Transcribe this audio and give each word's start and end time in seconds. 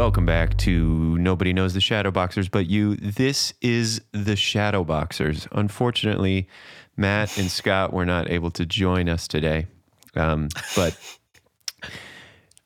Welcome 0.00 0.24
back 0.24 0.56
to 0.60 1.18
Nobody 1.18 1.52
Knows 1.52 1.74
the 1.74 1.80
Shadow 1.82 2.10
Boxers 2.10 2.48
But 2.48 2.66
You. 2.70 2.96
This 2.96 3.52
is 3.60 4.00
the 4.12 4.34
Shadow 4.34 4.82
Boxers. 4.82 5.46
Unfortunately, 5.52 6.48
Matt 6.96 7.36
and 7.36 7.50
Scott 7.50 7.92
were 7.92 8.06
not 8.06 8.30
able 8.30 8.50
to 8.52 8.64
join 8.64 9.10
us 9.10 9.28
today. 9.28 9.66
Um, 10.14 10.48
but 10.74 10.96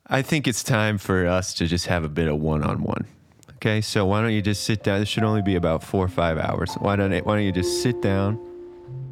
I 0.06 0.22
think 0.22 0.46
it's 0.46 0.62
time 0.62 0.96
for 0.96 1.26
us 1.26 1.54
to 1.54 1.66
just 1.66 1.86
have 1.86 2.04
a 2.04 2.08
bit 2.08 2.28
of 2.28 2.38
one 2.38 2.62
on 2.62 2.84
one. 2.84 3.04
Okay, 3.54 3.80
so 3.80 4.06
why 4.06 4.20
don't 4.20 4.32
you 4.32 4.40
just 4.40 4.62
sit 4.62 4.84
down? 4.84 5.00
This 5.00 5.08
should 5.08 5.24
only 5.24 5.42
be 5.42 5.56
about 5.56 5.82
four 5.82 6.04
or 6.04 6.08
five 6.08 6.38
hours. 6.38 6.72
Why 6.74 6.94
don't 6.94 7.12
it, 7.12 7.26
Why 7.26 7.34
don't 7.34 7.44
you 7.44 7.50
just 7.50 7.82
sit 7.82 8.00
down, 8.00 8.38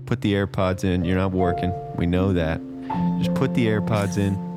put 0.07 0.21
the 0.21 0.33
AirPods 0.35 0.85
in? 0.85 1.05
You're 1.05 1.19
not 1.19 1.33
working. 1.33 1.75
We 1.97 2.07
know 2.07 2.33
that. 2.33 2.61
Just 3.19 3.35
put 3.35 3.53
the 3.55 3.67
AirPods 3.67 4.17
in. 4.17 4.52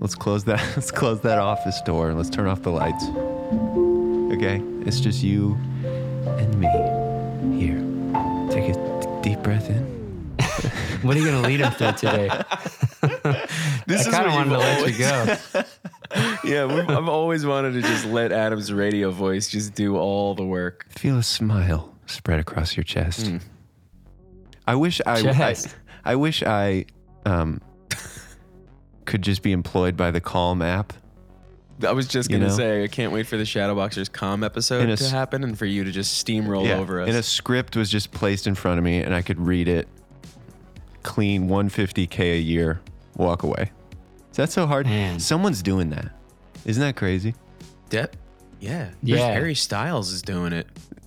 Let's 0.00 0.14
close 0.14 0.44
that. 0.44 0.60
Let's 0.76 0.90
close 0.90 1.20
that 1.20 1.38
office 1.38 1.80
door 1.82 2.08
and 2.08 2.16
let's 2.16 2.30
turn 2.30 2.46
off 2.46 2.62
the 2.62 2.70
lights. 2.70 3.04
Okay, 4.34 4.62
it's 4.86 4.98
just 4.98 5.22
you 5.22 5.54
and 6.38 6.58
me 6.58 6.66
here. 7.58 7.78
Take 8.50 8.74
a 8.74 9.20
deep 9.22 9.42
breath 9.42 9.68
in. 9.68 10.00
What 11.02 11.16
are 11.16 11.20
you 11.20 11.24
going 11.24 11.42
to 11.42 11.48
lead 11.48 11.60
him 11.60 11.72
through 11.72 11.92
today? 11.92 12.28
This 13.86 14.06
I 14.06 14.10
kind 14.10 14.26
of 14.26 14.34
wanted 14.34 14.50
to 14.50 14.58
let 14.58 14.92
you 14.92 14.98
go. 14.98 15.64
yeah, 16.44 16.96
I've 16.96 17.08
always 17.08 17.44
wanted 17.44 17.72
to 17.72 17.82
just 17.82 18.04
let 18.06 18.30
Adam's 18.30 18.72
radio 18.72 19.10
voice 19.10 19.48
just 19.48 19.74
do 19.74 19.96
all 19.96 20.34
the 20.34 20.44
work. 20.44 20.86
Feel 20.90 21.18
a 21.18 21.22
smile 21.22 21.96
spread 22.06 22.38
across 22.38 22.76
your 22.76 22.84
chest. 22.84 23.32
I 24.68 24.74
wish 24.76 25.00
I, 25.06 25.22
Chest. 25.22 25.74
I 26.04 26.12
I 26.12 26.16
wish 26.16 26.42
I 26.44 26.84
um 27.24 27.60
could 29.04 29.22
just 29.22 29.42
be 29.42 29.52
employed 29.52 29.96
by 29.96 30.10
the 30.10 30.20
Calm 30.20 30.62
app. 30.62 30.92
I 31.86 31.92
was 31.92 32.06
just 32.06 32.30
gonna 32.30 32.48
know? 32.48 32.54
say 32.54 32.84
I 32.84 32.88
can't 32.88 33.12
wait 33.12 33.26
for 33.26 33.36
the 33.38 33.44
Shadowboxers 33.44 34.12
Calm 34.12 34.44
episode 34.44 34.88
a 34.88 34.96
to 34.96 35.08
happen 35.08 35.42
and 35.44 35.58
for 35.58 35.64
you 35.64 35.82
to 35.84 35.90
just 35.90 36.24
steamroll 36.26 36.68
over 36.76 37.00
us. 37.00 37.08
And 37.08 37.16
a 37.16 37.22
script 37.22 37.74
was 37.76 37.90
just 37.90 38.12
placed 38.12 38.46
in 38.46 38.54
front 38.54 38.78
of 38.78 38.84
me 38.84 38.98
and 38.98 39.14
I 39.14 39.22
could 39.22 39.40
read 39.40 39.66
it 39.68 39.88
clean 41.02 41.48
150k 41.48 42.34
a 42.34 42.38
year, 42.38 42.80
walk 43.16 43.42
away. 43.42 43.70
Is 44.30 44.36
that 44.36 44.50
so 44.52 44.66
hard? 44.66 44.86
Man. 44.86 45.18
Someone's 45.18 45.62
doing 45.62 45.90
that. 45.90 46.10
Isn't 46.66 46.82
that 46.82 46.96
crazy? 46.96 47.34
Dep- 47.88 48.16
yeah, 48.60 48.90
Yeah. 49.02 49.16
There's 49.16 49.34
Harry 49.34 49.54
Styles 49.54 50.12
is 50.12 50.20
doing 50.20 50.52
it. 50.52 50.66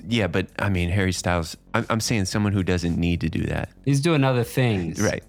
Yeah, 0.09 0.25
but 0.27 0.47
I 0.57 0.69
mean 0.69 0.89
Harry 0.89 1.13
Styles 1.13 1.55
I'm, 1.75 1.85
I'm 1.89 1.99
saying 1.99 2.25
someone 2.25 2.51
who 2.51 2.63
doesn't 2.63 2.97
need 2.97 3.21
to 3.21 3.29
do 3.29 3.43
that. 3.43 3.69
He's 3.85 4.01
doing 4.01 4.23
other 4.23 4.43
things. 4.43 4.99
Right. 4.99 5.23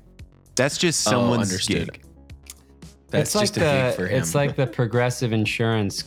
That's 0.56 0.78
just 0.78 1.06
Oh, 1.06 1.10
someone's 1.10 1.50
understood. 1.50 1.92
gig. 1.92 2.03
That's 3.18 3.30
it's 3.30 3.34
like 3.34 3.42
just 3.44 3.56
a 3.56 3.60
the 3.60 3.66
gig 3.88 3.94
for 3.96 4.06
him. 4.06 4.20
it's 4.20 4.34
like 4.34 4.56
the 4.56 4.66
progressive 4.66 5.32
insurance 5.32 6.04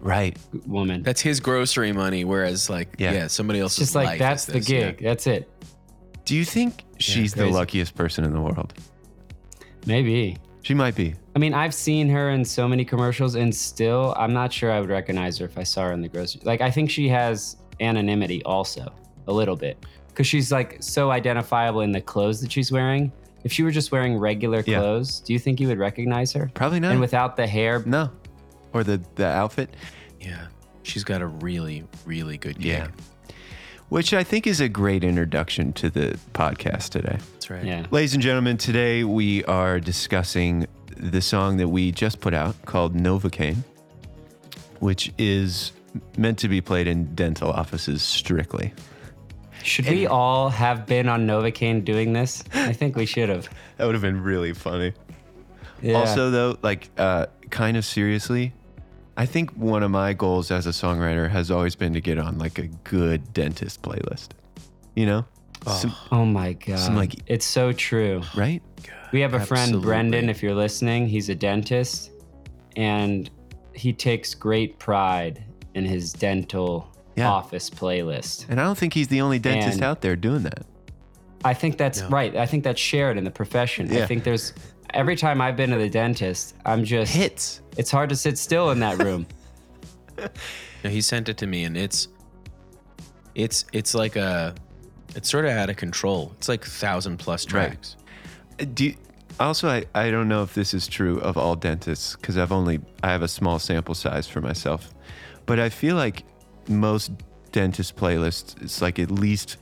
Right. 0.00 0.36
woman. 0.66 1.02
that's 1.02 1.20
his 1.20 1.40
grocery 1.40 1.92
money, 1.92 2.24
whereas 2.24 2.68
like 2.70 2.94
Yeah. 2.98 3.12
yeah, 3.12 3.26
somebody 3.28 3.58
it's 3.58 3.64
else's 3.64 3.78
just 3.78 3.94
like 3.94 4.06
life 4.06 4.18
that's 4.18 4.42
is 4.42 4.46
the 4.46 4.52
this, 4.60 4.68
yeah. 4.70 4.80
gig. 4.92 5.02
That's 5.02 5.26
it. 5.26 5.48
Do 6.24 6.34
you 6.34 6.44
think 6.44 6.84
she's 6.98 7.32
the 7.34 7.42
crazy. 7.42 7.54
luckiest 7.54 7.94
person 7.94 8.24
in 8.24 8.32
the 8.32 8.40
world? 8.40 8.74
Maybe. 9.86 10.36
She 10.62 10.74
might 10.74 10.96
be. 10.96 11.14
I 11.36 11.38
mean, 11.38 11.54
I've 11.54 11.74
seen 11.74 12.08
her 12.08 12.30
in 12.30 12.44
so 12.44 12.66
many 12.66 12.84
commercials, 12.84 13.36
and 13.36 13.54
still, 13.54 14.14
I'm 14.16 14.32
not 14.32 14.52
sure 14.52 14.72
I 14.72 14.80
would 14.80 14.90
recognize 14.90 15.38
her 15.38 15.44
if 15.46 15.56
I 15.56 15.62
saw 15.62 15.84
her 15.84 15.92
in 15.92 16.00
the 16.00 16.08
grocery. 16.08 16.40
Like, 16.44 16.60
I 16.60 16.70
think 16.72 16.90
she 16.90 17.08
has 17.08 17.56
anonymity 17.80 18.42
also, 18.44 18.92
a 19.28 19.32
little 19.32 19.54
bit, 19.54 19.76
because 20.08 20.26
she's 20.26 20.50
like 20.50 20.78
so 20.82 21.10
identifiable 21.12 21.82
in 21.82 21.92
the 21.92 22.00
clothes 22.00 22.40
that 22.40 22.50
she's 22.50 22.72
wearing. 22.72 23.12
If 23.44 23.52
she 23.52 23.62
were 23.62 23.70
just 23.70 23.92
wearing 23.92 24.16
regular 24.18 24.62
Yeah. 24.66 24.78
clothes, 24.80 25.20
do 25.20 25.32
you 25.32 25.38
think 25.38 25.60
you 25.60 25.68
would 25.68 25.78
recognize 25.78 26.32
her? 26.32 26.50
Probably 26.54 26.80
not. 26.80 26.92
And 26.92 27.00
without 27.00 27.36
the 27.36 27.46
hair, 27.46 27.82
no. 27.86 28.10
Or 28.72 28.82
the 28.84 29.00
the 29.14 29.26
outfit. 29.26 29.70
Yeah, 30.20 30.46
she's 30.82 31.04
got 31.04 31.22
a 31.22 31.26
really, 31.26 31.84
really 32.04 32.36
good 32.38 32.56
gig. 32.58 32.66
Yeah. 32.66 32.88
Which 33.88 34.12
I 34.12 34.24
think 34.24 34.48
is 34.48 34.60
a 34.60 34.68
great 34.68 35.04
introduction 35.04 35.72
to 35.74 35.88
the 35.90 36.18
podcast 36.34 36.88
today. 36.90 37.18
that's 37.34 37.50
right. 37.50 37.64
yeah. 37.64 37.86
Ladies 37.92 38.14
and 38.14 38.22
gentlemen, 38.22 38.56
today 38.56 39.04
we 39.04 39.44
are 39.44 39.78
discussing 39.78 40.66
the 40.96 41.20
song 41.20 41.58
that 41.58 41.68
we 41.68 41.92
just 41.92 42.20
put 42.20 42.34
out 42.34 42.56
called 42.64 42.96
Novocaine, 42.96 43.58
which 44.80 45.12
is 45.18 45.70
meant 46.18 46.38
to 46.38 46.48
be 46.48 46.60
played 46.60 46.88
in 46.88 47.14
dental 47.14 47.50
offices 47.50 48.02
strictly. 48.02 48.72
Should 49.66 49.88
we 49.88 50.06
all 50.06 50.48
have 50.48 50.86
been 50.86 51.08
on 51.08 51.26
Novocaine 51.26 51.84
doing 51.84 52.12
this? 52.12 52.42
I 52.54 52.72
think 52.72 52.96
we 52.96 53.06
should 53.06 53.28
have. 53.28 53.48
That 53.76 53.84
would 53.84 53.94
have 53.94 54.02
been 54.02 54.22
really 54.22 54.54
funny. 54.54 54.94
Yeah. 55.82 55.94
Also, 55.98 56.30
though, 56.30 56.56
like, 56.62 56.88
uh, 56.96 57.26
kind 57.50 57.76
of 57.76 57.84
seriously, 57.84 58.54
I 59.18 59.26
think 59.26 59.50
one 59.50 59.82
of 59.82 59.90
my 59.90 60.14
goals 60.14 60.50
as 60.50 60.66
a 60.66 60.70
songwriter 60.70 61.28
has 61.28 61.50
always 61.50 61.74
been 61.76 61.92
to 61.92 62.00
get 62.00 62.18
on 62.18 62.38
like 62.38 62.58
a 62.58 62.68
good 62.84 63.34
dentist 63.34 63.82
playlist. 63.82 64.28
You 64.94 65.04
know, 65.06 65.24
Some- 65.66 65.94
oh 66.10 66.24
my 66.24 66.54
god, 66.54 66.94
like- 66.94 67.16
it's 67.26 67.44
so 67.44 67.72
true. 67.72 68.22
right? 68.34 68.62
We 69.12 69.20
have 69.20 69.34
a 69.34 69.40
friend, 69.40 69.60
Absolutely. 69.62 69.86
Brendan, 69.86 70.28
if 70.30 70.42
you're 70.42 70.54
listening, 70.54 71.06
he's 71.06 71.28
a 71.28 71.34
dentist 71.34 72.10
and 72.76 73.28
he 73.74 73.92
takes 73.92 74.34
great 74.34 74.78
pride 74.78 75.44
in 75.74 75.84
his 75.84 76.12
dental 76.12 76.90
Yeah. 77.16 77.30
office 77.30 77.70
playlist. 77.70 78.46
And 78.48 78.60
I 78.60 78.64
don't 78.64 78.76
think 78.78 78.92
he's 78.94 79.08
the 79.08 79.20
only 79.22 79.38
dentist 79.38 79.74
And- 79.76 79.84
out 79.84 80.00
there 80.02 80.16
doing 80.16 80.42
that. 80.42 80.66
I 81.44 81.54
think 81.54 81.78
that's 81.78 82.00
No. 82.02 82.08
right. 82.08 82.34
I 82.36 82.46
think 82.46 82.64
that's 82.64 82.80
shared 82.80 83.16
in 83.18 83.24
the 83.24 83.30
profession. 83.30 83.88
Yeah. 83.92 84.02
I 84.02 84.06
think 84.06 84.24
there's 84.24 84.52
every 84.94 85.16
time 85.16 85.40
I've 85.40 85.56
been 85.56 85.70
to 85.70 85.76
the 85.78 85.88
dentist, 85.90 86.54
I'm 86.64 86.84
just 86.84 87.12
Hits. 87.14 87.60
it's 87.76 87.90
hard 87.90 88.08
to 88.10 88.16
sit 88.16 88.36
still 88.38 88.70
in 88.70 88.80
that 88.80 89.02
room. 89.02 89.26
No, 90.84 90.90
he 90.90 91.00
sent 91.00 91.28
it 91.28 91.36
to 91.38 91.46
me, 91.46 91.64
and 91.64 91.76
it's 91.76 92.08
it's 93.34 93.64
it's 93.72 93.94
like 93.94 94.16
a 94.16 94.54
it's 95.14 95.28
sort 95.28 95.44
of 95.44 95.50
out 95.52 95.68
of 95.70 95.76
control. 95.76 96.32
It's 96.38 96.48
like 96.48 96.64
thousand 96.64 97.18
plus 97.18 97.44
Right. 97.52 97.68
tracks. 97.70 97.96
Uh, 98.60 98.64
do 98.72 98.84
you, 98.86 98.94
also, 99.40 99.68
I, 99.68 99.84
I 99.94 100.10
don't 100.10 100.28
know 100.28 100.42
if 100.42 100.54
this 100.54 100.72
is 100.74 100.86
true 100.88 101.18
of 101.20 101.36
all 101.36 101.56
dentists 101.56 102.16
because 102.16 102.38
I've 102.38 102.52
only 102.52 102.80
I 103.02 103.08
have 103.10 103.22
a 103.22 103.28
small 103.28 103.58
sample 103.58 103.94
size 103.94 104.26
for 104.26 104.40
myself, 104.40 104.94
but 105.44 105.58
I 105.58 105.68
feel 105.68 105.96
like 105.96 106.24
most 106.68 107.12
dentist 107.52 107.96
playlists 107.96 108.60
it's 108.62 108.82
like 108.82 108.98
at 108.98 109.10
least 109.10 109.56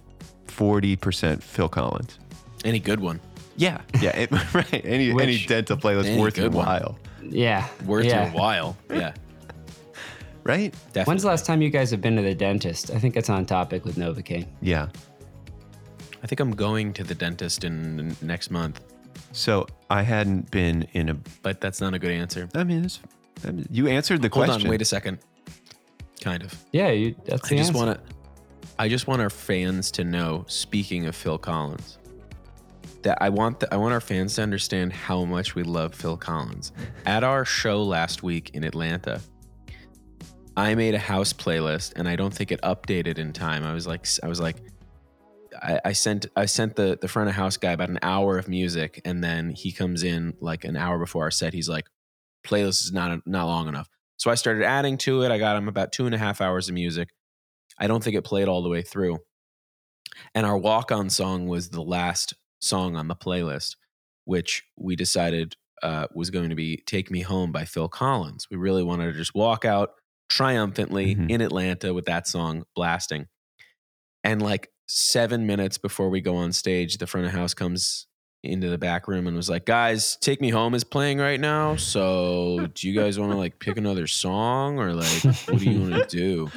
forty 0.47 0.97
percent 0.97 1.43
Phil 1.43 1.69
Collins. 1.69 2.19
Any 2.65 2.79
good 2.81 3.01
one 3.01 3.21
Yeah, 3.57 3.81
yeah, 4.01 4.17
it, 4.17 4.31
right. 4.55 4.83
Any 4.85 5.11
any 5.11 5.39
dental 5.47 5.77
playlist 5.77 6.07
Any 6.07 6.21
worth 6.21 6.37
your 6.37 6.49
good 6.49 6.55
one. 6.55 6.67
while, 6.67 6.99
yeah. 7.23 7.69
worth 7.87 8.07
yeah. 8.07 8.25
your 8.25 8.33
while. 8.33 8.77
Yeah, 8.91 9.15
right? 10.45 10.73
definitely. 10.93 11.05
When's 11.05 11.23
the 11.23 11.29
last 11.29 11.47
time 11.47 11.63
you 11.63 11.71
guys 11.71 11.91
have 11.91 12.01
been 12.01 12.17
to 12.17 12.23
the 12.23 12.35
dentist? 12.35 12.91
I 12.91 12.99
think 12.99 13.17
it's 13.17 13.31
on 13.31 13.47
topic 13.47 13.85
with 13.85 13.97
Novocaine. 13.97 14.47
Yeah. 14.61 14.89
I 16.23 16.27
think 16.27 16.41
I'm 16.41 16.53
going 16.53 16.93
to 16.95 17.05
the 17.05 17.15
dentist 17.15 17.65
in 17.65 18.01
in 18.01 18.17
next 18.23 18.51
month, 18.51 18.81
So 19.33 19.67
I 19.91 20.03
hadn't 20.03 20.51
been 20.51 20.89
in 20.95 21.11
a. 21.11 21.15
but 21.43 21.61
that's 21.61 21.81
not 21.83 21.93
a 21.93 21.99
good 21.99 22.11
answer. 22.13 22.49
I 22.55 22.65
mean, 22.65 22.85
it's, 22.87 22.99
I 23.47 23.51
mean 23.51 23.67
you 23.71 23.89
answered 23.89 24.23
the 24.23 24.29
Hold 24.29 24.47
question. 24.47 24.53
Hold 24.53 24.65
on, 24.65 24.71
wait 24.71 24.83
a 24.83 24.87
second. 24.87 25.19
Kind 26.25 26.43
of. 26.43 26.55
Yeah, 26.73 26.89
you, 26.91 27.15
that's 27.27 27.47
the 27.51 27.55
I 27.55 27.59
just 27.59 27.69
answer. 27.75 27.85
want 27.87 28.09
to. 28.09 28.15
I 28.79 28.89
just 28.89 29.07
want 29.07 29.21
our 29.21 29.29
fans 29.29 29.91
to 29.93 30.05
know. 30.05 30.47
Speaking 30.49 31.05
of 31.05 31.15
Phil 31.15 31.37
Collins, 31.37 31.99
that 33.03 33.19
I 33.21 33.29
want 33.29 33.61
the, 33.61 33.73
I 33.73 33.77
want 33.77 33.93
our 33.93 34.01
fans 34.01 34.35
to 34.37 34.43
understand 34.43 34.95
how 34.95 35.27
much 35.27 35.55
we 35.55 35.63
love 35.65 35.95
Phil 35.95 36.17
Collins. 36.17 36.73
At 37.05 37.25
our 37.25 37.45
show 37.45 37.83
last 37.83 38.23
week 38.23 38.53
in 38.55 38.65
Atlanta, 38.65 39.21
I 40.57 40.75
made 40.75 40.95
a 40.95 40.99
house 40.99 41.35
playlist, 41.35 41.93
and 41.97 42.09
I 42.09 42.17
don't 42.17 42.33
think 42.33 42.51
it 42.51 42.61
updated 42.63 43.19
in 43.19 43.35
time. 43.35 43.63
I 43.63 43.75
was 43.75 43.87
like, 43.87 44.07
I 44.23 44.27
was 44.27 44.41
like, 44.41 44.57
I, 45.63 45.79
I 45.85 45.93
sent 45.93 46.25
I 46.37 46.47
sent 46.47 46.75
the 46.75 46.99
the 46.99 47.07
front 47.07 47.29
of 47.29 47.35
house 47.35 47.59
guy 47.59 47.73
about 47.73 47.91
an 47.91 47.99
hour 48.01 48.39
of 48.39 48.49
music, 48.49 49.03
and 49.05 49.23
then 49.23 49.51
he 49.51 49.73
comes 49.73 50.03
in 50.03 50.39
like 50.41 50.65
an 50.65 50.75
hour 50.75 50.99
before 50.99 51.25
our 51.25 51.31
set. 51.31 51.53
He's 51.53 51.69
like, 51.69 51.85
playlist 52.47 52.85
is 52.85 52.93
not 52.93 53.27
not 53.27 53.45
long 53.45 53.69
enough. 53.69 53.91
So 54.17 54.31
I 54.31 54.35
started 54.37 54.65
adding 54.65 54.97
to 54.99 55.23
it. 55.23 55.31
I 55.31 55.39
got 55.39 55.57
him 55.57 55.69
about 55.69 55.93
two 55.93 56.07
and 56.07 56.15
a 56.15 56.19
half 56.19 56.41
hours 56.41 56.69
of 56.69 56.75
music. 56.75 57.11
I 57.79 57.87
don't 57.87 58.03
think 58.03 58.17
it 58.17 58.23
played 58.23 58.49
all 58.49 58.63
the 58.63 58.69
way 58.69 58.83
through. 58.83 59.19
And 60.35 60.47
our 60.47 60.57
walk 60.57 60.93
on 60.93 61.11
song 61.11 61.49
was 61.49 61.71
the 61.71 61.83
last 61.83 62.35
song 62.61 62.97
on 62.97 63.09
the 63.09 63.17
playlist, 63.17 63.77
which 64.25 64.63
we 64.77 64.97
decided 64.97 65.55
uh, 65.83 66.07
was 66.15 66.31
going 66.31 66.49
to 66.51 66.55
be 66.55 66.83
Take 66.87 67.11
Me 67.11 67.21
Home 67.21 67.53
by 67.53 67.65
Phil 67.65 67.89
Collins. 67.89 68.47
We 68.51 68.57
really 68.57 68.83
wanted 68.85 69.07
to 69.13 69.19
just 69.19 69.35
walk 69.35 69.65
out 69.65 69.91
triumphantly 70.31 71.15
Mhm. 71.15 71.31
in 71.31 71.41
Atlanta 71.41 71.93
with 71.93 72.07
that 72.07 72.27
song 72.27 72.65
blasting. 72.75 73.27
And 74.23 74.41
like 74.41 74.71
seven 74.87 75.47
minutes 75.47 75.77
before 75.77 76.09
we 76.09 76.21
go 76.21 76.37
on 76.37 76.53
stage, 76.53 76.97
the 76.99 77.07
front 77.07 77.27
of 77.27 77.33
house 77.33 77.53
comes 77.53 78.07
into 78.45 78.69
the 78.69 78.79
back 78.79 79.09
room 79.09 79.27
and 79.27 79.37
was 79.37 79.49
like, 79.51 79.65
guys, 79.65 80.17
Take 80.17 80.41
Me 80.41 80.51
Home 80.51 80.75
is 80.75 80.85
playing 80.85 81.19
right 81.19 81.41
now. 81.41 81.77
So 81.77 82.69
do 82.75 82.89
you 82.89 82.99
guys 82.99 83.19
want 83.19 83.33
to 83.33 83.39
like 83.39 83.59
pick 83.59 83.77
another 83.77 84.07
song 84.07 84.79
or 84.79 84.93
like, 84.93 85.25
what 85.49 85.59
do 85.59 85.65
you 85.71 85.81
want 85.91 86.09
to 86.11 86.17
do? 86.17 86.51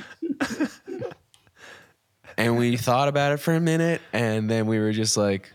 And 2.38 2.56
we 2.58 2.78
thought 2.78 3.08
about 3.08 3.32
it 3.32 3.38
for 3.38 3.54
a 3.56 3.60
minute 3.60 4.00
and 4.14 4.48
then 4.50 4.68
we 4.68 4.78
were 4.78 4.92
just 4.92 5.18
like, 5.18 5.52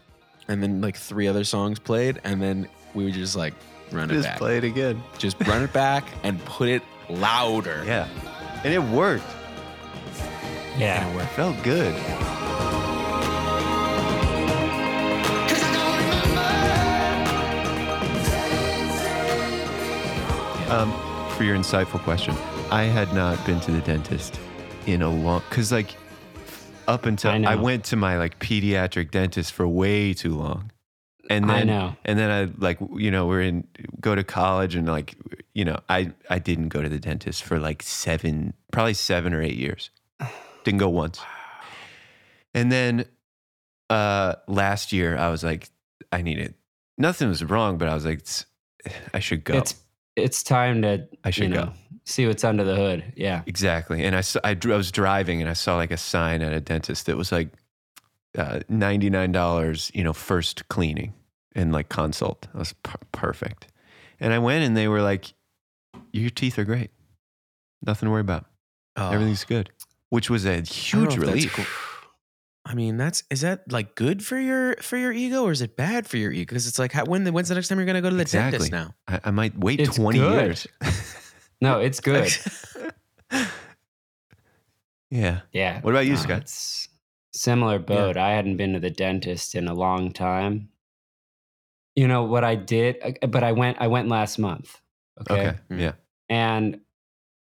and 0.49 0.61
then 0.61 0.81
like 0.81 0.96
three 0.96 1.29
other 1.29 1.44
songs 1.44 1.79
played 1.79 2.20
and 2.25 2.43
then 2.43 2.69
we 2.94 3.05
were 3.05 3.11
just 3.12 3.37
like, 3.37 3.55
run 3.93 4.11
it 4.11 4.14
Just 4.14 4.28
back. 4.28 4.38
play 4.38 4.56
it 4.58 4.64
again. 4.64 5.00
Just 5.19 5.40
run 5.46 5.62
it 5.62 5.73
back 5.73 6.05
and 6.25 6.44
put 6.44 6.69
it 6.69 6.82
louder. 7.08 7.85
Yeah. 7.87 8.08
And 8.64 8.75
it 8.75 8.82
worked. 8.82 9.25
Yeah. 10.76 11.08
It 11.08 11.14
worked. 11.14 11.31
felt 11.32 11.62
good. 11.62 11.94
Um, 20.73 20.91
for 21.33 21.45
your 21.45 21.55
insightful 21.55 22.01
question, 22.01 22.35
I 22.71 22.85
had 22.85 23.13
not 23.13 23.45
been 23.45 23.61
to 23.61 23.71
the 23.71 23.83
dentist 23.83 24.41
in 24.87 25.03
a 25.03 25.11
long, 25.11 25.43
cause 25.51 25.71
like 25.71 25.95
up 26.89 27.05
until 27.05 27.31
I 27.31 27.53
I, 27.53 27.57
went 27.57 27.85
to 27.85 27.97
my 27.97 28.17
like 28.17 28.39
pediatric 28.39 29.11
dentist 29.11 29.53
for 29.53 29.69
way 29.69 30.15
too 30.15 30.35
long. 30.35 30.73
And 31.29 31.51
I 31.51 31.59
then, 31.59 31.67
know. 31.67 31.97
and 32.07 32.19
then 32.19 32.31
I 32.31 32.51
like, 32.57 32.79
you 32.97 33.11
know, 33.11 33.27
we're 33.27 33.43
in, 33.43 33.69
go 34.01 34.15
to 34.15 34.25
college 34.25 34.75
and 34.75 34.87
like, 34.89 35.15
you 35.53 35.67
know, 35.67 35.79
I, 35.91 36.13
I 36.31 36.39
didn't 36.39 36.71
go 36.71 36.81
to 36.81 36.89
the 36.89 36.99
dentist 36.99 37.43
for 37.43 37.59
like 37.59 37.83
seven, 37.83 38.55
probably 38.73 38.95
seven 38.95 39.35
or 39.35 39.43
eight 39.43 39.57
years. 39.57 39.91
Didn't 40.65 40.81
go 40.81 40.89
once. 40.89 41.21
And 42.55 42.73
then 42.73 43.05
uh 43.91 44.37
last 44.49 44.93
year 44.93 45.19
I 45.19 45.29
was 45.29 45.45
like, 45.45 45.69
I 46.11 46.23
need 46.23 46.39
it. 46.39 46.55
Nothing 46.97 47.29
was 47.29 47.45
wrong, 47.45 47.77
but 47.77 47.89
I 47.89 47.95
was 47.95 48.07
like, 48.07 48.27
I 49.13 49.21
should 49.21 49.45
go. 49.45 49.55
It's 49.55 49.81
it's 50.17 50.43
time 50.43 50.82
to 50.82 51.06
I 51.25 51.31
should 51.31 51.44
you 51.44 51.50
know, 51.50 51.64
go. 51.67 51.73
see 52.05 52.26
what's 52.26 52.44
under 52.44 52.64
the 52.64 52.76
hood. 52.76 53.12
Yeah. 53.17 53.43
Exactly. 53.47 54.05
And 54.05 54.14
I, 54.14 54.20
saw, 54.20 54.41
I, 54.44 54.50
I 54.50 54.76
was 54.76 54.91
driving 54.93 55.41
and 55.41 55.49
I 55.49 55.55
saw 55.55 55.76
like 55.76 55.91
a 55.91 55.97
sign 55.97 56.43
at 56.43 56.53
a 56.53 56.61
dentist 56.61 57.06
that 57.06 57.17
was 57.17 57.32
like 57.32 57.49
uh, 58.37 58.61
$99, 58.70 59.94
you 59.94 60.05
know, 60.05 60.12
first 60.12 60.69
cleaning 60.69 61.14
and 61.55 61.73
like 61.73 61.88
consult. 61.88 62.43
That 62.53 62.59
was 62.59 62.73
per- 62.82 62.99
perfect. 63.12 63.69
And 64.20 64.32
I 64.32 64.38
went 64.38 64.64
and 64.64 64.76
they 64.76 64.88
were 64.88 65.03
like, 65.03 65.32
your 66.12 66.31
teeth 66.31 66.59
are 66.59 66.64
great. 66.64 66.91
Nothing 67.85 68.06
to 68.06 68.11
worry 68.11 68.20
about. 68.20 68.47
Oh, 68.97 69.11
Everything's 69.11 69.44
good, 69.44 69.70
which 70.11 70.29
was 70.29 70.44
a 70.44 70.61
huge 70.61 71.17
know 71.17 71.25
that's 71.25 71.47
relief. 71.47 71.92
Cool. 72.64 72.73
I 72.73 72.75
mean, 72.75 72.97
that's 72.97 73.25
is 73.31 73.41
that 73.43 73.70
like 73.70 73.94
good 73.94 74.25
for 74.25 74.38
your 74.38 74.76
for 74.76 74.97
your 74.97 75.12
ego 75.12 75.43
or 75.44 75.53
is 75.53 75.62
it 75.62 75.76
bad 75.76 76.06
for 76.06 76.17
your 76.17 76.32
ego? 76.32 76.50
Because 76.50 76.67
it's 76.67 76.79
like, 76.79 76.93
how, 76.93 77.05
when 77.05 77.25
when's 77.32 77.49
the 77.49 77.55
next 77.55 77.69
time 77.69 77.79
you're 77.79 77.87
gonna 77.87 78.00
go 78.03 78.11
to 78.11 78.17
the 78.17 78.23
Exactly. 78.23 78.69
dentist 78.69 78.73
now? 78.73 78.94
I, 79.09 79.20
I 79.25 79.31
might 79.31 79.59
wait 79.59 79.81
It's 79.81 79.97
20 79.97 80.19
good. 80.19 80.32
years. 80.32 80.67
No, 81.61 81.79
it's 81.79 82.00
good. 82.00 82.29
yeah. 85.11 85.41
yeah. 85.53 85.81
What 85.81 85.91
about 85.91 86.06
you, 86.06 86.14
No, 86.14 86.19
Scott? 86.19 86.41
It's 86.43 86.88
similar 87.32 87.79
boat. 87.79 88.17
I 88.17 88.32
hadn't 88.32 88.56
been 88.56 88.73
to 88.73 88.81
the 88.81 88.91
dentist 88.91 89.55
in 89.55 89.69
a 89.69 89.75
long 89.75 90.12
time. 90.12 90.70
You 91.94 92.09
know 92.09 92.25
what 92.25 92.43
I 92.43 92.55
did, 92.55 92.97
uh, 93.23 93.26
but 93.26 93.44
I 93.44 93.53
went. 93.53 93.76
I 93.81 93.87
went 93.87 94.09
last 94.09 94.38
month. 94.38 94.81
Okay. 95.20 95.49
Okay. 95.49 95.59
Mm. 95.70 95.81
Yeah. 95.81 95.93
and 96.29 96.81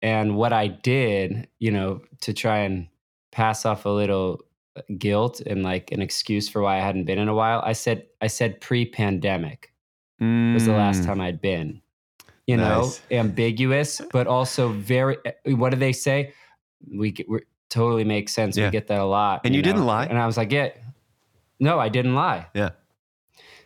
and 0.02 0.36
what 0.36 0.54
I 0.54 0.68
did, 0.68 1.48
you 1.60 1.72
know, 1.72 2.02
to 2.22 2.34
try 2.34 2.60
and 2.60 2.88
pass 3.32 3.66
off 3.66 3.86
a 3.86 3.90
little 3.90 4.42
guilt 4.98 5.42
and 5.42 5.64
like 5.64 5.92
an 5.92 6.02
excuse 6.02 6.48
for 6.50 6.62
why 6.62 6.78
I 6.78 6.82
hadn't 6.82 7.06
been 7.06 7.20
in 7.20 7.28
a 7.28 7.34
while, 7.34 7.62
I 7.66 7.74
said 7.74 8.06
I 8.22 8.28
said 8.28 8.60
pre-pandemic 8.62 9.74
was 10.20 10.66
the 10.66 10.74
last 10.74 11.02
Mm, 11.02 11.06
time 11.06 11.22
I'd 11.22 11.42
been. 11.42 11.82
You 12.48 12.58
know, 12.58 12.92
ambiguous, 13.12 14.02
but 14.12 14.26
also 14.28 14.70
very. 14.70 15.18
uh, 15.26 15.56
What 15.56 15.70
do 15.70 15.78
they 15.78 15.94
say? 15.94 16.34
We 16.92 17.14
we 17.28 17.42
totally 17.70 18.04
makes 18.04 18.34
sense. 18.34 18.58
Yeah. 18.58 18.66
We 18.66 18.72
get 18.72 18.88
that 18.88 19.00
a 19.00 19.06
lot. 19.06 19.42
And 19.46 19.54
you 19.56 19.62
didn't 19.62 19.82
know? 19.82 19.86
lie? 19.86 20.06
And 20.06 20.18
I 20.18 20.26
was 20.26 20.36
like, 20.36 20.52
yeah, 20.52 20.70
no, 21.60 21.78
I 21.80 21.90
didn't 21.90 22.16
lie. 22.16 22.48
Yeah. 22.56 22.72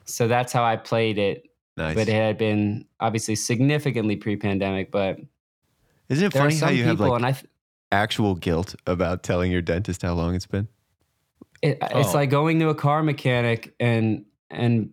So 0.05 0.27
that's 0.27 0.51
how 0.51 0.63
I 0.65 0.75
played 0.75 1.17
it. 1.17 1.49
Nice. 1.77 1.95
But 1.95 2.09
it 2.09 2.13
had 2.13 2.37
been 2.37 2.85
obviously 2.99 3.35
significantly 3.35 4.15
pre-pandemic. 4.17 4.91
But 4.91 5.17
Isn't 6.09 6.25
it 6.25 6.33
funny 6.33 6.55
how 6.57 6.69
you 6.69 6.83
have 6.83 6.99
like 6.99 7.13
and 7.13 7.25
I. 7.25 7.31
th- 7.31 7.45
actual 7.91 8.35
guilt 8.35 8.75
about 8.85 9.23
telling 9.23 9.51
your 9.51 9.61
dentist 9.61 10.01
how 10.01 10.13
long 10.13 10.35
it's 10.35 10.45
been? 10.45 10.67
It, 11.63 11.77
It's 11.81 12.09
Oh. 12.09 12.13
like 12.13 12.29
going 12.29 12.59
to 12.59 12.69
a 12.69 12.75
car 12.75 13.01
mechanic 13.01 13.73
and 13.79 14.25
and 14.51 14.91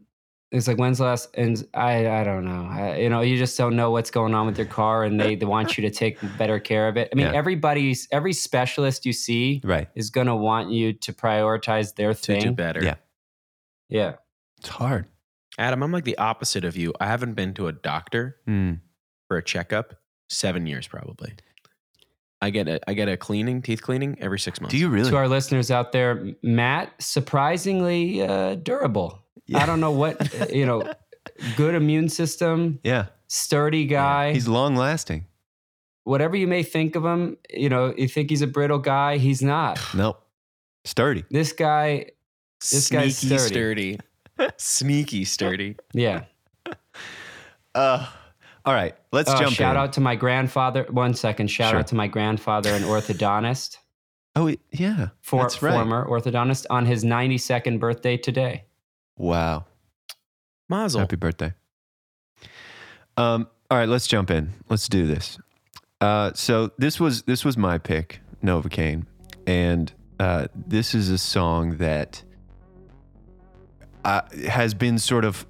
it's 0.53 0.67
like 0.67 0.79
when's 0.79 0.99
the 0.99 1.05
last 1.05 1.29
and 1.37 1.63
I 1.75 2.09
I 2.09 2.25
don't 2.25 2.45
know 2.45 2.67
I, 2.71 2.97
you 2.99 3.09
know 3.11 3.21
you 3.21 3.37
just 3.37 3.57
don't 3.59 3.77
know 3.77 3.91
what's 3.91 4.11
going 4.11 4.35
on 4.35 4.47
with 4.47 4.57
your 4.59 4.67
car 4.67 5.05
and 5.05 5.21
they, 5.21 5.35
they 5.37 5.47
want 5.47 5.77
you 5.77 5.83
to 5.83 5.91
take 5.91 6.19
better 6.39 6.59
care 6.59 6.89
of 6.89 6.97
it. 6.97 7.09
I 7.13 7.17
mean 7.17 7.27
Yeah. 7.27 7.33
everybody's 7.35 8.09
every 8.11 8.33
specialist 8.33 9.05
you 9.05 9.13
see 9.13 9.61
Right. 9.65 9.89
is 9.95 10.11
gonna 10.11 10.35
want 10.37 10.71
you 10.71 10.93
to 10.95 11.13
prioritize 11.13 11.95
their 11.97 12.15
to 12.15 12.19
thing. 12.21 12.41
do 12.43 12.53
better. 12.53 12.83
Yeah. 12.83 12.95
Yeah, 13.89 14.15
It's 14.59 14.69
hard. 14.69 15.07
Adam, 15.59 15.83
I'm 15.83 15.91
like 15.93 16.05
the 16.05 16.17
opposite 16.19 16.65
of 16.65 16.77
you. 16.77 16.95
I 17.01 17.07
haven't 17.07 17.35
been 17.35 17.53
to 17.55 17.67
a 17.67 17.73
doctor 17.73 18.37
Mm. 18.49 18.81
for 19.29 19.37
a 19.37 19.43
checkup 19.43 19.95
seven 20.29 20.67
years 20.67 20.87
probably. 20.87 21.33
I 22.43 22.51
get 22.51 22.69
a 22.69 22.81
I 22.89 22.95
get 22.95 23.09
a 23.09 23.17
cleaning, 23.17 23.63
teeth 23.63 23.83
cleaning 23.83 24.17
every 24.21 24.39
six 24.39 24.61
months. 24.61 24.73
Do 24.73 24.79
you 24.79 24.89
really? 24.89 25.11
to 25.11 25.17
our 25.17 25.29
listeners 25.29 25.71
out 25.71 25.93
there, 25.93 26.25
Matt 26.43 26.93
surprisingly 27.01 28.23
uh, 28.23 28.55
durable. 28.57 29.19
Yeah. 29.47 29.59
I 29.63 29.67
don't 29.67 29.81
know 29.81 29.91
what 29.91 30.51
you 30.55 30.65
know, 30.65 30.91
good 31.57 31.75
immune 31.75 32.09
system, 32.09 32.79
yeah. 32.85 33.07
sturdy 33.29 33.85
guy. 33.87 34.33
He's 34.33 34.49
long 34.49 34.75
lasting. 34.77 35.27
whatever 36.05 36.35
you 36.37 36.47
may 36.47 36.63
think 36.63 36.97
of 36.97 37.05
him, 37.05 37.37
you 37.53 37.69
know, 37.69 37.93
you 37.97 38.09
think 38.09 38.31
he's 38.31 38.43
a 38.43 38.47
brittle 38.47 38.79
guy. 38.79 39.19
He's 39.19 39.43
not. 39.43 39.79
Nope. 39.95 40.25
Sturdy. 40.87 41.25
This 41.31 41.53
guy, 41.53 42.07
This 42.71 42.89
guy's 42.89 43.19
Sneaky 43.19 43.39
sturdy. 43.39 43.99
sturdy. 44.39 44.53
Sneaky 44.57 45.25
sturdy. 45.27 45.77
yeah. 45.93 46.25
Uh, 47.75 48.07
all 48.65 48.75
right. 48.75 48.95
Let's 49.13 49.31
Oh, 49.31 49.39
jump 49.39 49.53
shout 49.55 49.77
in. 49.77 49.83
out 49.83 49.93
to 49.95 50.01
my 50.01 50.17
grandfather. 50.17 50.87
One 50.91 51.15
second. 51.15 51.49
Shout 51.49 51.71
Sure. 51.71 51.79
out 51.81 51.87
to 51.89 51.95
my 51.95 52.07
grandfather, 52.07 52.73
an 52.75 52.83
orthodontist, 52.83 53.79
Oh, 54.37 54.55
yeah. 54.71 55.09
for, 55.23 55.43
That's 55.43 55.61
right. 55.63 55.73
former 55.73 56.07
orthodontist, 56.07 56.67
on 56.71 56.87
his 56.87 57.05
92nd 57.05 57.79
birthday 57.81 58.17
today. 58.17 58.65
Wow. 59.17 59.65
Mazel. 60.69 61.01
Happy 61.01 61.17
birthday. 61.17 61.53
Um, 63.17 63.49
all 63.71 63.79
right, 63.79 63.89
let's 63.89 64.07
jump 64.07 64.31
in. 64.31 64.53
Let's 64.69 64.89
do 64.89 65.07
this. 65.07 65.39
Uh, 66.01 66.33
so 66.35 66.71
this 66.79 66.99
was 66.99 67.23
this 67.23 67.45
was 67.45 67.57
my 67.59 67.77
pick, 67.77 68.21
Novocaine, 68.43 69.05
and 69.47 69.93
uh, 70.19 70.47
this 70.55 70.95
is 70.95 71.11
a 71.11 71.19
song 71.19 71.77
that 71.77 72.23
uh, 74.05 74.23
has 74.49 74.73
been 74.75 74.99
sort 74.99 75.25
of 75.25 75.45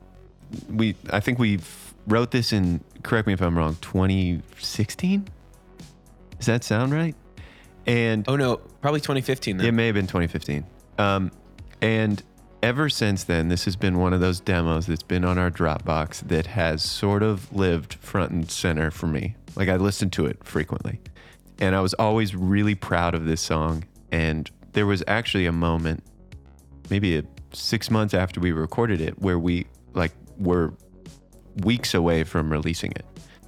we. 0.69 0.97
I 1.13 1.21
think 1.21 1.39
we 1.39 1.61
wrote 2.07 2.31
this 2.33 2.53
in. 2.53 2.83
Correct 3.03 3.27
me 3.27 3.33
if 3.33 3.41
I'm 3.41 3.57
wrong. 3.57 3.77
2016. 3.81 5.29
Does 6.39 6.47
that 6.47 6.65
sound 6.65 6.93
right? 6.93 7.15
And 7.87 8.25
Oh 8.29 8.37
no, 8.37 8.57
probably 8.81 9.01
2015 9.01 9.57
then. 9.59 9.67
it 9.67 9.73
may 9.73 9.87
have 9.87 9.95
been 9.95 10.07
2015. 10.07 10.65
Um, 10.99 11.31
and 11.81 12.23
ever 12.63 12.89
since 12.89 13.25
then, 13.25 13.49
this 13.49 13.65
has 13.65 13.77
been 13.77 13.99
one 13.99 14.13
of 14.13 14.21
those 14.21 14.41
demos 14.41 14.87
that's 14.87 15.03
been 15.03 15.25
on 15.25 15.39
our 15.39 15.51
Dropbox 15.51 16.29
that 16.29 16.47
has 16.47 16.83
sort 16.83 17.23
of 17.23 17.53
lived 17.53 17.95
front 17.95 18.33
and 18.33 18.51
center 18.51 18.91
for 18.91 19.07
me. 19.07 19.35
Like 19.57 19.69
I 19.69 19.77
listened 19.77 20.13
to 20.15 20.27
it 20.27 20.45
frequently. 20.45 21.01
And 21.59 21.75
I 21.75 21.81
was 21.81 21.95
always 21.95 22.35
really 22.35 22.75
proud 22.75 23.15
of 23.15 23.27
this 23.27 23.41
song. 23.41 23.85
And 24.13 24.51
there 24.73 24.87
was 24.87 25.03
actually 25.07 25.47
a 25.47 25.53
moment, 25.53 26.03
maybe 26.91 27.19
a, 27.19 27.25
six 27.53 27.91
months 27.91 28.15
after 28.15 28.41
we 28.41 28.53
recorded 28.53 29.01
it, 29.01 29.19
where 29.21 29.39
we 29.39 29.67
like 29.95 30.13
were 30.39 30.73
weeks 31.65 31.95
away 31.95 32.25
from 32.25 32.51
releasing 32.51 32.93
it. 32.93 33.05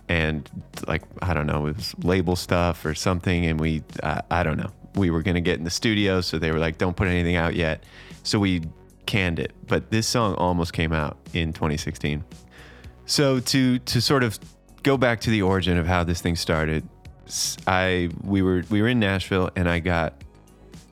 And 0.08 0.48
like, 0.86 1.02
I 1.22 1.32
don't 1.32 1.46
know, 1.46 1.66
it 1.66 1.76
was 1.76 1.94
label 2.02 2.36
stuff 2.36 2.84
or 2.84 2.94
something. 2.94 3.46
And 3.46 3.60
we, 3.60 3.82
I, 4.02 4.22
I 4.30 4.42
don't 4.42 4.58
know, 4.58 4.70
we 4.94 5.10
were 5.10 5.22
going 5.22 5.36
to 5.36 5.40
get 5.40 5.58
in 5.58 5.64
the 5.64 5.70
studio. 5.70 6.20
So 6.20 6.38
they 6.38 6.50
were 6.50 6.58
like, 6.58 6.78
don't 6.78 6.96
put 6.96 7.08
anything 7.08 7.36
out 7.36 7.54
yet. 7.54 7.84
So 8.22 8.38
we 8.38 8.62
canned 9.06 9.38
it. 9.38 9.52
But 9.66 9.90
this 9.90 10.06
song 10.06 10.34
almost 10.34 10.72
came 10.72 10.92
out 10.92 11.16
in 11.32 11.52
2016. 11.52 12.24
So 13.06 13.40
to, 13.40 13.78
to 13.78 14.00
sort 14.00 14.22
of 14.22 14.38
go 14.82 14.96
back 14.96 15.20
to 15.22 15.30
the 15.30 15.42
origin 15.42 15.78
of 15.78 15.86
how 15.86 16.04
this 16.04 16.20
thing 16.20 16.36
started, 16.36 16.86
I, 17.66 18.10
we 18.22 18.42
were, 18.42 18.64
we 18.70 18.82
were 18.82 18.88
in 18.88 19.00
Nashville 19.00 19.50
and 19.56 19.68
I 19.68 19.78
got, 19.78 20.14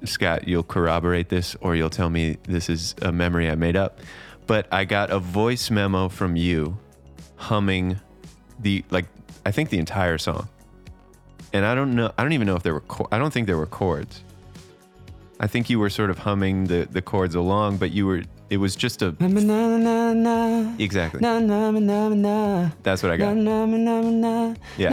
Scott, 0.05 0.49
you'll 0.49 0.62
corroborate 0.62 1.29
this 1.29 1.57
or 1.61 1.77
you'll 1.77 1.91
tell 1.91 2.09
me 2.09 2.39
this 2.45 2.71
is 2.71 2.95
a 3.03 3.12
memory 3.12 3.50
I 3.50 3.55
made 3.55 3.77
up. 3.77 4.00
But 4.47 4.67
I 4.73 4.85
got 4.85 5.11
a 5.11 5.19
voice 5.19 5.71
memo 5.71 6.09
from 6.09 6.37
you 6.37 6.79
humming 7.41 7.99
the 8.61 8.85
like 8.91 9.07
I 9.47 9.51
think 9.51 9.71
the 9.71 9.79
entire 9.79 10.19
song. 10.19 10.49
And 11.53 11.65
I 11.65 11.75
don't 11.75 11.95
know 11.97 12.13
I 12.19 12.23
don't 12.23 12.33
even 12.33 12.47
know 12.47 12.57
if 12.57 12.63
there 12.63 12.75
were 12.75 12.83
I 13.11 13.19
don't 13.19 13.33
think 13.33 13.47
there 13.47 13.57
were 13.57 13.67
chords. 13.67 14.23
I 15.41 15.47
think 15.47 15.71
you 15.71 15.79
were 15.81 15.91
sort 15.91 16.11
of 16.11 16.19
humming 16.19 16.65
the 16.67 16.87
the 16.91 17.01
chords 17.03 17.35
along, 17.35 17.79
but 17.79 17.91
you 17.93 18.07
were 18.07 18.23
it 18.51 18.59
was 18.59 18.77
just 18.77 19.01
a 19.03 19.15
Exactly. 20.79 21.21
That's 22.83 23.03
what 23.03 23.11
I 23.13 23.17
got. 23.17 23.35
Yeah. 24.77 24.91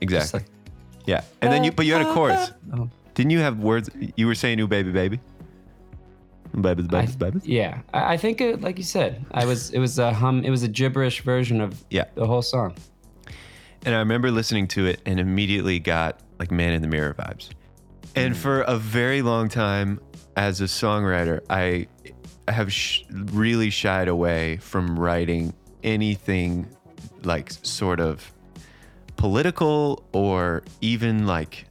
Exactly. 0.00 0.40
Yeah. 1.06 1.22
And 1.40 1.52
then 1.52 1.62
you 1.64 1.72
but 1.72 1.86
you 1.86 1.92
had 1.92 2.02
a 2.02 2.12
chorus. 2.12 2.50
Didn't 3.14 3.30
you 3.30 3.40
have 3.40 3.58
words 3.60 3.90
you 4.16 4.26
were 4.26 4.34
saying 4.34 4.58
"Ooh, 4.60 4.66
baby 4.66 4.90
baby? 4.92 5.20
Babies, 6.58 6.86
I- 6.92 7.06
babies. 7.06 7.46
Yeah, 7.46 7.80
I, 7.94 8.14
I 8.14 8.16
think 8.16 8.40
it, 8.40 8.60
like 8.60 8.78
you 8.78 8.84
said, 8.84 9.24
I 9.32 9.44
was 9.44 9.70
it 9.70 9.78
was 9.78 9.98
a 9.98 10.12
hum, 10.12 10.44
it 10.44 10.50
was 10.50 10.62
a 10.62 10.68
gibberish 10.68 11.22
version 11.22 11.60
of 11.60 11.82
Yeah. 11.90 12.04
the 12.14 12.26
whole 12.26 12.42
song. 12.42 12.74
And 13.84 13.94
I 13.94 13.98
remember 13.98 14.30
listening 14.30 14.68
to 14.68 14.86
it 14.86 15.00
and 15.06 15.18
immediately 15.18 15.78
got 15.78 16.20
like 16.38 16.50
Man 16.50 16.72
in 16.72 16.82
the 16.82 16.88
Mirror 16.88 17.14
vibes. 17.14 17.50
And 18.14 18.34
mm. 18.34 18.36
for 18.38 18.62
a 18.62 18.76
very 18.76 19.22
long 19.22 19.48
time 19.48 20.00
as 20.36 20.60
a 20.60 20.64
songwriter, 20.64 21.40
I 21.48 21.86
have 22.48 22.72
sh- 22.72 23.04
really 23.10 23.70
shied 23.70 24.08
away 24.08 24.56
from 24.58 24.98
writing 24.98 25.54
anything 25.84 26.68
like 27.22 27.52
sort 27.62 28.00
of 28.00 28.32
political 29.16 30.02
or 30.12 30.62
even 30.80 31.26
like 31.26 31.66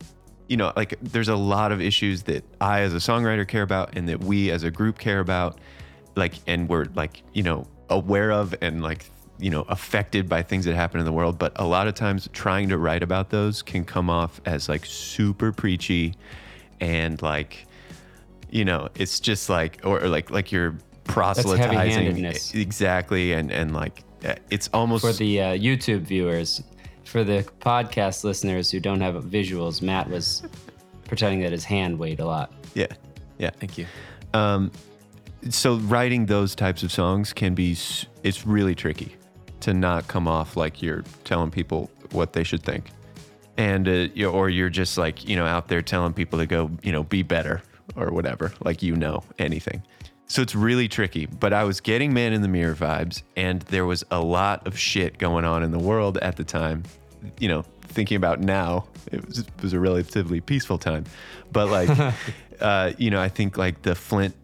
you 0.50 0.58
know 0.58 0.74
like 0.76 0.96
there's 1.02 1.30
a 1.30 1.36
lot 1.36 1.72
of 1.72 1.80
issues 1.80 2.24
that 2.24 2.44
I 2.60 2.82
as 2.82 2.94
a 2.94 2.98
songwriter 2.98 3.48
care 3.48 3.62
about 3.62 3.96
and 3.96 4.10
that 4.10 4.22
we 4.22 4.52
as 4.52 4.64
a 4.64 4.72
group 4.72 4.98
care 4.98 5.20
about 5.20 5.60
like 6.16 6.34
and 6.48 6.68
we're 6.68 6.88
like 6.96 7.24
you 7.34 7.44
know 7.44 7.68
aware 7.90 8.32
of 8.32 8.54
and 8.62 8.82
like 8.82 9.06
you 9.38 9.50
know 9.50 9.62
affected 9.70 10.28
by 10.28 10.44
things 10.44 10.66
that 10.66 10.76
happen 10.76 11.00
in 11.00 11.06
the 11.06 11.14
world. 11.14 11.40
But 11.40 11.54
a 11.56 11.66
lot 11.66 11.88
of 11.88 11.94
times 11.94 12.28
trying 12.34 12.68
to 12.70 12.78
write 12.78 13.04
about 13.04 13.30
those 13.30 13.62
can 13.62 13.86
come 13.86 14.10
off 14.10 14.42
as 14.46 14.68
like 14.68 14.86
super 14.86 15.52
preachy 15.52 16.16
and 16.82 17.22
like 17.22 17.68
you 18.50 18.66
know 18.66 18.90
it's 18.96 19.20
just 19.20 19.50
like 19.50 19.80
or, 19.84 20.04
or 20.04 20.10
like 20.10 20.32
like 20.32 20.52
you're 20.52 20.76
proselytizing 21.04 22.26
exactly 22.54 23.34
and 23.34 23.52
and 23.52 23.74
like 23.74 24.04
uh, 24.26 24.36
it's 24.50 24.70
almost 24.74 25.06
For 25.06 25.14
the 25.14 25.42
uh, 25.42 25.46
YouTube 25.54 26.02
viewers, 26.02 26.62
for 27.10 27.24
the 27.24 27.44
podcast 27.60 28.24
listeners 28.24 28.70
who 28.70 28.80
don't 28.80 29.02
have 29.02 29.16
visuals, 29.26 29.82
Matt 29.82 30.10
was 30.10 30.44
pretending 31.08 31.40
that 31.42 31.52
his 31.52 31.66
hand 31.66 31.98
weighed 31.98 32.20
a 32.20 32.26
lot. 32.26 32.52
yeah 32.76 32.88
yeah 33.40 33.50
Thank 33.60 33.78
you. 33.78 33.86
um, 34.34 34.72
so 35.50 35.78
writing 35.78 36.26
those 36.28 36.54
types 36.56 36.84
of 36.84 36.92
songs 36.92 37.32
can 37.34 37.56
be, 37.56 37.72
it's 38.24 38.46
really 38.46 38.76
tricky 38.76 39.16
to 39.62 39.74
not 39.74 40.08
come 40.08 40.28
off 40.28 40.56
like 40.58 40.82
you're 40.82 41.04
telling 41.24 41.50
people 41.50 41.90
what 42.12 42.34
they 42.34 42.44
should 42.44 42.62
think 42.64 42.92
and 43.58 43.88
uh, 43.88 44.08
you 44.14 44.30
or 44.30 44.50
you're 44.50 44.70
just 44.70 44.98
like 44.98 45.28
you 45.28 45.36
know 45.36 45.46
out 45.46 45.68
there 45.68 45.82
telling 45.82 46.14
people 46.14 46.40
to 46.40 46.46
go 46.46 46.70
you 46.82 46.92
know 46.92 47.04
be 47.04 47.24
better 47.24 47.62
or 47.96 48.12
whatever 48.12 48.54
like 48.64 48.82
you 48.82 48.96
know 48.96 49.22
anything 49.38 49.82
so 50.28 50.42
it's 50.42 50.56
really 50.56 50.88
tricky 50.88 51.26
but 51.26 51.52
i 51.54 51.64
was 51.66 51.82
getting 51.82 52.14
man 52.14 52.32
in 52.34 52.42
the 52.42 52.48
mirror 52.48 52.74
vibes 52.74 53.22
and 53.36 53.62
there 53.64 53.86
was 53.86 54.04
a 54.12 54.22
lot 54.22 54.66
of 54.66 54.80
shit 54.80 55.18
going 55.18 55.44
on 55.44 55.62
in 55.62 55.72
the 55.72 55.80
world 55.80 56.18
at 56.20 56.36
the 56.38 56.44
time 56.44 56.82
you 57.40 57.48
know 57.48 57.64
thinking 57.82 58.18
about 58.18 58.40
now 58.40 58.86
it 59.12 59.26
was, 59.26 59.40
it 59.40 59.48
was 59.62 59.74
a 59.74 59.80
relatively 59.80 60.40
peaceful 60.42 60.78
time 60.78 61.04
but 61.52 61.70
like 61.70 62.14
uh, 62.62 62.92
you 62.98 63.10
know 63.10 63.22
i 63.22 63.30
think 63.30 63.58
like 63.58 63.82
the 63.82 63.96
flint 63.96 64.36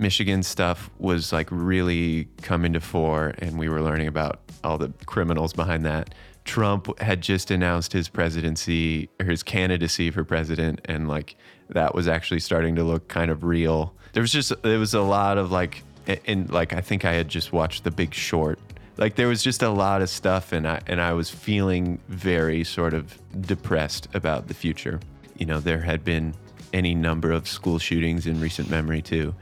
Michigan 0.00 0.42
stuff 0.42 0.90
was 0.98 1.30
like 1.30 1.46
really 1.50 2.26
coming 2.40 2.72
to 2.72 2.80
fore, 2.80 3.34
and 3.38 3.58
we 3.58 3.68
were 3.68 3.82
learning 3.82 4.06
about 4.06 4.40
all 4.64 4.78
the 4.78 4.88
criminals 5.04 5.52
behind 5.52 5.84
that. 5.84 6.14
Trump 6.46 6.98
had 7.00 7.20
just 7.20 7.50
announced 7.50 7.92
his 7.92 8.08
presidency 8.08 9.10
or 9.20 9.26
his 9.26 9.42
candidacy 9.42 10.10
for 10.10 10.24
president, 10.24 10.80
and 10.86 11.06
like 11.06 11.36
that 11.68 11.94
was 11.94 12.08
actually 12.08 12.40
starting 12.40 12.74
to 12.76 12.82
look 12.82 13.08
kind 13.08 13.30
of 13.30 13.44
real. 13.44 13.94
There 14.14 14.22
was 14.22 14.32
just 14.32 14.52
there 14.62 14.78
was 14.78 14.94
a 14.94 15.02
lot 15.02 15.36
of 15.36 15.52
like, 15.52 15.84
and 16.26 16.50
like 16.50 16.72
I 16.72 16.80
think 16.80 17.04
I 17.04 17.12
had 17.12 17.28
just 17.28 17.52
watched 17.52 17.84
The 17.84 17.90
Big 17.90 18.14
Short. 18.14 18.58
Like 18.96 19.14
there 19.14 19.28
was 19.28 19.42
just 19.42 19.62
a 19.62 19.70
lot 19.70 20.02
of 20.02 20.10
stuff, 20.10 20.52
and 20.52 20.66
I 20.66 20.80
and 20.86 21.00
I 21.00 21.12
was 21.12 21.30
feeling 21.30 22.00
very 22.08 22.64
sort 22.64 22.94
of 22.94 23.18
depressed 23.40 24.08
about 24.14 24.48
the 24.48 24.54
future. 24.54 25.00
You 25.38 25.46
know, 25.46 25.60
there 25.60 25.80
had 25.80 26.04
been 26.04 26.34
any 26.72 26.94
number 26.94 27.32
of 27.32 27.48
school 27.48 27.78
shootings 27.78 28.26
in 28.26 28.40
recent 28.40 28.70
memory 28.70 29.02
too. 29.02 29.34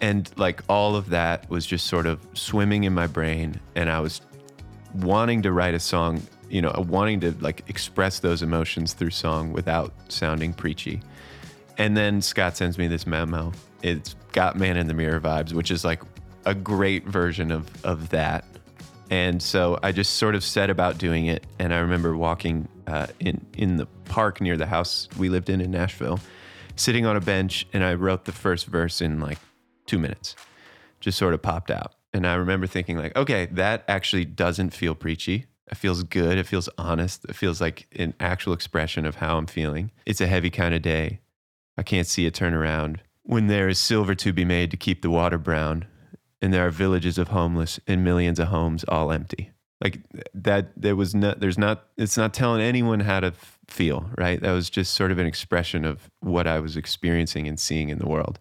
And 0.00 0.30
like 0.36 0.62
all 0.68 0.96
of 0.96 1.10
that 1.10 1.48
was 1.50 1.66
just 1.66 1.86
sort 1.86 2.06
of 2.06 2.20
swimming 2.32 2.84
in 2.84 2.94
my 2.94 3.06
brain 3.06 3.60
and 3.74 3.90
I 3.90 4.00
was 4.00 4.22
wanting 4.94 5.42
to 5.42 5.52
write 5.52 5.74
a 5.74 5.80
song, 5.80 6.22
you 6.48 6.62
know, 6.62 6.72
wanting 6.88 7.20
to 7.20 7.32
like 7.40 7.68
express 7.68 8.20
those 8.20 8.42
emotions 8.42 8.92
through 8.94 9.10
song 9.10 9.52
without 9.52 9.92
sounding 10.08 10.52
preachy. 10.52 11.00
And 11.78 11.96
then 11.96 12.22
Scott 12.22 12.56
sends 12.56 12.78
me 12.78 12.88
this 12.88 13.06
memo. 13.06 13.52
It's 13.82 14.14
got 14.32 14.56
Man 14.56 14.76
in 14.76 14.86
the 14.86 14.94
Mirror 14.94 15.20
vibes, 15.20 15.52
which 15.52 15.70
is 15.70 15.84
like 15.84 16.02
a 16.44 16.54
great 16.54 17.06
version 17.06 17.50
of 17.50 17.68
of 17.84 18.08
that. 18.10 18.44
And 19.10 19.42
so 19.42 19.78
I 19.82 19.90
just 19.90 20.14
sort 20.14 20.36
of 20.36 20.44
set 20.44 20.70
about 20.70 20.96
doing 20.96 21.26
it. 21.26 21.44
And 21.58 21.74
I 21.74 21.78
remember 21.78 22.16
walking 22.16 22.68
uh, 22.86 23.08
in 23.18 23.44
in 23.54 23.76
the 23.76 23.86
park 24.04 24.40
near 24.40 24.56
the 24.56 24.66
house 24.66 25.08
we 25.18 25.28
lived 25.28 25.50
in 25.50 25.60
in 25.60 25.72
Nashville, 25.72 26.20
sitting 26.76 27.06
on 27.06 27.16
a 27.16 27.20
bench, 27.20 27.66
and 27.72 27.84
I 27.84 27.94
wrote 27.94 28.24
the 28.24 28.32
first 28.32 28.66
verse 28.66 29.00
in 29.00 29.20
like 29.20 29.38
two 29.86 29.98
minutes. 29.98 30.36
Just 31.00 31.18
sort 31.18 31.34
of 31.34 31.42
popped 31.42 31.70
out. 31.70 31.94
And 32.12 32.26
I 32.26 32.34
remember 32.34 32.66
thinking 32.66 32.96
like, 32.96 33.16
okay, 33.16 33.46
that 33.52 33.84
actually 33.88 34.24
doesn't 34.24 34.70
feel 34.70 34.94
preachy. 34.94 35.46
It 35.70 35.76
feels 35.76 36.02
good. 36.02 36.38
It 36.38 36.46
feels 36.46 36.68
honest. 36.76 37.24
It 37.26 37.36
feels 37.36 37.60
like 37.60 37.86
an 37.96 38.14
actual 38.18 38.52
expression 38.52 39.06
of 39.06 39.16
how 39.16 39.38
I'm 39.38 39.46
feeling. 39.46 39.92
It's 40.04 40.20
a 40.20 40.26
heavy 40.26 40.50
kind 40.50 40.74
of 40.74 40.82
day. 40.82 41.20
I 41.78 41.82
can't 41.82 42.06
see 42.06 42.26
a 42.26 42.30
turnaround. 42.30 42.98
When 43.22 43.46
there 43.46 43.68
is 43.68 43.78
silver 43.78 44.14
to 44.16 44.32
be 44.32 44.44
made 44.44 44.72
to 44.72 44.76
keep 44.76 45.02
the 45.02 45.10
water 45.10 45.38
brown, 45.38 45.86
and 46.42 46.52
there 46.52 46.66
are 46.66 46.70
villages 46.70 47.18
of 47.18 47.28
homeless 47.28 47.78
and 47.86 48.04
millions 48.04 48.38
of 48.38 48.48
homes 48.48 48.84
all 48.88 49.12
empty. 49.12 49.50
Like 49.82 50.00
that, 50.34 50.72
there 50.76 50.94
was 50.96 51.14
not, 51.14 51.40
there's 51.40 51.56
not, 51.58 51.86
it's 51.96 52.16
not 52.16 52.34
telling 52.34 52.60
anyone 52.60 53.00
how 53.00 53.20
to 53.20 53.28
f- 53.28 53.58
feel, 53.66 54.10
right? 54.18 54.40
That 54.40 54.52
was 54.52 54.68
just 54.68 54.92
sort 54.94 55.10
of 55.10 55.18
an 55.18 55.26
expression 55.26 55.84
of 55.86 56.10
what 56.20 56.46
I 56.46 56.60
was 56.60 56.76
experiencing 56.76 57.48
and 57.48 57.58
seeing 57.58 57.88
in 57.88 57.98
the 57.98 58.06
world. 58.06 58.38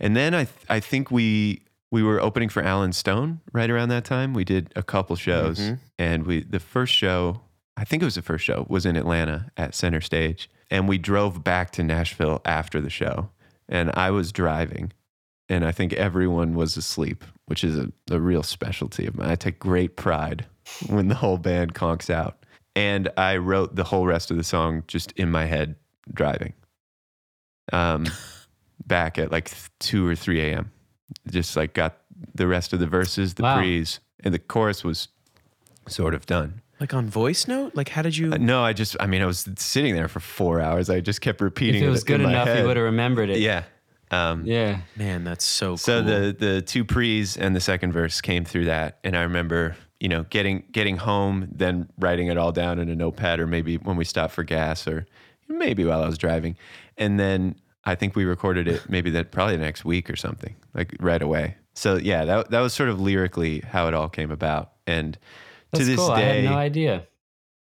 And 0.00 0.16
then 0.16 0.34
I, 0.34 0.44
th- 0.44 0.66
I 0.68 0.80
think 0.80 1.10
we, 1.12 1.62
we 1.92 2.02
were 2.02 2.20
opening 2.20 2.48
for 2.48 2.62
Allen 2.62 2.92
Stone 2.92 3.40
right 3.52 3.70
around 3.70 3.88
that 3.90 4.04
time. 4.04 4.34
We 4.34 4.44
did 4.44 4.72
a 4.74 4.82
couple 4.82 5.14
shows, 5.16 5.58
Mhm. 5.60 5.78
and 5.98 6.26
we, 6.26 6.42
the 6.42 6.60
first 6.60 6.92
show, 6.92 7.40
I 7.76 7.84
think 7.84 8.02
it 8.02 8.06
was 8.06 8.16
the 8.16 8.22
first 8.22 8.44
show, 8.44 8.66
was 8.68 8.84
in 8.84 8.96
Atlanta 8.96 9.50
at 9.56 9.74
Center 9.76 10.00
Stage. 10.00 10.50
And 10.70 10.88
we 10.88 10.98
drove 10.98 11.42
back 11.44 11.70
to 11.72 11.82
Nashville 11.84 12.42
after 12.44 12.80
the 12.80 12.90
show, 12.90 13.30
and 13.68 13.90
I 13.94 14.10
was 14.10 14.32
driving 14.32 14.92
and 15.48 15.64
I 15.64 15.72
think 15.72 15.92
everyone 15.94 16.54
was 16.54 16.76
asleep, 16.76 17.24
which 17.46 17.64
is 17.64 17.76
a, 17.78 17.90
a 18.10 18.20
real 18.20 18.42
specialty 18.42 19.06
of 19.06 19.16
mine. 19.16 19.30
I 19.30 19.34
take 19.34 19.58
great 19.58 19.96
pride 19.96 20.46
when 20.88 21.08
the 21.08 21.14
whole 21.14 21.38
band 21.38 21.74
conks 21.74 22.10
out. 22.10 22.44
And 22.76 23.08
I 23.16 23.38
wrote 23.38 23.74
the 23.74 23.84
whole 23.84 24.06
rest 24.06 24.30
of 24.30 24.36
the 24.36 24.44
song 24.44 24.84
just 24.86 25.10
in 25.12 25.30
my 25.30 25.46
head 25.46 25.74
driving. 26.12 26.52
Um, 27.72 28.06
back 28.86 29.18
at 29.18 29.32
like 29.32 29.50
two 29.80 30.06
or 30.06 30.14
three 30.14 30.40
a.m. 30.40 30.70
Just 31.30 31.56
like 31.56 31.74
got 31.74 31.98
the 32.34 32.46
rest 32.46 32.72
of 32.72 32.78
the 32.80 32.86
verses, 32.86 33.34
the 33.34 33.42
Wow. 33.42 33.56
pre's, 33.56 34.00
and 34.22 34.32
the 34.32 34.38
chorus 34.38 34.84
was 34.84 35.08
sort 35.88 36.14
of 36.14 36.26
done. 36.26 36.60
Like 36.80 36.94
on 36.94 37.08
voice 37.10 37.48
note? 37.48 37.74
Like 37.74 37.88
how 37.88 38.02
did 38.02 38.16
you? 38.16 38.32
Uh, 38.32 38.36
no, 38.36 38.62
I 38.62 38.72
just, 38.72 38.94
I 39.00 39.06
mean, 39.06 39.22
I 39.22 39.26
was 39.26 39.48
sitting 39.56 39.94
there 39.96 40.06
for 40.06 40.20
four 40.20 40.60
hours. 40.60 40.88
I 40.88 41.00
just 41.00 41.20
kept 41.20 41.40
repeating. 41.40 41.82
If 41.82 41.88
it 41.88 41.90
was 41.90 42.02
in 42.02 42.06
good 42.06 42.20
enough, 42.20 42.56
you 42.56 42.64
would 42.64 42.76
have 42.76 42.84
remembered 42.84 43.30
it. 43.30 43.38
Yeah. 43.40 43.64
Um, 44.10 44.44
Yeah. 44.46 44.80
Man, 44.96 45.24
that's 45.24 45.44
so 45.44 45.70
cool. 45.70 45.76
So 45.76 46.02
the 46.02 46.36
the 46.38 46.62
two 46.62 46.84
pre's 46.84 47.36
and 47.36 47.54
the 47.54 47.60
second 47.60 47.92
verse 47.92 48.20
came 48.20 48.44
through 48.44 48.66
that, 48.66 48.98
and 49.04 49.16
I 49.16 49.22
remember 49.22 49.76
you 50.00 50.08
know 50.08 50.24
getting 50.30 50.64
getting 50.72 50.96
home, 50.96 51.48
then 51.52 51.88
writing 51.98 52.28
it 52.28 52.38
all 52.38 52.52
down 52.52 52.78
in 52.78 52.88
a 52.88 52.94
notepad, 52.94 53.40
or 53.40 53.46
maybe 53.46 53.76
when 53.76 53.96
we 53.96 54.04
stopped 54.04 54.34
for 54.34 54.44
gas, 54.44 54.86
or 54.86 55.06
maybe 55.48 55.84
while 55.84 56.02
I 56.02 56.06
was 56.06 56.18
driving, 56.18 56.56
and 56.96 57.18
then 57.18 57.56
I 57.84 57.94
think 57.94 58.16
we 58.16 58.24
recorded 58.24 58.68
it 58.68 58.82
maybe 58.88 59.10
that 59.10 59.30
probably 59.32 59.56
the 59.56 59.64
next 59.64 59.84
week 59.84 60.08
or 60.10 60.16
something, 60.16 60.54
like 60.74 60.94
right 61.00 61.22
away. 61.22 61.56
So 61.74 61.96
yeah, 61.96 62.24
that 62.24 62.50
that 62.50 62.60
was 62.60 62.72
sort 62.74 62.88
of 62.88 63.00
lyrically 63.00 63.60
how 63.60 63.88
it 63.88 63.94
all 63.94 64.08
came 64.08 64.30
about, 64.30 64.72
and 64.86 65.18
That's 65.70 65.84
to 65.84 65.90
this 65.90 65.96
cool. 65.96 66.10
I 66.10 66.20
day, 66.20 66.42
had 66.42 66.50
no 66.50 66.56
idea. 66.56 67.06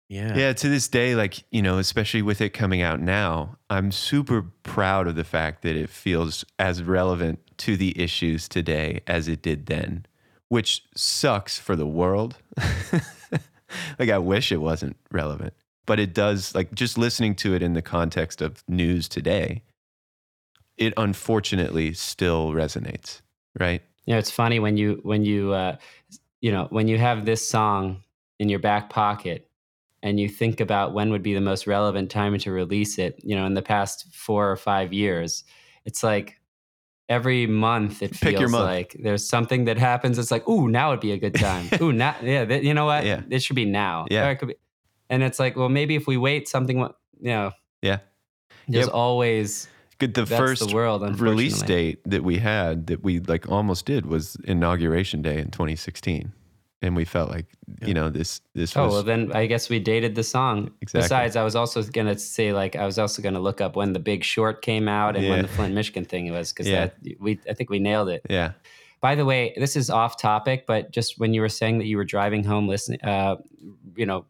Yeah. 0.09 0.35
yeah, 0.35 0.53
to 0.53 0.67
this 0.67 0.87
day, 0.87 1.13
like, 1.13 1.43
you 1.51 1.61
know, 1.61 1.77
especially 1.77 2.23
with 2.23 2.41
it 2.41 2.49
coming 2.49 2.81
out 2.81 2.99
now, 2.99 3.57
I'm 3.69 3.91
super 3.91 4.43
proud 4.63 5.07
of 5.07 5.15
the 5.15 5.23
fact 5.23 5.61
that 5.61 5.75
it 5.75 5.87
feels 5.87 6.43
as 6.57 6.81
relevant 6.81 7.39
to 7.59 7.77
the 7.77 7.99
issues 8.01 8.49
today 8.49 9.01
as 9.05 9.27
it 9.27 9.43
did 9.43 9.67
then, 9.67 10.07
which 10.47 10.83
sucks 10.95 11.59
for 11.59 11.75
the 11.75 11.85
world. 11.85 12.37
like, 13.99 14.09
I 14.09 14.17
wish 14.17 14.51
it 14.51 14.61
wasn't 14.61 14.97
relevant, 15.11 15.53
but 15.85 15.99
it 15.99 16.15
does, 16.15 16.55
like, 16.55 16.73
just 16.73 16.97
listening 16.97 17.35
to 17.35 17.53
it 17.53 17.61
in 17.61 17.73
the 17.73 17.83
context 17.83 18.41
of 18.41 18.63
news 18.67 19.07
today, 19.07 19.61
it 20.75 20.91
unfortunately 20.97 21.93
still 21.93 22.49
resonates, 22.53 23.21
right? 23.59 23.83
You 24.07 24.15
know, 24.15 24.17
it's 24.17 24.31
funny 24.31 24.59
when 24.59 24.75
you 24.75 25.01
when 25.03 25.23
you 25.23 25.53
uh, 25.53 25.75
you 26.41 26.51
know 26.51 26.65
when 26.71 26.87
you 26.87 26.97
have 26.97 27.25
this 27.25 27.47
song 27.47 28.01
in 28.39 28.49
your 28.49 28.57
back 28.57 28.89
pocket 28.89 29.48
and 30.03 30.19
you 30.19 30.29
think 30.29 30.59
about 30.59 30.93
when 30.93 31.09
would 31.11 31.23
be 31.23 31.33
the 31.33 31.41
most 31.41 31.67
relevant 31.67 32.09
time 32.09 32.37
to 32.37 32.51
release 32.51 32.97
it. 32.97 33.19
You 33.23 33.35
know, 33.35 33.45
in 33.45 33.53
the 33.53 33.61
past 33.61 34.07
four 34.13 34.51
or 34.51 34.55
five 34.55 34.93
years, 34.93 35.43
it's 35.85 36.03
like 36.03 36.39
every 37.09 37.47
month 37.47 38.01
it 38.03 38.11
Pick 38.11 38.37
feels 38.37 38.51
month. 38.51 38.63
like 38.65 38.95
there's 39.01 39.27
something 39.27 39.65
that 39.65 39.77
happens. 39.77 40.17
It's 40.19 40.31
like, 40.31 40.47
ooh, 40.47 40.67
now 40.69 40.91
would 40.91 40.99
be 40.99 41.11
a 41.11 41.17
good 41.17 41.35
time. 41.35 41.67
ooh, 41.81 41.91
now, 41.91 42.15
yeah, 42.21 42.45
th- 42.45 42.63
you 42.63 42.73
know 42.73 42.85
what? 42.85 43.05
Yeah. 43.05 43.21
it 43.29 43.39
should 43.41 43.55
be 43.55 43.65
now. 43.65 44.05
Yeah. 44.09 44.29
It 44.29 44.35
could 44.35 44.49
be, 44.49 44.55
and 45.09 45.23
it's 45.23 45.39
like, 45.39 45.55
well, 45.55 45.69
maybe 45.69 45.95
if 45.95 46.05
we 46.07 46.17
wait, 46.17 46.47
something, 46.47 46.77
you 46.79 46.87
know, 47.21 47.51
Yeah. 47.81 47.99
there's 48.67 48.85
Yep. 48.85 48.93
always 48.93 49.67
Good. 49.97 50.13
The 50.13 50.25
first 50.25 50.69
the 50.69 50.73
world. 50.73 51.19
release 51.19 51.61
date 51.63 51.99
that 52.05 52.23
we 52.23 52.37
had 52.37 52.87
that 52.87 53.03
we 53.03 53.19
like 53.19 53.49
almost 53.49 53.85
did 53.85 54.05
was 54.05 54.37
inauguration 54.45 55.21
day 55.21 55.39
in 55.39 55.49
2016 55.51 56.31
and 56.81 56.95
we 56.95 57.05
felt 57.05 57.29
like 57.29 57.45
you 57.85 57.93
know 57.93 58.09
this 58.09 58.41
this 58.55 58.75
Oh 58.75 58.85
was 58.85 58.93
well, 58.93 59.03
then 59.03 59.31
I 59.33 59.45
guess 59.45 59.69
we 59.69 59.79
dated 59.79 60.15
the 60.15 60.23
song. 60.23 60.71
Exactly. 60.81 61.01
Besides, 61.01 61.35
I 61.35 61.43
was 61.43 61.55
also 61.55 61.83
gonna 61.83 62.17
say 62.17 62.53
like 62.53 62.75
I 62.75 62.85
was 62.85 62.97
also 62.97 63.21
gonna 63.21 63.39
look 63.39 63.61
up 63.61 63.75
when 63.75 63.93
the 63.93 63.99
Big 63.99 64.23
Short 64.23 64.61
came 64.61 64.87
out 64.87 65.15
and 65.15 65.27
when 65.27 65.41
the 65.41 65.47
Flint, 65.47 65.73
Michigan 65.75 66.05
thing 66.05 66.31
was 66.31 66.51
because 66.53 66.67
Yeah. 66.67 66.85
that 67.03 67.19
we 67.19 67.39
I 67.49 67.53
think 67.53 67.69
we 67.69 67.79
nailed 67.79 68.09
it. 68.09 68.21
yeah 68.29 68.51
By 69.01 69.15
the 69.15 69.25
way, 69.25 69.53
this 69.57 69.75
is 69.75 69.89
off 69.89 70.17
topic, 70.17 70.65
but 70.67 70.91
just 70.91 71.19
when 71.19 71.33
you 71.33 71.41
were 71.41 71.49
saying 71.49 71.77
that 71.79 71.85
you 71.85 71.97
were 71.97 72.05
driving 72.05 72.43
home 72.43 72.67
listening, 72.67 73.01
uh, 73.03 73.35
you 73.95 74.05
know, 74.05 74.25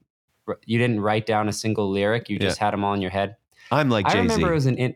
you 0.65 0.77
didn't 0.79 1.01
write 1.01 1.25
down 1.25 1.47
a 1.49 1.53
single 1.53 1.89
lyric. 1.91 2.29
You 2.29 2.37
Yeah. 2.39 2.47
just 2.47 2.57
had 2.59 2.71
them 2.73 2.83
all 2.83 2.93
in 2.93 3.01
your 3.01 3.11
head. 3.11 3.35
I'm 3.71 3.89
like 3.89 4.05
Jay 4.07 4.13
Z. 4.13 4.19
remember 4.19 4.51
it 4.51 4.55
was 4.55 4.65
an 4.65 4.77
in- 4.77 4.95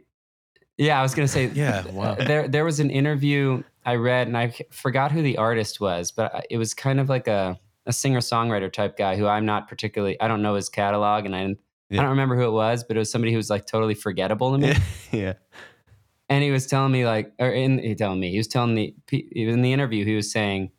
yeah. 0.78 1.00
I 1.00 1.04
was 1.04 1.14
gonna 1.14 1.28
say 1.28 1.52
Yeah, 1.54 1.86
wow. 1.92 2.16
There 2.32 2.48
there 2.48 2.66
was 2.66 2.80
an 2.80 2.90
interview 2.90 3.62
I 3.86 3.96
read 3.96 4.28
and 4.28 4.38
I 4.38 4.54
forgot 4.72 5.12
who 5.12 5.22
the 5.22 5.38
artist 5.38 5.80
was, 5.80 6.12
but 6.12 6.46
it 6.50 6.58
was 6.58 6.74
kind 6.74 7.00
of 7.00 7.10
like 7.10 7.28
a 7.28 7.60
a 7.86 7.92
singer 7.94 8.20
songwriter 8.20 8.72
type 8.72 8.98
guy 8.98 9.18
who 9.18 9.28
I'm 9.28 9.46
not 9.46 9.68
particularly. 9.68 10.20
I 10.22 10.28
don't 10.30 10.42
know 10.42 10.56
his 10.56 10.70
catalog 10.70 11.26
and 11.26 11.36
I 11.36 11.42
didn't, 11.42 11.60
Yeah. 11.90 12.00
I 12.00 12.04
don't 12.04 12.12
remember 12.12 12.38
who 12.38 12.44
it 12.44 12.52
was, 12.52 12.86
but 12.86 12.96
it 12.96 13.00
was 13.00 13.12
somebody 13.12 13.32
who 13.34 13.38
was 13.38 13.50
like 13.50 13.66
totally 13.66 13.94
forgettable 13.94 14.54
to 14.54 14.58
me. 14.58 14.74
yeah, 15.12 15.34
And 16.30 16.42
he 16.44 16.52
was 16.52 16.66
telling 16.66 16.94
me 16.94 17.06
like, 17.06 17.34
or 17.40 17.50
in 17.50 17.80
he 17.80 17.94
telling 17.96 18.20
me 18.22 18.32
he 18.32 18.38
was 18.38 18.48
telling 18.48 18.76
the 18.76 18.96
in 19.12 19.62
the 19.62 19.74
interview 19.74 20.06
he 20.06 20.16
was 20.16 20.32
saying 20.32 20.72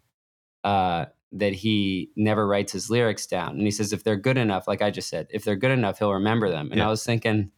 uh, 0.64 1.04
that 1.32 1.52
he 1.52 2.10
never 2.16 2.46
writes 2.46 2.72
his 2.72 2.88
lyrics 2.88 3.26
down, 3.26 3.50
and 3.50 3.60
he 3.62 3.70
says 3.70 3.92
if 3.92 4.02
they're 4.02 4.16
good 4.16 4.38
enough, 4.38 4.66
like 4.66 4.80
I 4.80 4.90
just 4.90 5.10
said, 5.10 5.26
if 5.30 5.44
they're 5.44 5.56
good 5.56 5.72
enough, 5.72 5.98
he'll 5.98 6.14
remember 6.14 6.48
them. 6.50 6.68
And 6.70 6.78
Yeah. 6.78 6.86
I 6.86 6.90
was 6.90 7.04
thinking, 7.04 7.50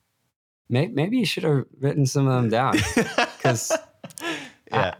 maybe, 0.69 0.93
maybe 0.93 1.19
you 1.19 1.25
should 1.27 1.45
have 1.45 1.67
written 1.79 2.05
some 2.05 2.27
of 2.27 2.35
them 2.35 2.49
down 2.51 2.75
because 2.97 3.71
yeah. 4.73 4.95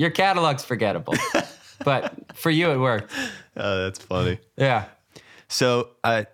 Your 0.00 0.08
catalog's 0.08 0.64
forgettable. 0.64 1.14
but 1.84 2.34
for 2.34 2.50
you, 2.50 2.70
it 2.70 2.78
worked. 2.78 3.12
Oh, 3.54 3.82
that's 3.84 3.98
funny. 3.98 4.38
Yeah. 4.56 4.86
So, 5.48 5.90
uh, 6.02 6.24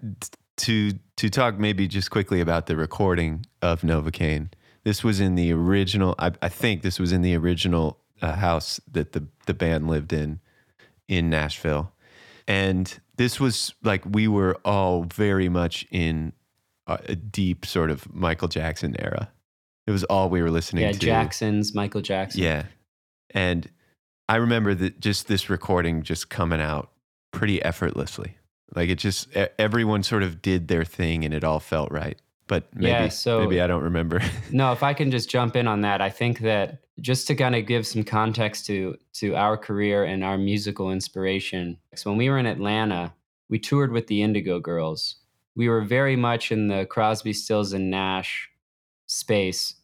to 0.58 0.92
to 1.16 1.28
talk 1.28 1.58
maybe 1.58 1.88
just 1.88 2.10
quickly 2.10 2.40
about 2.40 2.66
the 2.66 2.76
recording 2.76 3.44
of 3.60 3.80
Novocaine. 3.80 4.50
This 4.84 5.02
was 5.02 5.18
in 5.18 5.34
the 5.34 5.52
original. 5.52 6.14
I, 6.16 6.30
I 6.40 6.48
think 6.48 6.82
this 6.82 7.00
was 7.00 7.10
in 7.10 7.22
the 7.22 7.34
original 7.34 7.98
uh, 8.22 8.34
house 8.34 8.80
that 8.92 9.12
the 9.12 9.26
the 9.46 9.54
band 9.54 9.88
lived 9.88 10.12
in 10.12 10.38
in 11.08 11.28
Nashville, 11.28 11.92
and 12.46 13.00
this 13.16 13.40
was 13.40 13.74
like 13.82 14.04
we 14.08 14.28
were 14.28 14.56
all 14.64 15.02
very 15.12 15.48
much 15.48 15.86
in 15.90 16.32
a, 16.86 17.00
a 17.06 17.16
deep 17.16 17.66
sort 17.66 17.90
of 17.90 18.14
Michael 18.14 18.48
Jackson 18.48 18.94
era. 19.00 19.32
It 19.88 19.90
was 19.90 20.04
all 20.04 20.30
we 20.30 20.40
were 20.40 20.52
listening 20.52 20.82
to. 20.82 20.86
Yeah. 20.86 20.92
to. 20.92 21.06
Jackson's 21.06 21.74
Michael 21.74 22.00
Jackson. 22.00 22.42
Yeah. 22.42 22.66
And 23.30 23.68
I 24.28 24.36
remember 24.36 24.74
that 24.74 25.00
just 25.00 25.28
this 25.28 25.48
recording 25.50 26.02
just 26.02 26.28
coming 26.30 26.60
out 26.60 26.90
pretty 27.32 27.62
effortlessly. 27.62 28.36
Like 28.74 28.88
it 28.88 28.96
just 28.98 29.28
everyone 29.58 30.02
sort 30.02 30.22
of 30.22 30.42
did 30.42 30.68
their 30.68 30.84
thing 30.84 31.24
and 31.24 31.32
it 31.32 31.44
all 31.44 31.60
felt 31.60 31.90
right. 31.92 32.20
But 32.48 32.74
maybe 32.74 32.90
Yeah, 32.90 33.08
so- 33.08 33.40
maybe 33.40 33.60
I 33.60 33.66
don't 33.66 33.82
remember. 33.82 34.20
No, 34.52 34.72
if 34.72 34.82
I 34.82 34.94
can 34.94 35.10
just 35.10 35.28
jump 35.28 35.56
in 35.56 35.66
on 35.66 35.80
that, 35.82 36.00
I 36.00 36.10
think 36.10 36.40
that 36.40 36.80
just 37.00 37.26
to 37.26 37.34
kind 37.34 37.54
of 37.54 37.66
give 37.66 37.86
some 37.86 38.04
context 38.04 38.66
to 38.66 38.96
to 39.14 39.34
our 39.34 39.56
career 39.56 40.04
and 40.04 40.24
our 40.24 40.38
musical 40.38 40.90
inspiration. 40.90 41.78
So 41.94 42.10
when 42.10 42.18
we 42.18 42.30
were 42.30 42.38
in 42.38 42.46
Atlanta, 42.46 43.12
we 43.48 43.58
toured 43.58 43.92
with 43.92 44.06
the 44.06 44.22
Indigo 44.22 44.60
Girls. 44.60 45.16
We 45.56 45.68
were 45.68 45.82
very 45.82 46.16
much 46.16 46.52
in 46.52 46.68
the 46.68 46.86
Crosby, 46.86 47.32
Stills, 47.32 47.72
and 47.72 47.90
Nash 47.90 48.48
space, 49.06 49.74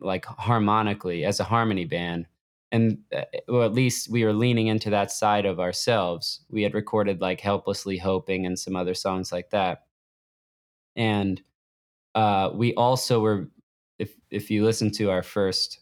like 0.00 0.24
harmonically 0.24 1.24
as 1.24 1.40
a 1.40 1.44
harmony 1.44 1.84
band. 1.84 2.26
And 2.72 2.98
uh, 3.14 3.22
well, 3.46 3.62
at 3.62 3.74
least 3.74 4.10
we 4.10 4.24
were 4.24 4.32
leaning 4.32 4.66
into 4.66 4.90
that 4.90 5.12
side 5.12 5.46
of 5.46 5.60
ourselves. 5.60 6.40
We 6.50 6.62
had 6.64 6.74
recorded 6.74 7.20
like 7.20 7.40
"Helplessly 7.40 7.98
Hoping" 7.98 8.46
and 8.46 8.58
some 8.58 8.74
other 8.74 8.94
songs 8.94 9.30
like 9.30 9.50
that. 9.50 9.84
And 10.96 11.40
uh, 12.14 12.50
we 12.54 12.74
also 12.74 13.20
were 13.20 13.48
if 13.98 14.14
if 14.30 14.50
you 14.50 14.64
listen 14.64 14.90
to 14.90 15.10
our 15.10 15.22
first 15.22 15.78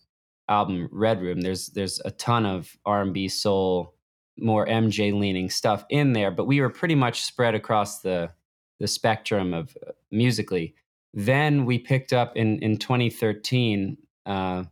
album 0.48 0.88
red 0.90 1.22
room 1.22 1.40
there's 1.40 1.68
there's 1.68 2.00
a 2.04 2.10
ton 2.10 2.44
of 2.44 2.76
r&b 2.84 3.28
soul 3.28 3.94
more 4.38 4.66
mj 4.66 5.18
leaning 5.18 5.48
stuff 5.48 5.84
in 5.90 6.12
there 6.12 6.30
but 6.30 6.46
we 6.46 6.60
were 6.60 6.68
pretty 6.68 6.94
much 6.94 7.22
spread 7.22 7.54
across 7.54 8.00
the 8.00 8.30
the 8.80 8.88
spectrum 8.88 9.54
of 9.54 9.76
uh, 9.86 9.92
musically 10.10 10.74
then 11.14 11.64
we 11.64 11.78
picked 11.78 12.12
up 12.12 12.36
in 12.36 12.58
in 12.58 12.76
2013 12.76 13.96
uh, 14.26 14.64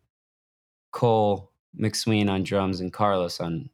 cole 0.91 1.53
mcsween 1.79 2.31
on 2.31 2.43
drums 2.43 2.81
and 2.81 2.93
carlos 2.93 3.41
on 3.41 3.69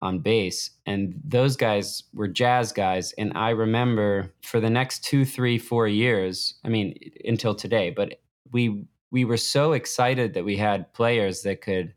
on 0.00 0.20
bass 0.20 0.70
and 0.86 1.20
those 1.24 1.56
guys 1.56 2.04
were 2.14 2.28
jazz 2.28 2.72
guys 2.72 3.12
and 3.18 3.32
i 3.36 3.50
remember 3.50 4.32
for 4.42 4.60
the 4.60 4.70
next 4.70 5.02
two 5.02 5.24
three 5.24 5.58
four 5.58 5.88
years 5.88 6.54
i 6.64 6.68
mean 6.68 6.96
until 7.24 7.54
today 7.54 7.90
but 7.90 8.20
we 8.52 8.84
we 9.10 9.24
were 9.24 9.36
so 9.36 9.72
excited 9.72 10.34
that 10.34 10.44
we 10.44 10.56
had 10.56 10.92
players 10.92 11.42
that 11.42 11.60
could 11.60 11.94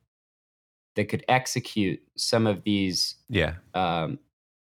that 0.96 1.10
could 1.10 1.24
execute 1.28 2.02
some 2.18 2.48
of 2.48 2.64
these 2.64 3.16
yeah. 3.30 3.54
um, 3.74 4.20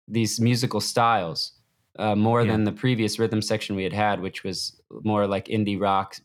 these 0.07 0.39
musical 0.39 0.81
styles 0.81 1.53
uh, 1.97 2.15
more 2.15 2.43
Yeah. 2.43 2.51
than 2.51 2.63
the 2.63 2.71
previous 2.71 3.19
rhythm 3.19 3.41
section 3.41 3.75
we 3.75 3.83
had 3.83 3.93
had, 3.93 4.21
which 4.21 4.43
was 4.43 4.79
more 5.03 5.27
like 5.27 5.45
indie 5.45 5.79
rock, 5.79 6.15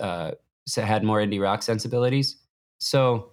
uh, 0.00 0.32
had 0.76 1.04
more 1.04 1.18
indie 1.18 1.40
rock 1.40 1.62
sensibilities. 1.62 2.36
So, 2.78 3.29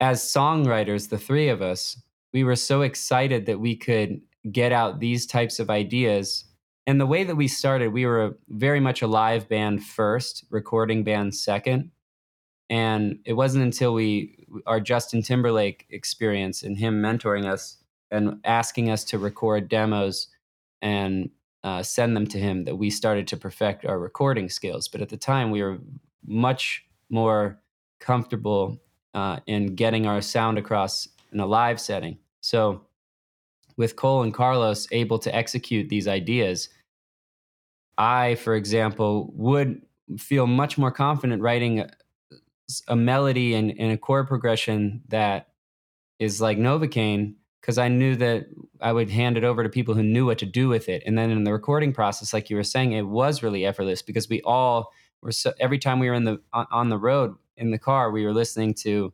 as 0.00 0.22
songwriters, 0.22 1.08
the 1.08 1.18
three 1.18 1.48
of 1.48 1.60
us, 1.60 2.00
we 2.32 2.44
were 2.44 2.56
so 2.56 2.82
excited 2.82 3.46
that 3.46 3.60
we 3.60 3.76
could 3.76 4.20
get 4.50 4.72
out 4.72 5.00
these 5.00 5.26
types 5.26 5.58
of 5.58 5.68
ideas. 5.68 6.44
And 6.86 7.00
the 7.00 7.06
way 7.06 7.24
that 7.24 7.36
we 7.36 7.48
started, 7.48 7.92
we 7.92 8.06
were 8.06 8.38
very 8.48 8.80
much 8.80 9.02
a 9.02 9.06
live 9.06 9.48
band 9.48 9.84
first, 9.84 10.44
recording 10.50 11.04
band 11.04 11.34
second. 11.34 11.90
And 12.70 13.18
it 13.26 13.34
wasn't 13.34 13.64
until 13.64 13.92
we, 13.92 14.46
our 14.66 14.80
Justin 14.80 15.22
Timberlake 15.22 15.86
experience 15.90 16.62
and 16.62 16.78
him 16.78 17.02
mentoring 17.02 17.46
us 17.46 17.76
and 18.10 18.40
asking 18.44 18.90
us 18.90 19.04
to 19.04 19.18
record 19.18 19.68
demos 19.68 20.28
and 20.80 21.30
uh, 21.62 21.82
send 21.82 22.16
them 22.16 22.26
to 22.28 22.38
him 22.38 22.64
that 22.64 22.76
we 22.76 22.88
started 22.88 23.26
to 23.28 23.36
perfect 23.36 23.84
our 23.84 23.98
recording 23.98 24.48
skills. 24.48 24.88
But 24.88 25.02
at 25.02 25.10
the 25.10 25.16
time, 25.16 25.50
we 25.50 25.62
were 25.62 25.78
much 26.24 26.86
more 27.10 27.60
comfortable 27.98 28.80
uh, 29.14 29.40
in 29.46 29.74
getting 29.74 30.06
our 30.06 30.20
sound 30.20 30.58
across 30.58 31.08
in 31.32 31.40
a 31.40 31.46
live 31.46 31.80
setting. 31.80 32.18
So, 32.40 32.82
with 33.76 33.96
Cole 33.96 34.22
and 34.22 34.34
Carlos 34.34 34.86
able 34.92 35.18
to 35.20 35.34
execute 35.34 35.88
these 35.88 36.06
ideas, 36.06 36.68
I, 37.96 38.34
for 38.36 38.54
example, 38.54 39.30
would 39.34 39.80
feel 40.18 40.46
much 40.46 40.76
more 40.76 40.90
confident 40.90 41.40
writing 41.40 41.80
a, 41.80 41.90
a 42.88 42.96
melody 42.96 43.54
and, 43.54 43.72
and 43.78 43.92
a 43.92 43.96
chord 43.96 44.28
progression 44.28 45.02
that 45.08 45.48
is 46.18 46.40
like 46.40 46.58
Novocaine 46.58 47.34
because 47.60 47.78
I 47.78 47.88
knew 47.88 48.16
that 48.16 48.46
I 48.80 48.92
would 48.92 49.10
hand 49.10 49.36
it 49.36 49.44
over 49.44 49.62
to 49.62 49.68
people 49.68 49.94
who 49.94 50.02
knew 50.02 50.26
what 50.26 50.38
to 50.38 50.46
do 50.46 50.68
with 50.68 50.88
it. 50.88 51.02
And 51.04 51.16
then 51.16 51.30
in 51.30 51.44
the 51.44 51.52
recording 51.52 51.92
process, 51.92 52.32
like 52.32 52.50
you 52.50 52.56
were 52.56 52.64
saying, 52.64 52.92
it 52.92 53.06
was 53.06 53.42
really 53.42 53.66
effortless 53.66 54.02
because 54.02 54.28
we 54.28 54.40
all 54.42 54.92
were 55.22 55.32
so 55.32 55.52
every 55.60 55.78
time 55.78 55.98
we 55.98 56.08
were 56.08 56.14
in 56.14 56.24
the 56.24 56.40
on, 56.52 56.66
on 56.70 56.88
the 56.88 56.98
road 56.98 57.34
in 57.60 57.70
the 57.70 57.78
car, 57.78 58.10
we 58.10 58.24
were 58.24 58.32
listening 58.32 58.74
to 58.74 59.12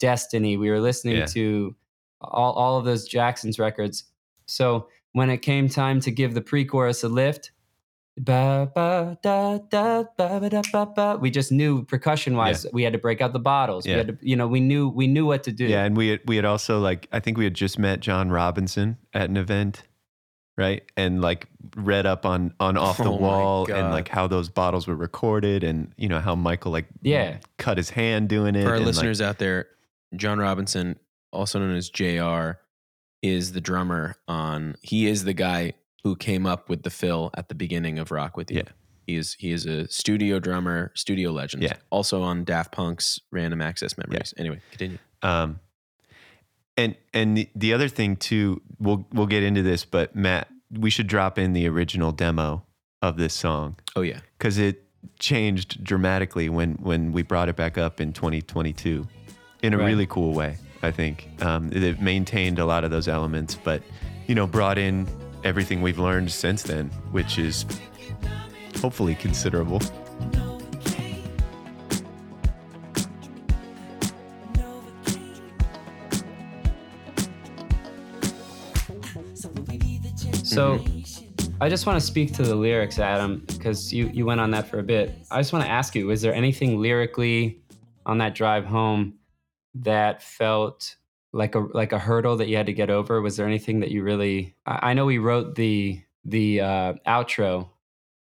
Destiny, 0.00 0.56
we 0.56 0.70
were 0.70 0.80
listening 0.80 1.16
Yeah. 1.16 1.26
to 1.26 1.74
all, 2.20 2.52
all 2.52 2.78
of 2.78 2.84
those 2.84 3.06
Jackson's 3.08 3.58
records. 3.58 4.04
So 4.46 4.88
when 5.12 5.28
it 5.30 5.38
came 5.38 5.68
time 5.68 6.00
to 6.00 6.10
give 6.10 6.34
the 6.34 6.40
pre-chorus 6.40 7.02
a 7.02 7.08
lift, 7.08 7.50
ba 8.20 8.70
ba 8.74 9.16
da 9.22 9.58
da 9.58 10.02
ba 10.16 10.40
ba 10.40 10.50
da 10.50 10.62
ba 10.72 10.86
ba, 10.86 11.18
we 11.20 11.30
just 11.30 11.52
knew 11.52 11.84
percussion 11.84 12.36
wise 12.36 12.66
we 12.72 12.82
had 12.82 12.92
to 12.92 12.98
break 12.98 13.20
out 13.20 13.32
the 13.32 13.38
bottles. 13.38 13.86
Yeah. 13.86 13.94
We 13.94 13.98
had 13.98 14.08
to, 14.08 14.18
you 14.20 14.36
know, 14.36 14.48
we 14.48 14.60
knew 14.60 14.88
we 14.88 15.06
knew 15.06 15.24
what 15.26 15.44
to 15.44 15.52
do. 15.52 15.66
Yeah, 15.66 15.84
and 15.84 15.96
we 15.96 16.08
had, 16.08 16.20
we 16.26 16.36
had 16.36 16.44
also 16.44 16.80
like 16.80 17.08
I 17.12 17.20
think 17.20 17.38
we 17.38 17.44
had 17.44 17.54
just 17.54 17.78
met 17.78 18.00
John 18.00 18.30
Robinson 18.30 18.96
at 19.14 19.28
an 19.30 19.36
event, 19.36 19.84
right? 20.58 20.82
And 20.96 21.22
like 21.22 21.46
read 21.76 22.04
up 22.04 22.26
on 22.26 22.52
on 22.60 22.76
off 22.76 22.98
the 22.98 23.04
Oh 23.04 23.16
wall 23.16 23.72
and 23.72 23.90
like 23.90 24.08
how 24.08 24.26
those 24.26 24.50
bottles 24.50 24.86
were 24.86 24.96
recorded 24.96 25.64
and 25.64 25.92
you 25.96 26.08
know 26.08 26.18
how 26.20 26.34
Michael 26.34 26.72
like 26.72 26.86
Yeah. 27.00 27.38
cut 27.56 27.78
his 27.78 27.88
hand 27.88 28.28
doing 28.28 28.54
it. 28.54 28.64
For 28.64 28.68
our 28.70 28.74
and, 28.74 28.84
like- 28.84 28.94
listeners 28.94 29.22
out 29.22 29.38
there, 29.38 29.68
John 30.16 30.38
Robinson, 30.38 30.98
also 31.32 31.58
known 31.58 31.76
as 31.76 31.88
JR, 31.88 32.58
is 33.22 33.52
the 33.52 33.60
drummer 33.60 34.16
on. 34.26 34.74
He 34.82 35.06
is 35.06 35.24
the 35.24 35.32
guy 35.34 35.72
who 36.04 36.14
came 36.16 36.44
up 36.46 36.68
with 36.68 36.82
the 36.82 36.90
fill 36.90 37.30
at 37.34 37.48
the 37.48 37.54
beginning 37.54 37.98
of 37.98 38.10
Rock 38.10 38.36
with 38.36 38.50
You. 38.50 38.58
Yeah. 38.58 38.72
He 39.06 39.16
is 39.16 39.34
he 39.38 39.52
is 39.52 39.64
a 39.64 39.88
studio 39.88 40.38
drummer, 40.38 40.92
studio 40.94 41.30
legend. 41.30 41.62
Yeah. 41.62 41.74
Also 41.90 42.22
on 42.22 42.44
Daft 42.44 42.72
Punk's 42.72 43.18
Random 43.32 43.62
Access 43.62 43.96
Memories. 43.96 44.34
Anyway, 44.36 44.60
continue. 44.70 44.98
Um, 45.22 45.60
and 46.78 46.94
and 47.12 47.36
the, 47.36 47.48
the 47.54 47.74
other 47.74 47.88
thing 47.88 48.16
too, 48.16 48.62
we'll 48.78 49.06
we'll 49.12 49.26
get 49.26 49.42
into 49.42 49.62
this, 49.62 49.84
but 49.84 50.16
Matt, 50.16 50.48
we 50.70 50.88
should 50.88 51.06
drop 51.08 51.38
in 51.38 51.52
the 51.52 51.66
original 51.68 52.12
demo 52.12 52.62
of 53.02 53.16
this 53.18 53.34
song 53.34 53.76
Oh 53.96 54.00
yeah. 54.02 54.20
because 54.38 54.56
it 54.58 54.84
changed 55.18 55.82
dramatically 55.84 56.48
when 56.48 56.72
when 56.76 57.12
we 57.12 57.22
brought 57.22 57.48
it 57.48 57.56
back 57.56 57.76
up 57.78 58.00
in 58.00 58.12
2022 58.12 59.06
in 59.62 59.74
a 59.74 59.78
Right. 59.78 59.86
really 59.86 60.06
cool 60.06 60.32
way. 60.32 60.56
I 60.82 60.90
think 60.92 61.28
um, 61.42 61.70
it 61.72 62.00
maintained 62.00 62.58
a 62.58 62.64
lot 62.64 62.84
of 62.84 62.90
those 62.90 63.08
elements, 63.08 63.54
but 63.56 63.82
you 64.28 64.34
know, 64.34 64.46
brought 64.46 64.78
in 64.78 65.06
everything 65.44 65.82
we've 65.82 65.98
learned 65.98 66.30
since 66.30 66.62
then, 66.62 66.90
which 67.12 67.38
is 67.38 67.64
hopefully 68.80 69.14
considerable. 69.16 69.80
So 80.58 80.84
I 81.60 81.68
just 81.68 81.86
want 81.86 82.00
to 82.00 82.04
speak 82.04 82.32
to 82.34 82.42
the 82.42 82.56
lyrics, 82.56 82.98
Adam, 82.98 83.44
because 83.46 83.92
you, 83.92 84.10
you 84.12 84.26
went 84.26 84.40
on 84.40 84.50
that 84.50 84.66
for 84.66 84.80
a 84.80 84.82
bit. 84.82 85.14
I 85.30 85.38
just 85.38 85.52
want 85.52 85.64
to 85.64 85.70
ask 85.70 85.94
you, 85.94 86.08
was 86.08 86.20
there 86.20 86.34
anything 86.34 86.80
lyrically 86.80 87.62
on 88.04 88.18
that 88.18 88.34
drive 88.34 88.64
home 88.64 89.20
that 89.76 90.20
felt 90.20 90.96
like 91.32 91.54
a 91.54 91.60
like 91.60 91.92
a 91.92 91.98
hurdle 92.00 92.36
that 92.38 92.48
you 92.48 92.56
had 92.56 92.66
to 92.66 92.72
get 92.72 92.90
over? 92.90 93.22
Was 93.22 93.36
there 93.36 93.46
anything 93.46 93.78
that 93.78 93.92
you 93.92 94.02
really 94.02 94.56
I, 94.66 94.90
I 94.90 94.94
know 94.94 95.06
we 95.06 95.18
wrote 95.18 95.54
the 95.54 96.02
the 96.24 96.60
uh, 96.60 96.94
outro 97.06 97.68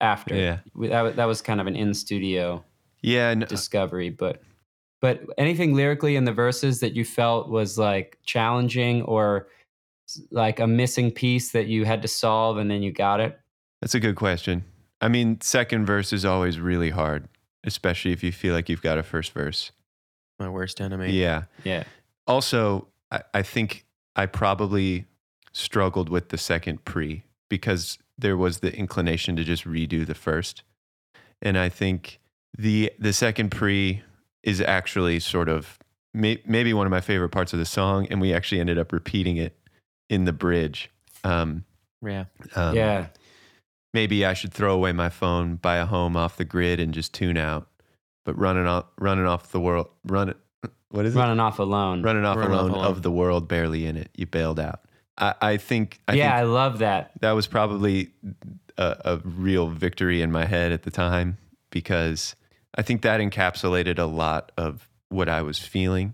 after. 0.02 0.36
Yeah. 0.36 0.58
That, 0.76 1.16
that 1.16 1.26
was 1.26 1.42
kind 1.42 1.62
of 1.62 1.68
an 1.68 1.78
in 1.78 1.94
studio 1.94 2.66
Yeah, 3.02 3.30
and 3.30 3.48
discovery, 3.48 4.10
but 4.10 4.42
but 5.00 5.22
anything 5.38 5.74
lyrically 5.74 6.18
in 6.18 6.26
the 6.26 6.34
verses 6.34 6.82
that 6.82 6.98
you 6.98 7.06
felt 7.06 7.48
was 7.48 7.78
like 7.78 8.18
challenging 8.26 9.04
or 9.04 9.48
like 10.32 10.60
a 10.60 10.68
missing 10.68 11.12
piece 11.12 11.52
that 11.52 11.68
you 11.68 11.86
had 11.86 12.02
to 12.02 12.08
solve 12.08 12.58
and 12.58 12.70
then 12.70 12.84
you 12.84 12.92
got 12.92 13.20
it? 13.20 13.40
That's 13.82 13.96
a 13.96 14.00
good 14.00 14.16
question. 14.16 14.64
I 15.02 15.08
mean, 15.08 15.42
second 15.42 15.86
verse 15.86 16.14
is 16.14 16.26
always 16.26 16.60
really 16.60 16.90
hard, 16.90 17.28
especially 17.64 18.12
if 18.12 18.24
you 18.24 18.32
feel 18.32 18.54
like 18.54 18.70
you've 18.70 18.82
got 18.82 18.98
a 18.98 19.04
first 19.04 19.32
verse. 19.32 19.72
My 20.40 20.50
worst 20.50 20.82
enemy. 20.82 21.12
Yeah. 21.12 21.44
Yeah. 21.64 21.84
Also, 22.28 22.88
I, 23.12 23.22
I 23.34 23.42
think 23.42 23.86
I 24.16 24.26
probably 24.26 25.06
struggled 25.54 26.10
with 26.10 26.30
the 26.30 26.38
second 26.38 26.86
pre 26.86 27.24
because 27.50 27.98
there 28.18 28.38
was 28.38 28.60
the 28.60 28.76
inclination 28.76 29.36
to 29.36 29.44
just 29.44 29.66
redo 29.66 30.06
the 30.06 30.16
first. 30.16 30.64
And 31.42 31.58
I 31.58 31.70
think 31.70 32.20
the 32.58 32.92
the 32.98 33.14
second 33.14 33.52
pre 33.52 34.02
is 34.44 34.62
actually 34.62 35.20
sort 35.20 35.50
of 35.50 35.78
may, 36.14 36.42
maybe 36.46 36.74
one 36.74 36.88
of 36.88 36.92
my 36.92 37.02
favorite 37.02 37.30
parts 37.30 37.54
of 37.54 37.60
the 37.60 37.66
song, 37.66 38.08
and 38.10 38.22
we 38.22 38.34
actually 38.34 38.62
ended 38.62 38.78
up 38.78 38.92
repeating 38.92 39.38
it 39.38 39.58
in 40.10 40.26
the 40.26 40.34
bridge. 40.34 40.90
Um, 41.24 41.66
Yeah. 42.04 42.26
um, 42.56 42.76
yeah. 42.76 43.08
maybe 43.94 44.26
I 44.26 44.34
should 44.34 44.54
throw 44.54 44.74
away 44.74 44.92
my 44.92 45.10
phone, 45.10 45.56
buy 45.56 45.78
a 45.78 45.86
home 45.86 46.16
off 46.16 46.38
the 46.38 46.46
grid, 46.46 46.80
and 46.80 46.94
just 46.94 47.14
tune 47.14 47.38
out. 47.38 47.68
But 48.26 48.38
running 48.38 48.66
off, 48.68 48.86
running 49.00 49.26
off 49.26 49.52
the 49.52 49.60
world, 49.60 49.88
run 50.06 50.30
it. 50.30 50.38
What 50.90 51.06
is 51.06 51.16
it? 51.16 51.20
Running 51.20 51.40
off 51.40 51.60
alone. 51.60 52.02
running 52.02 52.26
off 52.26 52.38
Running 52.38 52.54
off 52.54 52.62
alone, 52.62 52.72
alone. 52.72 52.86
of 52.86 53.02
the 53.04 53.12
world, 53.12 53.48
barely 53.48 53.86
in 53.86 53.98
it. 53.98 54.10
You 54.16 54.26
bailed 54.26 54.60
out. 54.60 54.82
I, 55.18 55.34
I 55.42 55.58
think. 55.58 56.00
I 56.08 56.14
yeah, 56.14 56.24
think 56.30 56.34
I 56.40 56.44
love 56.44 56.80
that. 56.80 57.12
that 57.22 57.32
was 57.34 57.48
probably 57.48 58.10
a, 58.78 58.98
a 59.06 59.18
real 59.24 59.70
victory 59.70 60.22
in 60.22 60.32
my 60.32 60.46
head 60.46 60.72
at 60.72 60.84
the 60.84 60.92
time 60.92 61.38
because 61.70 62.36
I 62.78 62.82
think 62.82 63.02
that 63.04 63.20
encapsulated 63.20 64.00
a 64.00 64.06
lot 64.06 64.52
of 64.58 64.90
what 65.10 65.30
I 65.30 65.42
was 65.42 65.60
feeling 65.60 66.14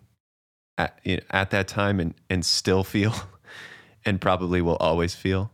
at, 0.78 1.00
at 1.30 1.52
that 1.52 1.68
time 1.68 2.00
and, 2.00 2.14
and 2.30 2.46
still 2.46 2.84
feel 2.84 3.14
and 4.06 4.20
probably 4.20 4.62
will 4.62 4.78
always 4.78 5.16
feel. 5.16 5.52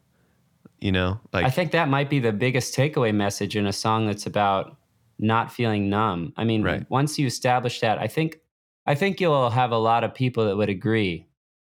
You 0.79 0.91
know, 0.91 1.19
like 1.33 1.43
I 1.45 1.49
think 1.49 1.71
that 1.71 1.89
might 1.89 2.07
be 2.09 2.19
the 2.19 2.31
biggest 2.31 2.75
takeaway 2.75 3.13
message 3.13 3.55
in 3.55 3.65
a 3.65 3.73
song 3.73 4.05
that's 4.05 4.27
about 4.27 4.77
not 5.17 5.51
feeling 5.51 5.89
numb. 5.89 6.33
I 6.37 6.43
mean, 6.43 6.61
Right. 6.61 6.85
once 6.91 7.17
you 7.17 7.25
establish 7.25 7.79
that, 7.79 7.97
I 7.97 8.07
think 8.07 8.39
I 8.85 8.93
think 8.95 9.19
you'll 9.19 9.49
have 9.49 9.71
a 9.71 9.77
lot 9.77 10.03
of 10.03 10.13
people 10.13 10.45
that 10.45 10.55
would 10.55 10.69
agree. 10.69 11.25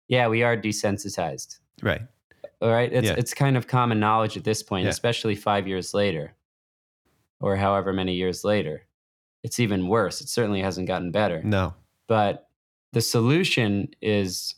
Yeah, 0.07 0.27
we 0.27 0.43
are 0.43 0.55
desensitized. 0.57 1.59
right. 1.81 2.01
All 2.61 2.69
right. 2.71 2.91
It's 2.91 3.07
Yeah. 3.07 3.15
it's 3.17 3.33
kind 3.33 3.55
of 3.55 3.67
common 3.67 3.99
knowledge 3.99 4.35
at 4.35 4.43
this 4.43 4.61
point, 4.63 4.83
Yeah. 4.85 4.89
especially 4.89 5.35
five 5.35 5.67
years 5.67 5.93
later. 5.93 6.33
Or 7.39 7.55
however 7.55 7.93
many 7.93 8.13
years 8.15 8.43
later. 8.43 8.83
It's 9.43 9.59
even 9.59 9.87
worse. 9.87 10.21
It 10.21 10.27
certainly 10.29 10.61
hasn't 10.61 10.87
gotten 10.87 11.11
better. 11.11 11.41
No. 11.43 11.75
But 12.07 12.49
the 12.93 13.01
solution 13.01 13.89
is 14.01 14.55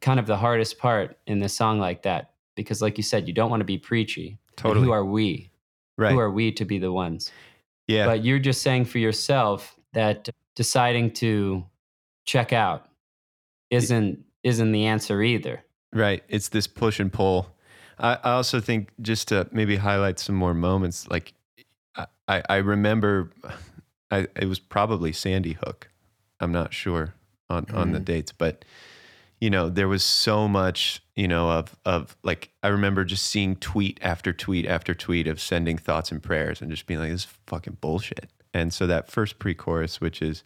kind 0.00 0.18
of 0.20 0.26
the 0.26 0.36
hardest 0.36 0.78
part 0.78 1.16
in 1.26 1.38
the 1.40 1.48
song 1.48 1.78
like 1.78 2.02
that. 2.02 2.32
Because 2.54 2.80
like 2.82 2.96
you 2.96 3.02
said, 3.02 3.26
you 3.28 3.34
don't 3.34 3.50
want 3.50 3.60
to 3.60 3.64
be 3.66 3.78
preachy. 3.78 4.38
Totally. 4.56 4.86
Who 4.86 4.92
are 4.92 5.04
we? 5.04 5.50
Right. 5.98 6.12
Who 6.12 6.18
are 6.18 6.30
we 6.30 6.52
to 6.52 6.64
be 6.64 6.78
the 6.78 6.92
ones? 6.92 7.30
yeah. 7.88 8.06
But 8.06 8.24
you're 8.24 8.38
just 8.38 8.62
saying 8.62 8.86
for 8.86 8.98
yourself 8.98 9.74
that 9.92 10.28
deciding 10.54 11.12
to 11.12 11.64
check 12.26 12.52
out 12.52 12.88
isn't 13.70 14.24
isn't 14.42 14.72
the 14.72 14.86
answer 14.86 15.22
either. 15.22 15.64
Right. 15.92 16.22
It's 16.28 16.48
this 16.48 16.66
push 16.66 17.00
and 17.00 17.12
pull. 17.12 17.48
I, 17.98 18.14
I 18.22 18.30
also 18.32 18.60
think 18.60 18.90
just 19.00 19.28
to 19.28 19.48
maybe 19.52 19.76
highlight 19.76 20.18
some 20.18 20.34
more 20.34 20.54
moments, 20.54 21.08
like 21.08 21.32
I, 22.28 22.42
I 22.48 22.56
remember 22.56 23.32
I, 24.10 24.26
it 24.36 24.46
was 24.48 24.58
probably 24.58 25.12
Sandy 25.12 25.52
Hook. 25.54 25.88
I'm 26.40 26.52
not 26.52 26.72
sure 26.74 27.14
on, 27.50 27.66
on 27.72 27.92
the 27.92 27.98
Mhm. 28.00 28.04
dates, 28.04 28.32
but 28.32 28.64
you 29.40 29.50
know, 29.50 29.68
there 29.68 29.88
was 29.88 30.02
so 30.02 30.48
much, 30.48 31.02
you 31.14 31.28
know, 31.28 31.50
of 31.50 31.76
of 31.84 32.16
like 32.22 32.50
I 32.62 32.68
remember 32.68 33.04
just 33.04 33.26
seeing 33.26 33.56
tweet 33.56 33.98
after 34.02 34.32
tweet 34.32 34.66
after 34.66 34.94
tweet 34.94 35.26
of 35.26 35.40
sending 35.40 35.76
thoughts 35.76 36.10
and 36.10 36.22
prayers 36.22 36.62
and 36.62 36.70
just 36.70 36.86
being 36.86 37.00
like, 37.00 37.10
this 37.10 37.24
is 37.24 37.28
fucking 37.46 37.78
bullshit. 37.80 38.30
And 38.54 38.72
so 38.72 38.86
that 38.86 39.10
first 39.10 39.38
pre 39.38 39.54
chorus, 39.54 40.00
which 40.00 40.22
is 40.22 40.42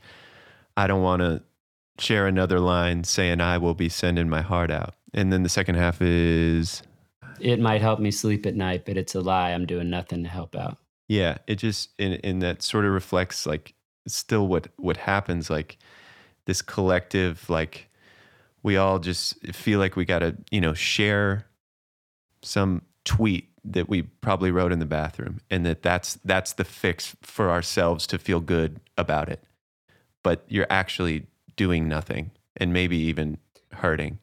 I 0.76 0.86
don't 0.86 1.02
want 1.02 1.22
to 1.22 1.42
share 1.98 2.26
another 2.26 2.58
line 2.58 3.04
saying 3.04 3.40
I 3.40 3.58
will 3.58 3.74
be 3.74 3.88
sending 3.88 4.28
my 4.28 4.40
heart 4.40 4.70
out. 4.70 4.94
And 5.12 5.32
then 5.32 5.42
the 5.42 5.48
second 5.48 5.76
half 5.76 6.02
is 6.02 6.82
It 7.38 7.60
might 7.60 7.80
help 7.80 8.00
me 8.00 8.10
sleep 8.10 8.46
at 8.46 8.56
night, 8.56 8.84
but 8.84 8.96
it's 8.96 9.14
a 9.14 9.20
lie. 9.20 9.50
I'm 9.50 9.66
doing 9.66 9.90
nothing 9.90 10.24
to 10.24 10.28
help 10.28 10.56
out. 10.56 10.78
yeah, 11.08 11.38
it 11.46 11.56
just 11.56 11.90
and, 11.98 12.18
and 12.24 12.42
that 12.42 12.62
sort 12.62 12.84
of 12.84 12.92
reflects 12.92 13.46
like 13.46 13.74
still 14.08 14.48
what 14.48 14.68
what 14.76 14.96
happens 14.96 15.50
like 15.50 15.78
this 16.46 16.62
collective 16.62 17.48
like 17.50 17.89
we 18.62 18.76
all 18.76 18.98
just 18.98 19.40
feel 19.54 19.78
like 19.78 19.96
we 19.96 20.04
got 20.04 20.20
to, 20.20 20.36
you 20.50 20.60
know, 20.60 20.74
share 20.74 21.46
some 22.42 22.82
tweet 23.04 23.48
that 23.64 23.88
we 23.88 24.02
probably 24.02 24.50
wrote 24.50 24.72
in 24.72 24.78
the 24.78 24.86
bathroom 24.86 25.40
and 25.50 25.66
that 25.66 25.82
that's 25.82 26.18
that's 26.24 26.54
the 26.54 26.64
fix 26.64 27.14
for 27.22 27.50
ourselves 27.50 28.06
to 28.06 28.18
feel 28.18 28.40
good 28.40 28.80
about 28.96 29.28
it. 29.28 29.42
But 30.22 30.44
you're 30.48 30.66
actually 30.70 31.26
doing 31.56 31.88
nothing 31.88 32.30
and 32.56 32.72
maybe 32.72 32.96
even 32.96 33.38
hurting. 33.72 34.18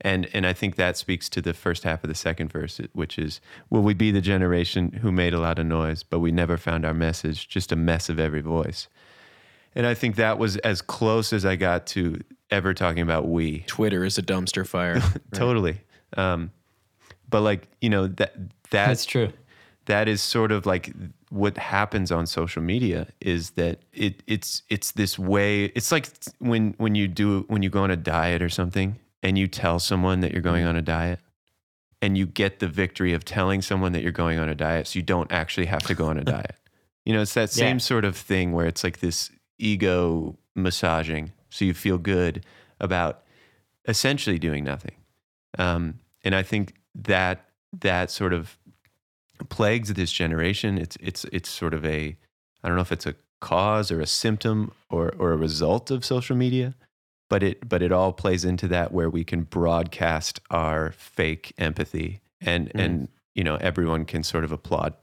And 0.00 0.28
and 0.32 0.46
I 0.46 0.52
think 0.52 0.76
that 0.76 0.96
speaks 0.96 1.28
to 1.30 1.40
the 1.40 1.54
first 1.54 1.84
half 1.84 2.02
of 2.02 2.08
the 2.08 2.14
second 2.14 2.52
verse, 2.52 2.80
which 2.92 3.18
is, 3.18 3.40
"Will 3.70 3.82
we 3.82 3.94
be 3.94 4.10
the 4.10 4.20
generation 4.20 4.92
who 5.00 5.12
made 5.12 5.32
a 5.32 5.40
lot 5.40 5.58
of 5.58 5.66
noise, 5.66 6.02
but 6.02 6.18
we 6.18 6.32
never 6.32 6.56
found 6.56 6.84
our 6.84 6.94
message, 6.94 7.48
just 7.48 7.72
a 7.72 7.76
mess 7.76 8.08
of 8.08 8.18
every 8.18 8.40
voice." 8.40 8.88
And 9.74 9.86
I 9.86 9.94
think 9.94 10.16
that 10.16 10.38
was 10.38 10.56
as 10.58 10.82
close 10.82 11.32
as 11.32 11.44
I 11.46 11.56
got 11.56 11.86
to 11.88 12.20
ever 12.50 12.74
talking 12.74 13.00
about 13.02 13.28
we. 13.28 13.60
Twitter 13.66 14.04
is 14.04 14.18
a 14.18 14.22
dumpster 14.22 14.66
fire. 14.66 14.94
Right. 15.00 15.16
Totally. 15.32 15.80
Um, 16.16 16.50
but 17.28 17.40
like 17.40 17.68
you 17.80 17.88
know 17.88 18.06
that 18.08 18.34
that 18.70 18.88
That's 18.88 19.06
true. 19.06 19.32
that 19.86 20.08
is 20.08 20.20
sort 20.22 20.52
of 20.52 20.66
like 20.66 20.92
what 21.30 21.56
happens 21.56 22.12
on 22.12 22.26
social 22.26 22.60
media 22.62 23.06
is 23.22 23.50
that 23.52 23.80
it 23.94 24.22
it's 24.26 24.62
it's 24.68 24.92
this 24.92 25.18
way 25.18 25.64
it's 25.74 25.90
like 25.90 26.08
when 26.40 26.74
when 26.76 26.94
you 26.94 27.08
do 27.08 27.46
when 27.48 27.62
you 27.62 27.70
go 27.70 27.82
on 27.82 27.90
a 27.90 27.96
diet 27.96 28.42
or 28.42 28.50
something 28.50 28.96
and 29.22 29.38
you 29.38 29.46
tell 29.48 29.78
someone 29.78 30.20
that 30.20 30.32
you're 30.32 30.42
going 30.42 30.66
on 30.66 30.76
a 30.76 30.82
diet 30.82 31.20
and 32.02 32.18
you 32.18 32.26
get 32.26 32.58
the 32.58 32.68
victory 32.68 33.14
of 33.14 33.24
telling 33.24 33.62
someone 33.62 33.92
that 33.92 34.02
you're 34.02 34.12
going 34.12 34.38
on 34.38 34.50
a 34.50 34.54
diet 34.54 34.86
so 34.86 34.98
you 34.98 35.02
don't 35.02 35.32
actually 35.32 35.66
have 35.66 35.82
to 35.84 35.94
go 35.94 36.06
on 36.08 36.18
a 36.18 36.24
diet 36.36 36.56
you 37.06 37.14
know 37.14 37.22
it's 37.22 37.32
that 37.34 37.48
same 37.48 37.76
Yeah. 37.76 37.80
sort 37.80 38.04
of 38.04 38.14
thing 38.14 38.52
where 38.52 38.66
it's 38.66 38.84
like 38.84 39.00
this 39.00 39.30
ego 39.62 40.36
massaging 40.54 41.32
so 41.50 41.64
you 41.64 41.74
feel 41.74 41.98
good 41.98 42.44
about 42.80 43.22
essentially 43.88 44.38
doing 44.38 44.64
nothing 44.64 44.96
um, 45.58 45.98
and 46.24 46.34
i 46.34 46.42
think 46.42 46.74
that 46.94 47.48
that 47.72 48.10
sort 48.10 48.32
of 48.32 48.58
plagues 49.48 49.92
this 49.94 50.12
generation. 50.12 50.78
It's 50.78 50.96
it's 51.00 51.24
it's 51.32 51.48
sort 51.48 51.74
of 51.74 51.84
a 51.84 52.16
I 52.62 52.68
don't 52.68 52.76
know 52.76 52.82
if 52.82 52.92
it's 52.92 53.06
a 53.06 53.14
cause 53.40 53.90
or 53.90 54.00
a 54.00 54.06
symptom 54.06 54.72
or 54.90 55.12
or 55.18 55.32
a 55.32 55.36
result 55.36 55.90
of 55.90 56.04
social 56.04 56.36
media, 56.36 56.74
but 57.28 57.42
it 57.42 57.68
but 57.68 57.82
it 57.82 57.92
all 57.92 58.12
plays 58.12 58.44
into 58.44 58.68
that 58.68 58.92
where 58.92 59.10
we 59.10 59.24
can 59.24 59.42
broadcast 59.42 60.40
our 60.50 60.92
fake 60.92 61.52
empathy 61.58 62.20
and 62.40 62.68
Mm. 62.70 62.84
and 62.84 63.08
you 63.34 63.44
know 63.44 63.56
everyone 63.56 64.04
can 64.04 64.22
sort 64.22 64.44
of 64.44 64.52
applaud, 64.52 64.94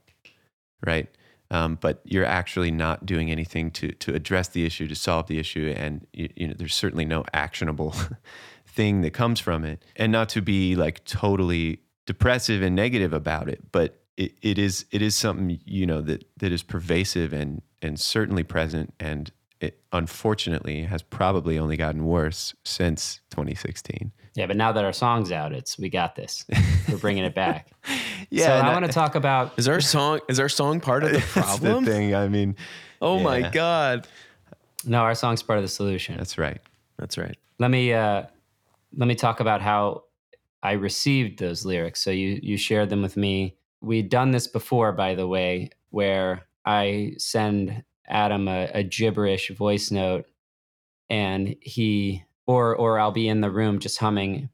right? 0.86 1.08
Um, 1.52 1.78
but 1.80 2.00
you're 2.04 2.24
actually 2.24 2.70
not 2.70 3.04
doing 3.04 3.30
anything 3.30 3.72
to 3.72 3.90
to 3.92 4.14
address 4.14 4.48
the 4.48 4.64
issue, 4.64 4.86
to 4.86 4.94
solve 4.94 5.26
the 5.26 5.38
issue, 5.38 5.74
and 5.76 6.06
you, 6.12 6.28
you 6.36 6.48
know 6.48 6.54
there's 6.56 6.74
certainly 6.74 7.04
no 7.04 7.24
actionable 7.32 7.94
thing 8.66 9.00
that 9.00 9.12
comes 9.12 9.40
from 9.40 9.64
it, 9.64 9.84
and 9.96 10.12
not 10.12 10.28
to 10.30 10.42
be 10.42 10.76
like 10.76 11.04
totally 11.04 11.80
depressive 12.06 12.62
and 12.62 12.76
negative 12.76 13.12
about 13.12 13.48
it, 13.48 13.60
but 13.72 14.00
it, 14.16 14.34
it 14.42 14.58
is 14.58 14.86
it 14.90 15.02
is 15.02 15.16
something 15.16 15.58
you 15.64 15.86
know 15.86 16.00
that 16.02 16.24
that 16.36 16.52
is 16.52 16.62
pervasive 16.62 17.32
and 17.32 17.62
and 17.82 17.98
certainly 17.98 18.44
present, 18.44 18.94
and 19.00 19.32
it 19.60 19.80
unfortunately 19.92 20.82
has 20.84 21.02
probably 21.02 21.58
only 21.58 21.76
gotten 21.76 22.04
worse 22.04 22.54
since 22.64 23.20
2016. 23.30 24.12
Yeah, 24.34 24.46
but 24.46 24.56
now 24.56 24.70
that 24.72 24.84
our 24.84 24.92
song's 24.92 25.32
out, 25.32 25.52
it's 25.52 25.78
we 25.78 25.88
got 25.90 26.14
this. 26.14 26.44
We're 26.88 26.98
bringing 26.98 27.24
it 27.24 27.34
back. 27.34 27.68
Yeah, 28.32 28.60
so 28.60 28.66
I 28.68 28.72
want 28.74 28.84
to 28.84 28.92
talk 28.92 29.16
about 29.16 29.58
Is 29.58 29.66
our 29.66 29.80
song 29.80 30.20
is 30.28 30.38
our 30.38 30.48
song 30.48 30.78
part 30.80 31.02
of 31.02 31.10
the 31.10 31.18
That's 31.34 31.34
the 31.34 31.40
problem? 31.66 31.84
thing. 31.84 32.14
I 32.14 32.28
mean, 32.28 32.54
Oh 33.00 33.18
my 33.18 33.40
god. 33.48 34.06
no, 34.84 34.98
our 34.98 35.14
song's 35.16 35.42
part 35.42 35.58
of 35.58 35.64
the 35.64 35.68
solution. 35.68 36.16
that's 36.16 36.38
right. 36.38 36.60
That's 36.96 37.18
right. 37.18 37.36
let 37.58 37.70
me 37.72 37.92
uh, 37.92 38.24
let 38.96 39.08
me 39.08 39.14
talk 39.16 39.40
about 39.40 39.62
how 39.62 40.04
I 40.62 40.72
received 40.72 41.40
those 41.40 41.64
lyrics. 41.64 42.00
So 42.04 42.10
you 42.12 42.38
you 42.42 42.56
shared 42.56 42.88
them 42.90 43.02
with 43.02 43.16
me. 43.16 43.56
We'd 43.80 44.10
done 44.10 44.30
this 44.30 44.46
before, 44.46 44.92
by 44.92 45.14
the 45.16 45.26
way, 45.26 45.70
where 45.88 46.46
I 46.64 47.14
send 47.18 47.82
Adam 48.06 48.46
a, 48.46 48.70
a 48.74 48.82
gibberish 48.84 49.50
voice 49.56 49.90
note, 49.90 50.26
and 51.08 51.56
he 51.62 52.22
or 52.46 52.74
or 52.76 52.98
I'll 52.98 53.12
be 53.12 53.28
in 53.28 53.40
the 53.40 53.50
room 53.50 53.78
just 53.78 53.98
humming, 53.98 54.48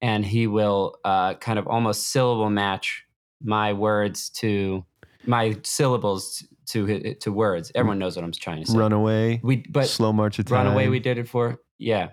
and 0.00 0.24
he 0.24 0.46
will 0.46 0.96
uh, 1.04 1.34
kind 1.34 1.58
of 1.58 1.66
almost 1.66 2.08
syllable 2.08 2.50
match 2.50 3.04
my 3.42 3.72
words 3.72 4.30
to 4.30 4.84
my 5.26 5.56
syllables 5.62 6.44
to 6.66 7.14
to 7.14 7.32
words. 7.32 7.70
Everyone 7.74 7.98
knows 7.98 8.16
what 8.16 8.24
I'm 8.24 8.32
trying 8.32 8.64
to 8.64 8.70
say. 8.70 8.78
Runaway, 8.78 9.40
We 9.42 9.64
but 9.68 9.88
slow 9.88 10.12
march 10.12 10.38
of 10.38 10.46
time. 10.46 10.66
Runaway, 10.66 10.88
we 10.88 10.98
did 11.00 11.18
it 11.18 11.28
for. 11.28 11.58
Yeah. 11.78 12.10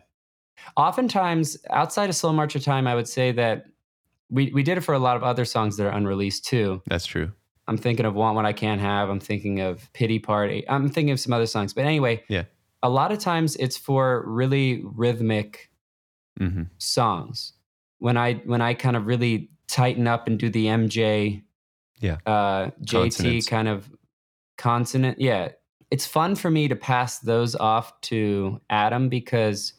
Oftentimes, 0.77 1.57
outside 1.69 2.09
of 2.09 2.15
Slow 2.15 2.31
March 2.31 2.55
of 2.55 2.63
Time, 2.63 2.87
I 2.87 2.95
would 2.95 3.07
say 3.07 3.31
that 3.33 3.65
we, 4.29 4.51
we 4.53 4.63
did 4.63 4.77
it 4.77 4.81
for 4.81 4.93
a 4.93 4.99
lot 4.99 5.17
of 5.17 5.23
other 5.23 5.45
songs 5.45 5.77
that 5.77 5.85
are 5.85 5.91
unreleased 5.91 6.45
too. 6.45 6.81
That's 6.87 7.05
true. 7.05 7.31
I'm 7.67 7.77
thinking 7.77 8.05
of 8.05 8.13
Want 8.13 8.35
What 8.35 8.45
I 8.45 8.53
Can't 8.53 8.81
Have. 8.81 9.09
I'm 9.09 9.19
thinking 9.19 9.59
of 9.61 9.91
Pity 9.93 10.19
Party. 10.19 10.63
I'm 10.69 10.89
thinking 10.89 11.11
of 11.11 11.19
some 11.19 11.33
other 11.33 11.45
songs. 11.45 11.73
But 11.73 11.85
anyway, 11.85 12.23
Yeah. 12.29 12.43
A 12.83 12.89
lot 12.89 13.11
of 13.11 13.17
times 13.17 13.55
it's 13.55 13.77
for 13.77 14.23
really 14.27 14.83
rhythmic 14.85 15.71
hmm 16.37 16.63
songs. 16.77 17.53
When 17.99 18.17
I 18.17 18.35
when 18.45 18.61
I 18.61 18.73
kind 18.73 18.95
of 18.95 19.07
really 19.07 19.49
tighten 19.67 20.07
up 20.07 20.27
and 20.27 20.37
do 20.37 20.49
the 20.49 20.67
MJ, 20.67 21.41
Yeah. 21.99 22.17
uh, 22.25 22.71
JT 22.83 23.47
kind 23.47 23.67
of 23.67 23.89
consonant, 24.57 25.19
yeah, 25.19 25.49
it's 25.89 26.05
fun 26.05 26.35
for 26.35 26.51
me 26.51 26.67
to 26.67 26.75
pass 26.75 27.19
those 27.19 27.55
off 27.55 27.99
to 28.01 28.59
Adam 28.69 29.09
because 29.09 29.73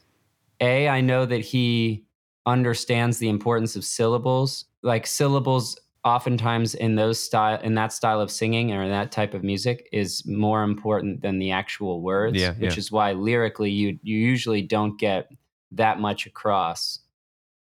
a 0.61 0.88
I 0.88 1.01
know 1.01 1.27
that 1.27 1.40
he 1.40 2.07
understands 2.47 3.19
the 3.19 3.29
importance 3.29 3.77
of 3.77 3.85
syllables. 3.85 4.64
Like 4.83 5.07
syllables, 5.07 5.79
oftentimes 6.05 6.75
in 6.75 6.97
those 6.97 7.19
style 7.19 7.61
in 7.62 7.75
that 7.75 7.93
style 7.93 8.21
of 8.21 8.31
singing 8.31 8.73
or 8.73 8.83
in 8.83 8.90
that 8.90 9.11
type 9.11 9.35
of 9.35 9.43
music 9.43 9.88
is 9.93 10.25
more 10.27 10.62
important 10.62 11.23
than 11.23 11.38
the 11.38 11.51
actual 11.51 12.03
words. 12.03 12.37
Yeah, 12.37 12.53
which 12.53 12.75
yeah. 12.75 12.79
is 12.79 12.93
why 12.93 13.12
lyrically 13.12 13.71
you 13.71 13.99
you 14.03 14.19
usually 14.19 14.62
don't 14.62 14.99
get 14.99 15.29
that 15.73 15.99
much 15.99 16.27
across 16.27 17.01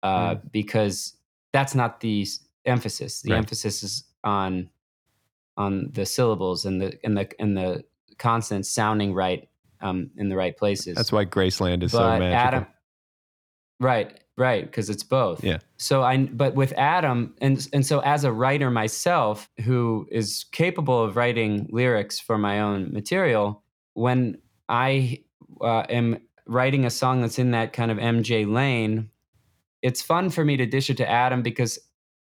uh, 0.04 0.36
because 0.52 1.16
that's 1.52 1.76
not 1.76 2.00
the 2.00 2.26
emphasis. 2.66 3.22
The 3.22 3.32
Right. 3.32 3.38
emphasis 3.38 3.84
is 3.84 4.04
on 4.24 4.70
on 5.58 5.90
the 5.94 6.06
syllables 6.06 6.66
and 6.66 6.80
the 6.82 6.98
and 7.04 7.18
the 7.18 7.30
and 7.40 7.58
the 7.58 7.84
consonants 8.18 8.70
sounding 8.70 9.14
right 9.14 9.50
um, 9.82 10.12
in 10.18 10.30
the 10.30 10.36
right 10.36 10.56
places. 10.56 10.96
That's 10.96 11.12
why 11.12 11.26
Graceland 11.26 11.84
is 11.84 11.92
so 11.92 12.00
but 12.00 12.20
magical. 12.20 12.60
Adam, 12.60 12.68
right, 13.80 14.20
right, 14.38 14.66
because 14.66 14.90
it's 14.90 15.04
both. 15.04 15.44
Yeah. 15.44 15.60
So 15.78 16.04
I, 16.04 16.18
but 16.18 16.56
with 16.56 16.74
Adam, 16.74 17.36
and 17.42 17.68
and 17.74 17.86
so 17.86 18.00
as 18.00 18.24
a 18.24 18.32
writer 18.32 18.70
myself, 18.70 19.50
who 19.64 20.08
is 20.12 20.46
capable 20.52 21.04
of 21.04 21.16
writing 21.16 21.68
lyrics 21.72 22.20
for 22.20 22.38
my 22.38 22.60
own 22.60 22.92
material, 22.92 23.64
when 23.94 24.38
I 24.70 25.24
uh, 25.62 25.84
am 25.90 26.20
writing 26.46 26.86
a 26.86 26.90
song 26.90 27.22
that's 27.22 27.40
in 27.40 27.52
that 27.52 27.74
kind 27.74 27.92
of 27.92 27.98
MJ 27.98 28.52
lane, 28.52 29.10
it's 29.82 30.02
fun 30.02 30.30
for 30.30 30.44
me 30.44 30.58
to 30.58 30.66
dish 30.66 30.90
it 30.90 30.98
to 30.98 31.10
Adam 31.10 31.42
because 31.42 31.80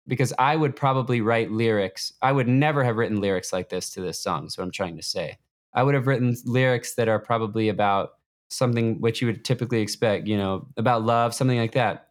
because 0.09 0.33
I 0.39 0.55
would 0.55 0.77
probably 0.77 1.21
write 1.21 1.51
lyrics. 1.51 2.13
I 2.23 2.33
would 2.33 2.47
never 2.47 2.85
have 2.85 2.97
written 2.97 3.21
lyrics 3.21 3.53
like 3.53 3.69
this 3.69 3.91
to 3.91 4.01
this 4.01 4.21
song. 4.21 4.47
Is 4.47 4.57
what 4.57 4.65
I'm 4.65 4.71
trying 4.71 4.97
to 4.97 5.03
say. 5.03 5.39
I 5.75 5.83
would 5.83 5.95
have 5.95 6.07
written 6.07 6.37
lyrics 6.45 6.95
that 6.95 7.09
are 7.09 7.19
probably 7.19 7.69
about 7.69 8.13
something 8.51 9.01
which 9.01 9.21
you 9.21 9.27
would 9.27 9.45
typically 9.45 9.81
expect, 9.81 10.27
you 10.27 10.37
know, 10.37 10.67
about 10.77 11.03
love, 11.03 11.35
something 11.35 11.59
like 11.59 11.73
that. 11.73 12.09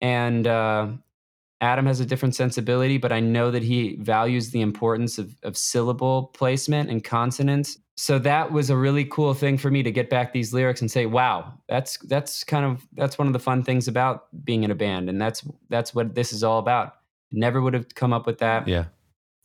And 0.00 0.46
uh, 0.46 0.88
Adam 1.60 1.86
has 1.86 2.00
a 2.00 2.06
different 2.06 2.34
sensibility, 2.34 2.98
but 2.98 3.12
I 3.12 3.20
know 3.20 3.50
that 3.50 3.62
he 3.62 3.96
values 3.96 4.50
the 4.50 4.60
importance 4.60 5.18
of, 5.18 5.34
of 5.42 5.56
syllable 5.56 6.24
placement 6.34 6.90
and 6.90 7.02
consonants. 7.02 7.78
So 7.96 8.18
that 8.18 8.52
was 8.52 8.68
a 8.68 8.76
really 8.76 9.06
cool 9.06 9.32
thing 9.32 9.56
for 9.56 9.70
me 9.70 9.82
to 9.82 9.90
get 9.90 10.10
back 10.10 10.32
these 10.32 10.52
lyrics 10.52 10.82
and 10.82 10.90
say, 10.90 11.06
"Wow, 11.06 11.54
that's 11.66 11.96
that's 12.00 12.44
kind 12.44 12.66
of 12.66 12.86
that's 12.92 13.16
one 13.16 13.26
of 13.26 13.32
the 13.32 13.38
fun 13.38 13.62
things 13.62 13.88
about 13.88 14.26
being 14.44 14.64
in 14.64 14.70
a 14.70 14.74
band, 14.74 15.08
and 15.08 15.20
that's 15.20 15.42
that's 15.70 15.94
what 15.94 16.14
this 16.14 16.30
is 16.34 16.44
all 16.44 16.58
about." 16.58 16.96
Never 17.32 17.62
would 17.62 17.72
have 17.72 17.94
come 17.94 18.12
up 18.12 18.26
with 18.26 18.38
that. 18.38 18.68
yeah. 18.68 18.84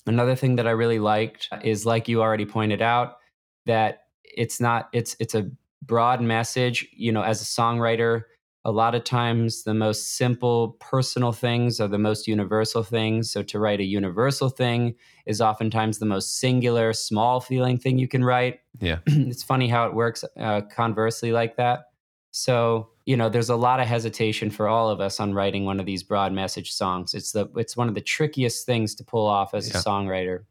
Another 0.06 0.36
thing 0.36 0.56
that 0.58 0.67
I 0.67 0.72
really 0.72 1.00
liked 1.00 1.48
is 1.63 1.86
like 1.86 2.10
you 2.10 2.22
already 2.22 2.46
pointed 2.46 2.82
out 2.82 3.20
that 3.65 4.08
it's 4.24 4.60
not 4.60 4.89
it's 4.91 5.15
it's 5.20 5.36
a 5.36 5.50
broad 5.82 6.22
message, 6.22 6.88
you 6.94 7.12
know, 7.12 7.22
as 7.24 7.41
a 7.41 7.46
songwriter, 7.46 8.24
a 8.63 8.72
lot 8.72 8.94
of 8.94 9.04
times 9.04 9.63
the 9.63 9.74
most 9.74 10.15
simple 10.17 10.78
personal 10.80 11.32
things 11.32 11.80
are 11.80 11.88
the 11.88 11.98
most 11.98 12.28
universal 12.28 12.84
things. 12.84 13.32
So 13.32 13.41
to 13.44 13.58
write 13.60 13.80
a 13.80 13.84
universal 13.84 14.50
thing 14.50 14.94
is 15.26 15.41
oftentimes 15.41 15.98
the 15.98 16.06
most 16.06 16.39
singular, 16.39 16.94
small 16.94 17.39
feeling 17.39 17.80
thing 17.80 17.98
you 17.98 18.08
can 18.08 18.24
write. 18.24 18.60
Yeah. 18.80 19.00
it's 19.08 19.41
funny 19.41 19.67
how 19.67 19.88
it 19.88 19.96
works 19.96 20.24
uh, 20.39 20.62
conversely 20.72 21.32
like 21.32 21.58
that. 21.58 21.86
So 22.32 22.89
you 23.08 23.17
know, 23.17 23.30
there's 23.30 23.50
a 23.50 23.56
lot 23.56 23.80
of 23.80 23.88
hesitation 23.88 24.52
for 24.52 24.67
all 24.67 24.89
of 24.89 25.02
us 25.02 25.20
on 25.20 25.34
writing 25.34 25.65
one 25.65 25.80
of 25.80 25.88
these 25.88 26.04
broad 26.04 26.32
message 26.32 26.72
songs. 26.72 27.15
It's 27.15 27.32
the 27.32 27.50
it's 27.56 27.76
one 27.76 27.89
of 27.89 27.96
the 27.96 28.02
trickiest 28.02 28.65
things 28.65 28.94
to 28.96 29.04
pull 29.04 29.26
off 29.26 29.56
as 29.56 29.67
Yeah. 29.70 29.80
a 29.80 29.82
songwriter. 29.82 30.44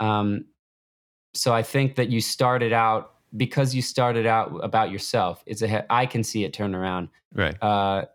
Um, 0.00 0.44
so 1.34 1.54
I 1.54 1.62
think 1.62 1.96
that 1.96 2.10
you 2.10 2.20
started 2.20 2.72
out 2.74 3.15
because 3.36 3.74
you 3.74 3.82
started 3.82 4.26
out 4.26 4.52
about 4.62 4.90
yourself. 4.90 5.42
It's 5.46 5.62
a 5.62 5.68
he- 5.68 5.86
I 5.90 6.06
can 6.06 6.22
see 6.24 6.44
it 6.44 6.52
turn 6.52 6.74
around. 6.74 7.08
Right. 7.34 7.56
Uh, 7.62 8.06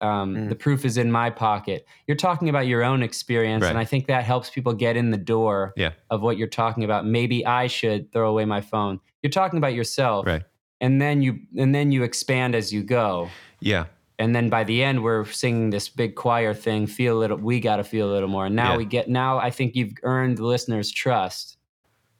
um, 0.00 0.34
Mm. 0.36 0.48
The 0.50 0.54
proof 0.56 0.84
is 0.84 0.98
in 0.98 1.10
my 1.10 1.30
pocket. 1.30 1.86
You're 2.06 2.16
talking 2.16 2.48
about 2.48 2.66
your 2.66 2.82
own 2.82 3.02
experience, 3.02 3.64
and 3.64 3.78
I 3.78 3.84
think 3.84 4.06
that 4.08 4.24
helps 4.24 4.50
people 4.50 4.74
get 4.74 4.96
in 4.96 5.10
the 5.10 5.16
door 5.16 5.72
Yeah. 5.76 5.92
of 6.10 6.20
what 6.20 6.36
you're 6.36 6.48
talking 6.48 6.84
about. 6.84 7.06
Maybe 7.06 7.46
I 7.46 7.68
should 7.68 8.12
throw 8.12 8.28
away 8.30 8.44
my 8.44 8.60
phone. 8.60 9.00
You're 9.22 9.30
talking 9.30 9.56
about 9.58 9.72
yourself, 9.74 10.26
Right. 10.26 10.42
and 10.80 11.00
then 11.00 11.22
you 11.22 11.38
and 11.56 11.74
then 11.74 11.90
you 11.92 12.02
expand 12.02 12.54
as 12.54 12.72
you 12.72 12.82
go. 12.82 13.30
Yeah. 13.60 13.84
And 14.18 14.34
then 14.34 14.48
by 14.48 14.62
the 14.64 14.82
end, 14.84 15.02
we're 15.02 15.24
singing 15.24 15.70
this 15.70 15.88
big 15.88 16.14
choir 16.16 16.52
thing. 16.54 16.86
Feel 16.86 17.16
a 17.16 17.20
little. 17.20 17.36
We 17.38 17.58
got 17.58 17.76
to 17.76 17.84
feel 17.84 18.08
a 18.10 18.12
little 18.12 18.28
more. 18.28 18.46
And 18.46 18.54
now 18.54 18.72
Yeah. 18.72 18.76
we 18.78 18.84
get. 18.84 19.08
Now 19.08 19.38
I 19.38 19.50
think 19.50 19.74
you've 19.74 19.94
earned 20.02 20.36
the 20.38 20.44
listener's 20.44 20.90
trust 20.92 21.56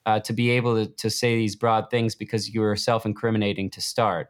uh, 0.07 0.21
to 0.21 0.33
be 0.33 0.51
able 0.51 0.75
to, 0.85 0.91
to 0.95 1.11
say 1.11 1.37
these 1.37 1.57
broad 1.57 1.91
things 1.91 2.15
because 2.15 2.53
you 2.53 2.61
were 2.61 2.77
self-incriminating 2.77 3.71
to 3.71 3.81
start. 3.81 4.29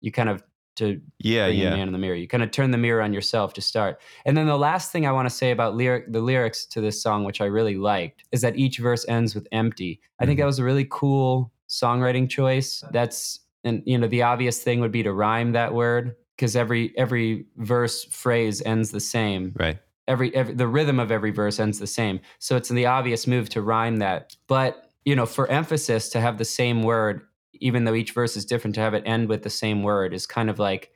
You 0.00 0.12
kind 0.12 0.28
of 0.28 0.42
to 0.76 1.00
Yeah. 1.18 1.48
Yeah. 1.48 1.70
man 1.70 1.88
in 1.88 1.92
the 1.92 1.98
mirror. 1.98 2.14
You 2.14 2.28
kind 2.28 2.42
of 2.42 2.52
turn 2.52 2.70
the 2.70 2.78
mirror 2.78 3.02
on 3.02 3.12
yourself 3.12 3.52
to 3.54 3.60
start. 3.60 4.00
And 4.24 4.36
then 4.36 4.46
the 4.46 4.56
last 4.56 4.92
thing 4.92 5.06
I 5.06 5.12
want 5.12 5.28
to 5.28 5.34
say 5.34 5.50
about 5.50 5.74
lyric 5.74 6.12
the 6.12 6.20
lyrics 6.20 6.64
to 6.66 6.80
this 6.80 7.02
song, 7.02 7.24
which 7.24 7.40
I 7.40 7.46
really 7.46 7.74
liked, 7.76 8.22
is 8.30 8.42
that 8.42 8.56
each 8.56 8.78
verse 8.78 9.04
ends 9.08 9.34
with 9.34 9.48
empty. 9.50 10.00
I 10.20 10.24
think 10.26 10.36
Mhm. 10.38 10.42
that 10.42 10.46
was 10.46 10.58
a 10.60 10.64
really 10.64 10.86
cool 10.88 11.52
songwriting 11.68 12.28
choice. 12.30 12.84
That's 12.92 13.40
and 13.64 13.82
you 13.86 13.98
know 13.98 14.06
the 14.06 14.22
obvious 14.22 14.62
thing 14.62 14.78
would 14.80 14.92
be 14.92 15.02
to 15.02 15.12
rhyme 15.12 15.50
that 15.52 15.74
word 15.74 16.14
because 16.36 16.54
every 16.54 16.96
every 16.96 17.46
verse 17.56 18.04
phrase 18.04 18.62
ends 18.64 18.92
the 18.92 19.00
same 19.00 19.52
Right. 19.56 19.78
every, 20.06 20.32
every 20.34 20.54
the 20.54 20.68
rhythm 20.68 21.00
of 21.00 21.10
every 21.10 21.32
verse 21.32 21.58
ends 21.58 21.80
the 21.80 21.86
same 21.88 22.20
so 22.38 22.54
it's 22.54 22.68
the 22.68 22.86
obvious 22.86 23.26
move 23.26 23.48
to 23.50 23.60
rhyme 23.62 23.96
that 23.96 24.36
but 24.46 24.87
you 25.08 25.16
know 25.16 25.26
for 25.26 25.46
emphasis 25.50 26.10
to 26.10 26.20
have 26.20 26.36
the 26.38 26.44
same 26.60 26.82
word 26.82 27.22
even 27.54 27.84
though 27.84 27.94
each 27.94 28.12
verse 28.12 28.36
is 28.36 28.44
different 28.44 28.74
to 28.74 28.80
have 28.80 28.94
it 28.98 29.02
end 29.06 29.28
with 29.28 29.42
the 29.42 29.50
same 29.64 29.82
word 29.82 30.12
is 30.12 30.26
kind 30.26 30.50
of 30.50 30.58
like 30.58 30.90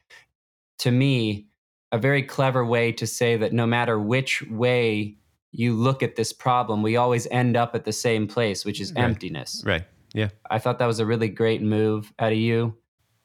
to 0.78 0.90
me 0.90 1.46
a 1.92 1.98
very 1.98 2.22
clever 2.22 2.64
way 2.74 2.92
to 2.92 3.06
say 3.06 3.36
that 3.36 3.52
no 3.52 3.66
matter 3.66 3.98
which 3.98 4.42
way 4.64 5.16
you 5.50 5.74
look 5.74 6.02
at 6.02 6.16
this 6.16 6.32
problem 6.32 6.82
we 6.82 6.96
always 6.96 7.26
end 7.30 7.56
up 7.56 7.74
at 7.74 7.84
the 7.84 7.92
same 7.92 8.26
place 8.26 8.64
which 8.66 8.80
is 8.80 8.92
Right. 8.92 9.04
emptiness 9.04 9.62
Right. 9.64 9.84
Yeah. 10.14 10.28
I 10.50 10.58
thought 10.58 10.78
that 10.78 10.86
was 10.86 11.00
a 11.00 11.06
really 11.06 11.28
great 11.28 11.62
move 11.62 12.12
out 12.18 12.32
of 12.32 12.38
you. 12.38 12.76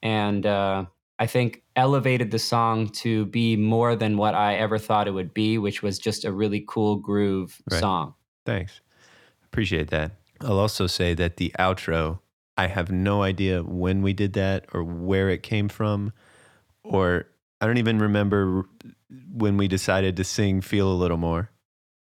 And 0.02 0.46
uh, 0.46 0.86
I 1.20 1.28
think 1.28 1.64
elevated 1.76 2.32
the 2.32 2.40
song 2.40 2.88
to 3.04 3.26
be 3.26 3.58
more 3.58 3.94
than 3.96 4.16
what 4.16 4.36
I 4.36 4.56
ever 4.56 4.78
thought 4.78 5.08
it 5.08 5.12
would 5.12 5.34
be, 5.34 5.58
which 5.58 5.84
was 5.84 6.00
just 6.00 6.24
a 6.24 6.32
really 6.32 6.64
cool 6.66 6.96
groove 6.96 7.62
Right. 7.70 7.80
song. 7.82 8.14
Thanks. 8.46 8.80
Appreciate 9.44 9.90
that. 9.90 10.12
I'll 10.42 10.60
also 10.60 10.88
say 10.88 11.14
that 11.16 11.38
the 11.38 11.52
outro, 11.60 12.20
I 12.58 12.68
have 12.68 12.92
no 12.92 13.24
idea 13.24 13.64
when 13.64 14.02
we 14.02 14.14
did 14.14 14.34
that 14.34 14.66
or 14.74 14.84
where 14.84 15.30
it 15.30 15.44
came 15.44 15.70
from, 15.70 16.14
or 16.84 17.28
I 17.62 17.68
don't 17.68 17.78
even 17.78 18.00
remember 18.00 18.66
when 19.32 19.58
we 19.58 19.68
decided 19.68 20.18
to 20.18 20.24
sing 20.24 20.62
Feel 20.62 20.92
a 20.92 20.96
Little 20.96 21.18
More. 21.18 21.52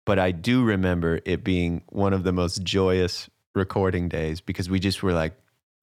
But 0.05 0.19
I 0.19 0.31
do 0.31 0.63
remember 0.63 1.21
it 1.25 1.43
being 1.43 1.81
one 1.89 2.13
of 2.13 2.23
the 2.23 2.33
most 2.33 2.63
joyous 2.63 3.29
recording 3.55 4.09
days 4.09 4.41
because 4.41 4.69
we 4.69 4.79
just 4.79 5.01
were 5.01 5.13
like, 5.13 5.33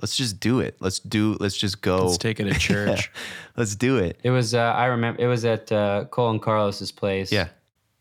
let's 0.00 0.16
just 0.16 0.40
do 0.40 0.60
it. 0.60 0.76
Let's 0.80 0.98
do. 0.98 1.36
Let's 1.40 1.56
just 1.56 1.80
go. 1.80 2.06
Let's 2.06 2.18
take 2.18 2.40
it 2.40 2.44
to 2.44 2.54
church. 2.58 3.10
let's 3.56 3.74
do 3.76 3.96
it. 3.96 4.18
It 4.22 4.30
was. 4.30 4.54
Uh, 4.54 4.60
I 4.60 4.86
remember. 4.86 5.22
It 5.22 5.26
was 5.26 5.44
at 5.44 5.70
uh, 5.72 6.04
Cole 6.10 6.30
and 6.30 6.42
Carlos's 6.42 6.92
place. 6.92 7.32
Yeah. 7.32 7.48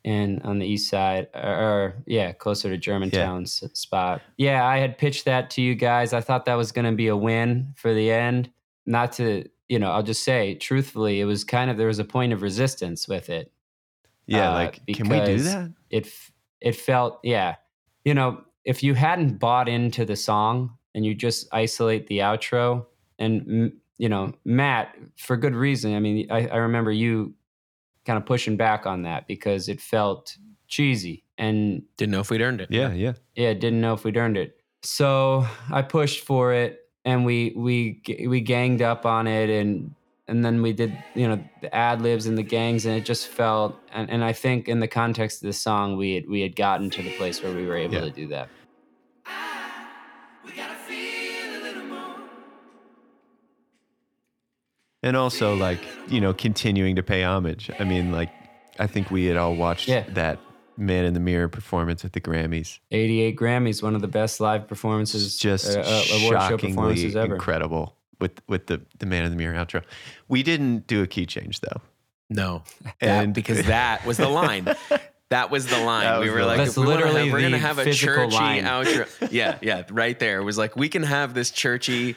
In 0.03 0.41
on 0.43 0.59
the 0.59 0.65
east 0.65 0.89
side, 0.89 1.27
or, 1.33 1.41
or 1.41 2.03
yeah, 2.05 2.31
closer 2.31 2.69
to 2.69 2.77
Germantown's 2.77 3.63
spot. 3.73 4.21
Yeah, 4.37 4.65
I 4.65 4.77
had 4.77 4.97
pitched 4.97 5.25
that 5.25 5.49
to 5.51 5.61
you 5.61 5.75
guys. 5.75 6.13
I 6.13 6.21
thought 6.21 6.45
that 6.45 6.55
was 6.55 6.71
going 6.71 6.85
to 6.85 6.91
be 6.91 7.07
a 7.07 7.17
win 7.17 7.73
for 7.75 7.93
the 7.93 8.11
end. 8.11 8.49
Not 8.85 9.11
to, 9.13 9.47
you 9.67 9.77
know, 9.77 9.91
I'll 9.91 10.03
just 10.03 10.23
say 10.23 10.55
truthfully, 10.55 11.19
it 11.19 11.25
was 11.25 11.43
kind 11.43 11.69
of 11.69 11.77
there 11.77 11.87
was 11.87 11.99
a 11.99 12.05
point 12.05 12.33
of 12.33 12.41
resistance 12.41 13.07
with 13.07 13.29
it. 13.29 13.51
Yeah, 14.25 14.51
Uh, 14.51 14.53
like 14.53 14.81
can 14.87 15.09
we 15.09 15.19
do 15.25 15.39
that? 15.39 15.71
It 15.89 16.07
it 16.61 16.75
felt 16.75 17.19
yeah, 17.23 17.55
you 18.05 18.13
know, 18.13 18.41
if 18.65 18.83
you 18.83 18.93
hadn't 18.93 19.39
bought 19.39 19.67
into 19.67 20.05
the 20.05 20.15
song 20.15 20.77
and 20.95 21.05
you 21.05 21.13
just 21.15 21.47
isolate 21.51 22.07
the 22.07 22.19
outro 22.19 22.85
and 23.17 23.71
you 23.97 24.07
know 24.09 24.33
Matt 24.45 24.95
for 25.17 25.35
good 25.37 25.55
reason. 25.55 25.93
I 25.93 25.99
mean, 25.99 26.27
I, 26.31 26.47
I 26.47 26.57
remember 26.57 26.91
you 26.91 27.33
kind 28.09 28.17
of 28.17 28.25
pushing 28.25 28.57
back 28.57 28.87
on 28.87 29.03
that 29.03 29.27
because 29.27 29.69
it 29.69 29.79
felt 29.79 30.35
cheesy 30.67 31.23
and 31.37 31.83
Didn't 31.97 32.11
know 32.13 32.21
if 32.21 32.31
we'd 32.31 32.41
earned 32.41 32.59
it. 32.61 32.69
Yeah, 32.71 32.91
yeah. 32.91 33.13
yeah, 33.35 33.53
didn't 33.53 33.81
know 33.81 33.93
if 33.93 34.03
we'd 34.03 34.17
earned 34.17 34.35
it. 34.37 34.57
So 34.81 35.45
I 35.71 35.83
pushed 35.83 36.21
for 36.25 36.51
it, 36.53 36.71
and 37.05 37.23
we 37.23 37.53
we 37.55 38.01
we 38.27 38.41
ganged 38.41 38.81
up 38.81 39.05
on 39.05 39.27
it, 39.27 39.49
and 39.49 39.93
and 40.27 40.43
then 40.43 40.61
we 40.63 40.73
did 40.73 40.91
you 41.15 41.27
know 41.27 41.37
the 41.61 41.69
ad 41.75 42.01
libs 42.01 42.25
and 42.25 42.35
the 42.37 42.43
gangs, 42.43 42.85
and 42.87 42.95
it 42.97 43.05
just 43.05 43.27
felt. 43.27 43.75
And, 43.93 44.09
and 44.09 44.23
I 44.23 44.33
think 44.33 44.67
in 44.67 44.79
the 44.79 44.87
context 44.87 45.43
of 45.43 45.47
the 45.47 45.53
song, 45.53 45.97
we 45.97 46.15
had 46.15 46.27
we 46.27 46.41
had 46.41 46.55
gotten 46.55 46.89
to 46.89 47.01
the 47.03 47.11
place 47.17 47.43
where 47.43 47.53
we 47.53 47.65
were 47.67 47.75
able 47.77 47.93
Yeah. 47.95 48.01
to 48.01 48.11
do 48.11 48.27
that. 48.29 48.49
And 55.01 55.15
also 55.15 55.55
like, 55.55 55.79
you 56.07 56.19
know, 56.19 56.33
continuing 56.33 56.95
to 56.97 57.03
pay 57.03 57.23
homage. 57.23 57.71
I 57.79 57.83
mean, 57.85 58.11
like 58.11 58.29
I 58.77 58.87
think 58.87 59.09
we 59.11 59.25
had 59.25 59.37
all 59.37 59.55
watched 59.55 59.87
Yeah. 59.87 60.03
that 60.09 60.39
Man 60.77 61.05
in 61.05 61.13
the 61.13 61.19
Mirror 61.19 61.49
performance 61.49 62.03
at 62.05 62.13
the 62.13 62.21
Grammys. 62.21 62.79
88 62.91 63.35
Grammys, 63.37 63.83
one 63.83 63.95
of 63.95 64.01
the 64.01 64.07
best 64.07 64.39
live 64.39 64.67
performances, 64.67 65.37
just 65.37 65.75
uh, 65.77 65.81
uh, 65.81 65.83
award 65.83 66.21
show 66.21 66.29
shockingly 66.31 66.69
performances 66.73 67.15
ever. 67.15 67.35
incredible 67.35 67.95
with 68.19 68.41
with 68.47 68.67
the 68.67 68.81
the 68.99 69.05
Man 69.05 69.23
in 69.25 69.31
the 69.31 69.37
Mirror 69.37 69.55
outro. 69.55 69.83
We 70.27 70.43
didn't 70.43 70.87
do 70.87 71.01
a 71.03 71.07
key 71.07 71.25
change 71.25 71.59
though. 71.61 71.81
No, 72.29 72.63
And- 73.01 73.09
and 73.25 73.33
because 73.33 73.63
that 73.65 74.05
was 74.05 74.17
the 74.17 74.29
line. 74.29 74.67
That 75.29 75.51
was 75.51 75.67
the 75.67 75.77
line. 75.77 76.05
That 76.05 76.21
we 76.21 76.31
were 76.31 76.39
the 76.39 76.45
like, 76.47 76.57
line. 76.57 76.65
That's 76.65 76.75
we 76.75 76.87
literally 76.87 77.25
have, 77.25 77.31
we're 77.31 77.41
gonna 77.41 77.59
have 77.59 77.77
a 77.77 77.93
churchy 77.93 78.35
line. 78.35 78.63
outro. 78.63 79.07
Yeah, 79.31 79.59
yeah, 79.61 79.83
right 79.91 80.17
there. 80.17 80.39
It 80.39 80.43
was 80.43 80.57
like 80.57 80.75
we 80.75 80.89
can 80.89 81.03
have 81.03 81.35
this 81.35 81.51
churchy 81.51 82.15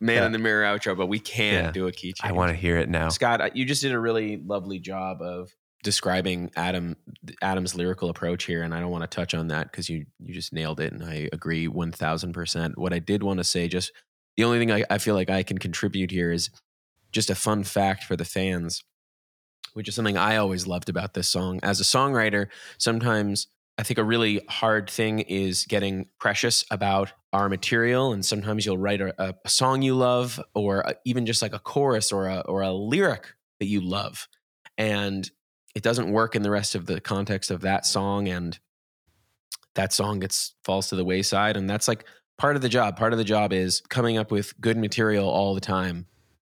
man 0.00 0.16
Yeah. 0.16 0.26
in 0.26 0.32
the 0.32 0.38
mirror 0.38 0.64
outro, 0.64 0.96
but 0.96 1.06
we 1.06 1.18
can't 1.18 1.66
Yeah. 1.66 1.70
do 1.72 1.86
a 1.86 1.92
key 1.92 2.12
change. 2.12 2.30
I 2.30 2.32
want 2.32 2.50
to 2.50 2.56
hear 2.56 2.78
it 2.78 2.88
now. 2.88 3.08
Scott, 3.08 3.56
you 3.56 3.64
just 3.64 3.82
did 3.82 3.92
a 3.92 3.98
really 3.98 4.36
lovely 4.36 4.78
job 4.78 5.20
of 5.22 5.50
describing 5.84 6.50
Adam 6.56 6.96
Adam's 7.42 7.74
lyrical 7.74 8.10
approach 8.10 8.44
here, 8.44 8.62
and 8.62 8.74
I 8.74 8.80
don't 8.80 8.90
want 8.90 9.08
to 9.08 9.14
touch 9.14 9.34
on 9.34 9.48
that 9.48 9.70
because 9.70 9.88
you 9.88 10.06
you 10.18 10.34
just 10.34 10.52
nailed 10.52 10.80
it, 10.80 10.92
and 10.92 11.04
I 11.04 11.28
agree 11.32 11.68
one 11.68 11.92
thousand 11.92 12.32
percent. 12.32 12.76
What 12.78 12.92
I 12.92 12.98
did 12.98 13.22
want 13.22 13.38
to 13.38 13.44
say, 13.44 13.68
just 13.68 13.92
the 14.36 14.44
only 14.44 14.58
thing 14.58 14.70
I, 14.72 14.84
I 14.90 14.98
feel 14.98 15.14
like 15.14 15.30
I 15.30 15.42
can 15.42 15.58
contribute 15.58 16.10
here 16.10 16.30
is 16.32 16.50
just 17.12 17.30
a 17.30 17.34
fun 17.34 17.64
fact 17.64 18.04
for 18.04 18.16
the 18.16 18.24
fans, 18.24 18.84
which 19.74 19.88
is 19.88 19.94
something 19.94 20.16
I 20.16 20.36
always 20.36 20.66
loved 20.66 20.88
about 20.88 21.14
this 21.14 21.28
song. 21.28 21.58
As 21.62 21.80
a 21.80 21.84
songwriter, 21.84 22.48
sometimes 22.76 23.48
I 23.78 23.84
think 23.84 23.98
a 23.98 24.04
really 24.04 24.40
hard 24.48 24.90
thing 24.90 25.20
is 25.20 25.64
getting 25.64 26.06
precious 26.18 26.64
about 26.68 27.12
our 27.32 27.48
material, 27.48 28.12
and 28.12 28.24
sometimes 28.24 28.66
you'll 28.66 28.76
write 28.76 29.00
a, 29.00 29.14
a, 29.18 29.48
song 29.48 29.82
you 29.82 29.94
love, 29.94 30.40
or 30.52 30.80
a, 30.80 30.96
even 31.04 31.26
just 31.26 31.42
like 31.42 31.54
a 31.54 31.60
chorus 31.60 32.10
or 32.10 32.26
a 32.26 32.40
or 32.40 32.62
a 32.62 32.72
lyric 32.72 33.34
that 33.60 33.66
you 33.66 33.80
love, 33.80 34.26
and 34.76 35.30
it 35.76 35.84
doesn't 35.84 36.10
work 36.10 36.34
in 36.34 36.42
the 36.42 36.50
rest 36.50 36.74
of 36.74 36.86
the 36.86 37.00
context 37.00 37.52
of 37.52 37.60
that 37.60 37.86
song, 37.86 38.26
and 38.26 38.58
that 39.76 39.92
song 39.92 40.18
gets 40.18 40.56
falls 40.64 40.88
to 40.88 40.96
the 40.96 41.04
wayside, 41.04 41.56
and 41.56 41.70
that's 41.70 41.86
like 41.86 42.04
part 42.36 42.56
of 42.56 42.62
the 42.62 42.68
job. 42.68 42.96
Part 42.96 43.12
of 43.12 43.18
the 43.18 43.24
job 43.24 43.52
is 43.52 43.80
coming 43.88 44.18
up 44.18 44.32
with 44.32 44.60
good 44.60 44.76
material 44.76 45.28
all 45.28 45.54
the 45.54 45.60
time, 45.60 46.06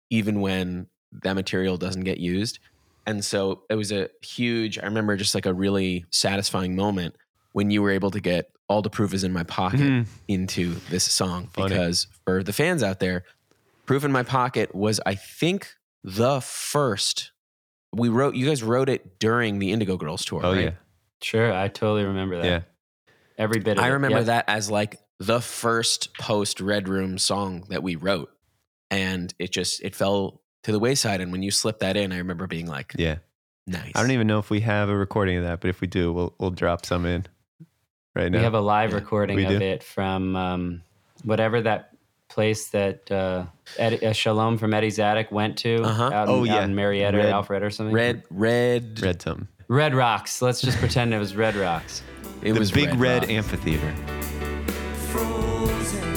even 0.09 0.39
when 0.39 0.87
that 1.23 1.33
material 1.33 1.75
doesn't 1.75 2.05
get 2.05 2.19
used. 2.19 2.59
And 3.07 3.23
so 3.25 3.63
it 3.69 3.75
was 3.75 3.91
a 3.91 4.09
huge, 4.21 4.77
I 4.77 4.83
remember 4.83 5.15
just 5.15 5.33
like 5.33 5.45
a 5.47 5.53
really 5.53 6.05
satisfying 6.11 6.75
moment 6.75 7.15
when 7.53 7.71
you 7.71 7.81
were 7.81 7.89
able 7.89 8.11
to 8.11 8.19
get 8.19 8.51
All 8.69 8.81
the 8.81 8.89
Proof 8.89 9.13
is 9.13 9.23
in 9.23 9.31
My 9.33 9.43
Pocket 9.43 9.79
Mhm. 9.79 10.05
into 10.27 10.75
this 10.89 11.05
song. 11.05 11.47
Funny. 11.53 11.69
Because 11.69 12.05
for 12.25 12.43
the 12.43 12.51
fans 12.53 12.83
out 12.83 12.99
there, 12.99 13.23
Proof 13.85 14.03
in 14.03 14.11
My 14.11 14.23
Pocket 14.23 14.75
was, 14.75 14.99
I 15.05 15.15
think, 15.15 15.73
the 16.03 16.41
first. 16.41 17.31
We 17.93 18.09
wrote, 18.09 18.35
you 18.35 18.45
guys 18.45 18.61
wrote 18.61 18.89
it 18.89 19.17
during 19.19 19.59
the 19.59 19.71
Indigo 19.71 19.95
Girls 19.95 20.25
tour. 20.25 20.41
Oh 20.43 20.51
right? 20.53 20.63
yeah. 20.65 20.71
Sure, 21.21 21.53
I 21.53 21.69
totally 21.69 22.03
remember 22.03 22.35
that. 22.41 22.45
Yeah. 22.45 22.61
Every 23.37 23.59
bit 23.61 23.77
of 23.77 23.83
I 23.83 23.87
remember 23.87 24.17
Yep. 24.17 24.25
that 24.27 24.45
as 24.49 24.69
like 24.69 24.99
the 25.19 25.39
first 25.39 26.13
post 26.17 26.59
Red 26.59 26.89
Room 26.89 27.17
song 27.17 27.63
that 27.69 27.81
we 27.81 27.95
wrote. 27.95 28.29
And 28.91 29.33
it 29.39 29.51
just, 29.51 29.81
it 29.81 29.95
fell 29.95 30.41
to 30.63 30.71
the 30.71 30.79
wayside. 30.79 31.21
And 31.21 31.31
when 31.31 31.43
you 31.43 31.51
slip 31.51 31.79
that 31.79 31.95
in, 31.97 32.11
I 32.11 32.17
remember 32.17 32.47
being 32.47 32.67
like, 32.67 32.93
Yeah. 32.97 33.17
nice. 33.65 33.91
I 33.95 34.01
don't 34.01 34.11
even 34.11 34.27
know 34.27 34.39
if 34.39 34.49
we 34.49 34.59
have 34.61 34.89
a 34.89 34.95
recording 34.95 35.37
of 35.37 35.43
that, 35.43 35.61
but 35.61 35.69
if 35.69 35.81
we 35.81 35.87
do, 35.87 36.11
we'll 36.13 36.33
we'll 36.39 36.51
drop 36.51 36.85
some 36.85 37.05
in 37.05 37.25
right 38.15 38.31
now. 38.31 38.37
We 38.39 38.43
have 38.43 38.53
a 38.53 38.61
live 38.61 38.89
Yeah, 38.91 38.95
recording 38.97 39.35
we 39.37 39.45
of 39.45 39.51
do. 39.59 39.61
it 39.61 39.83
from 39.83 40.35
um, 40.35 40.81
whatever 41.23 41.61
that 41.61 41.91
place 42.29 42.69
that 42.69 43.09
uh, 43.09 43.45
Ed, 43.77 44.03
uh, 44.03 44.11
Shalom 44.13 44.57
from 44.57 44.73
Eddie's 44.73 44.99
Attic 44.99 45.31
went 45.31 45.57
to 45.59 45.81
Uh-huh. 45.83 46.03
out, 46.13 46.27
in, 46.27 46.33
Oh, 46.35 46.43
yeah. 46.43 46.55
out 46.57 46.63
in 46.63 46.75
Marietta 46.75 47.17
Red- 47.17 47.25
or 47.27 47.29
Alfred 47.29 47.63
or 47.63 47.69
something. 47.69 47.93
Red, 47.95 48.23
red, 48.29 48.99
Red 49.01 49.21
something. 49.21 49.47
Red 49.69 49.95
Rocks. 49.95 50.41
Let's 50.41 50.61
just 50.61 50.77
pretend 50.77 51.13
it 51.13 51.19
was 51.19 51.35
Red 51.35 51.55
Rocks. 51.55 52.01
It 52.41 52.53
the 52.53 52.59
was 52.59 52.71
big 52.71 52.93
red, 52.95 53.23
Rock. 53.23 53.31
amphitheater. 53.31 53.93
frozen, 55.07 56.13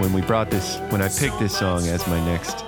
When 0.00 0.12
we 0.12 0.20
brought 0.20 0.50
this, 0.50 0.78
when 0.90 1.00
I 1.00 1.08
picked 1.08 1.38
this 1.38 1.56
song 1.56 1.86
as 1.86 2.04
my 2.08 2.18
next 2.26 2.64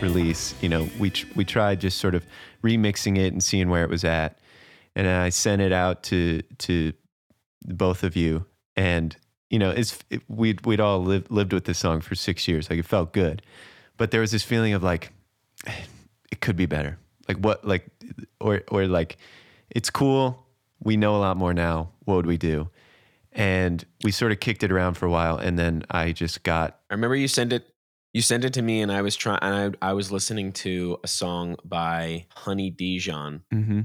release, 0.00 0.54
you 0.62 0.68
know, 0.70 0.88
we 0.98 1.12
we 1.36 1.44
tried 1.44 1.80
just 1.80 1.98
sort 1.98 2.14
of 2.14 2.24
remixing 2.62 3.18
it 3.18 3.32
and 3.32 3.42
seeing 3.42 3.68
where 3.68 3.84
it 3.84 3.90
was 3.90 4.02
at, 4.02 4.38
and 4.96 5.06
I 5.06 5.28
sent 5.28 5.60
it 5.60 5.70
out 5.70 6.02
to 6.04 6.40
to 6.58 6.94
both 7.64 8.04
of 8.04 8.16
you, 8.16 8.46
and 8.74 9.14
you 9.50 9.58
know, 9.58 9.70
it's 9.70 9.98
it, 10.08 10.22
we'd 10.28 10.64
we'd 10.64 10.80
all 10.80 11.02
lived 11.04 11.30
lived 11.30 11.52
with 11.52 11.64
this 11.64 11.78
song 11.78 12.00
for 12.00 12.14
six 12.14 12.48
years, 12.48 12.70
like 12.70 12.78
it 12.78 12.86
felt 12.86 13.12
good, 13.12 13.42
but 13.98 14.12
there 14.12 14.22
was 14.22 14.30
this 14.30 14.42
feeling 14.42 14.72
of 14.72 14.82
like 14.82 15.12
it 16.30 16.40
could 16.40 16.56
be 16.56 16.66
better, 16.66 16.98
like 17.28 17.36
what, 17.36 17.66
like 17.66 17.86
or 18.40 18.62
or 18.68 18.86
like 18.86 19.18
it's 19.68 19.90
cool, 19.90 20.46
we 20.82 20.96
know 20.96 21.14
a 21.16 21.18
lot 21.18 21.36
more 21.36 21.52
now. 21.52 21.90
What 22.06 22.16
would 22.16 22.26
we 22.26 22.38
do? 22.38 22.70
And 23.34 23.84
we 24.04 24.10
sort 24.10 24.32
of 24.32 24.40
kicked 24.40 24.62
it 24.62 24.70
around 24.70 24.94
for 24.94 25.06
a 25.06 25.10
while, 25.10 25.38
and 25.38 25.58
then 25.58 25.84
I 25.90 26.12
just 26.12 26.42
got 26.42 26.78
I 26.90 26.94
remember 26.94 27.16
you 27.16 27.28
sent 27.28 27.52
it. 27.52 27.66
You 28.12 28.20
sent 28.20 28.44
it 28.44 28.52
to 28.54 28.62
me, 28.62 28.82
and 28.82 28.92
I 28.92 29.00
was 29.00 29.16
trying. 29.16 29.38
And 29.40 29.76
I, 29.82 29.90
I 29.90 29.92
was 29.94 30.12
listening 30.12 30.52
to 30.52 30.98
a 31.02 31.08
song 31.08 31.56
by 31.64 32.26
Honey 32.34 32.68
Dijon 32.68 33.42
mm-hmm. 33.52 33.80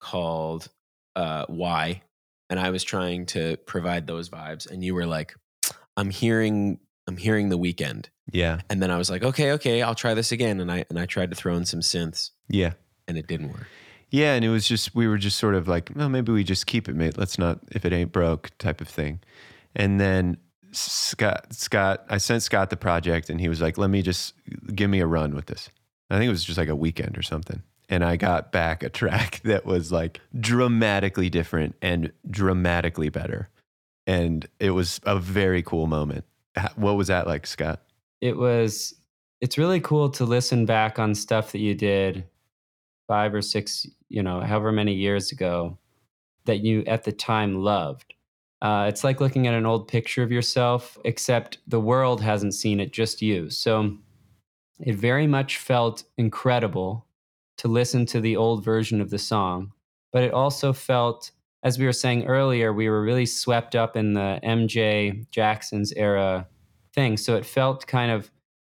called 0.00 0.68
uh, 1.14 1.44
"Why," 1.46 2.02
and 2.50 2.58
I 2.58 2.70
was 2.70 2.82
trying 2.82 3.26
to 3.26 3.56
provide 3.58 4.08
those 4.08 4.28
vibes. 4.30 4.68
And 4.68 4.82
you 4.82 4.96
were 4.96 5.06
like, 5.06 5.36
"I'm 5.96 6.10
hearing, 6.10 6.80
I'm 7.06 7.16
hearing 7.16 7.50
The 7.50 7.58
Weeknd." 7.58 8.06
Yeah. 8.32 8.60
And 8.68 8.82
then 8.82 8.90
I 8.90 8.98
was 8.98 9.10
like, 9.10 9.22
"Okay, 9.22 9.52
okay, 9.52 9.80
I'll 9.80 9.94
try 9.94 10.14
this 10.14 10.32
again." 10.32 10.58
And 10.58 10.72
I 10.72 10.84
and 10.90 10.98
I 10.98 11.06
tried 11.06 11.30
to 11.30 11.36
throw 11.36 11.54
in 11.54 11.64
some 11.64 11.80
synths, 11.80 12.30
Yeah. 12.48 12.72
and 13.06 13.16
it 13.16 13.28
didn't 13.28 13.52
work. 13.52 13.68
Yeah. 14.10 14.34
And 14.34 14.44
it 14.44 14.48
was 14.48 14.66
just, 14.66 14.94
we 14.94 15.06
were 15.06 15.18
just 15.18 15.38
sort 15.38 15.54
of 15.54 15.68
like, 15.68 15.90
well, 15.94 16.08
maybe 16.08 16.32
we 16.32 16.44
just 16.44 16.66
keep 16.66 16.88
it, 16.88 16.94
mate. 16.94 17.18
Let's 17.18 17.38
not, 17.38 17.60
if 17.72 17.84
it 17.84 17.92
ain't 17.92 18.12
broke 18.12 18.50
type 18.58 18.80
of 18.80 18.88
thing. 18.88 19.20
And 19.74 20.00
then 20.00 20.38
Scott, 20.72 21.52
Scott, 21.52 22.04
I 22.08 22.18
sent 22.18 22.42
Scott 22.42 22.70
the 22.70 22.76
project 22.76 23.30
and 23.30 23.40
he 23.40 23.48
was 23.48 23.60
like, 23.60 23.78
let 23.78 23.90
me 23.90 24.02
just 24.02 24.34
give 24.74 24.90
me 24.90 25.00
a 25.00 25.06
run 25.06 25.34
with 25.34 25.46
this. 25.46 25.70
I 26.10 26.18
think 26.18 26.28
it 26.28 26.30
was 26.30 26.44
just 26.44 26.58
like 26.58 26.68
a 26.68 26.76
weekend 26.76 27.18
or 27.18 27.22
something. 27.22 27.62
And 27.88 28.04
I 28.04 28.16
got 28.16 28.52
back 28.52 28.82
a 28.82 28.88
track 28.88 29.40
that 29.44 29.64
was 29.64 29.92
like 29.92 30.20
dramatically 30.38 31.30
different 31.30 31.74
and 31.82 32.12
dramatically 32.30 33.08
better. 33.08 33.48
And 34.06 34.46
it 34.58 34.70
was 34.70 35.00
a 35.04 35.18
very 35.18 35.62
cool 35.62 35.86
moment. 35.86 36.24
What 36.76 36.96
was 36.96 37.08
that 37.08 37.26
like, 37.26 37.46
Scott? 37.46 37.82
It 38.20 38.36
was. 38.36 38.94
It's 39.40 39.56
really 39.58 39.80
cool 39.80 40.10
to 40.10 40.24
listen 40.24 40.66
back 40.66 40.98
on 40.98 41.14
stuff 41.14 41.52
that 41.52 41.60
you 41.60 41.74
did 41.74 42.24
five 43.06 43.32
or 43.32 43.42
six, 43.42 43.86
you 44.08 44.22
know, 44.22 44.40
however 44.40 44.72
many 44.72 44.94
years 44.94 45.32
ago 45.32 45.78
that 46.44 46.60
you 46.60 46.84
at 46.86 47.04
the 47.04 47.12
time 47.12 47.62
loved. 47.62 48.14
Uh, 48.60 48.86
it's 48.88 49.04
like 49.04 49.20
looking 49.20 49.46
at 49.46 49.54
an 49.54 49.66
old 49.66 49.86
picture 49.86 50.22
of 50.22 50.32
yourself, 50.32 50.98
except 51.04 51.58
the 51.66 51.80
world 51.80 52.20
hasn't 52.20 52.54
seen 52.54 52.80
it, 52.80 52.92
just 52.92 53.22
you. 53.22 53.50
So 53.50 53.96
it 54.80 54.96
very 54.96 55.26
much 55.26 55.58
felt 55.58 56.04
incredible 56.16 57.06
to 57.58 57.68
listen 57.68 58.06
to 58.06 58.20
the 58.20 58.36
old 58.36 58.64
version 58.64 59.00
of 59.00 59.10
the 59.10 59.18
song 59.18 59.72
but 60.12 60.22
it 60.22 60.32
also 60.32 60.72
felt, 60.72 61.30
as 61.62 61.78
we 61.78 61.84
were 61.84 61.92
saying 61.92 62.26
earlier, 62.26 62.72
we 62.72 62.88
were 62.88 63.02
really 63.02 63.26
swept 63.26 63.74
up 63.74 63.96
in 63.96 64.14
the 64.14 64.40
MJ 64.42 65.28
Jackson's 65.30 65.92
era 65.92 66.46
thing. 66.94 67.16
So 67.16 67.36
it 67.36 67.44
felt 67.44 67.86
kind 67.86 68.10
of 68.10 68.30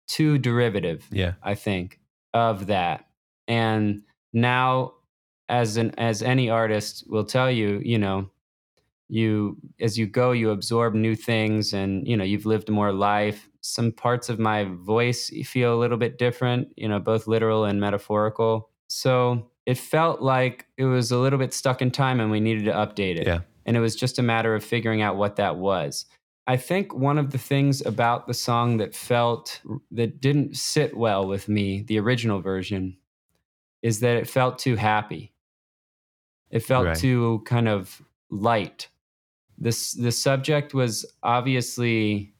too 0.08 0.38
derivative. 0.38 1.06
Yeah. 1.10 1.34
I 1.42 1.54
think, 1.54 2.00
of 2.32 2.66
that. 2.66 3.06
And 3.48 4.02
now 4.32 4.94
as 5.48 5.76
an 5.76 5.92
as 5.98 6.22
any 6.22 6.50
artist 6.50 7.04
will 7.08 7.24
tell 7.24 7.50
you, 7.50 7.80
you 7.84 7.98
know, 7.98 8.30
you 9.08 9.56
as 9.80 9.98
you 9.98 10.06
go, 10.06 10.32
you 10.32 10.50
absorb 10.50 10.94
new 10.94 11.14
things 11.14 11.72
and 11.72 12.06
you 12.06 12.16
know, 12.16 12.24
you've 12.24 12.46
lived 12.46 12.68
more 12.68 12.92
life. 12.92 13.48
Some 13.60 13.92
parts 13.92 14.28
of 14.28 14.38
my 14.38 14.64
voice 14.64 15.30
feel 15.44 15.74
a 15.74 15.80
little 15.80 15.98
bit 15.98 16.18
different, 16.18 16.68
you 16.76 16.88
know, 16.88 16.98
both 16.98 17.26
literal 17.26 17.64
and 17.64 17.80
metaphorical. 17.80 18.70
So 18.88 19.50
it 19.66 19.78
felt 19.78 20.22
like 20.22 20.66
it 20.76 20.84
was 20.84 21.10
a 21.10 21.18
little 21.18 21.38
bit 21.38 21.52
stuck 21.52 21.82
in 21.82 21.90
time 21.90 22.20
and 22.20 22.30
we 22.30 22.40
needed 22.40 22.64
to 22.66 22.72
update 22.72 23.16
it. 23.16 23.26
Yeah. 23.26 23.40
And 23.64 23.76
it 23.76 23.80
was 23.80 23.96
just 23.96 24.18
a 24.20 24.22
matter 24.22 24.54
of 24.54 24.64
figuring 24.64 25.02
out 25.02 25.16
what 25.16 25.36
that 25.36 25.56
was. 25.56 26.06
I 26.46 26.56
think 26.56 26.94
one 26.94 27.18
of 27.18 27.32
the 27.32 27.38
things 27.38 27.84
about 27.84 28.28
the 28.28 28.34
song 28.34 28.76
that 28.76 28.94
felt 28.94 29.60
that 29.90 30.20
didn't 30.20 30.56
sit 30.56 30.96
well 30.96 31.26
with 31.26 31.48
me, 31.48 31.82
the 31.82 31.98
original 31.98 32.40
version, 32.40 32.96
is 33.82 33.98
that 34.00 34.16
it 34.16 34.28
felt 34.28 34.60
too 34.60 34.76
happy. 34.76 35.32
It 36.50 36.60
felt 36.60 36.86
Right. 36.86 36.96
too 36.96 37.42
kind 37.44 37.68
of 37.68 38.02
light. 38.30 38.88
This 39.58 39.92
the 39.92 40.12
subject 40.12 40.74
was 40.74 41.04
obviously 41.22 42.34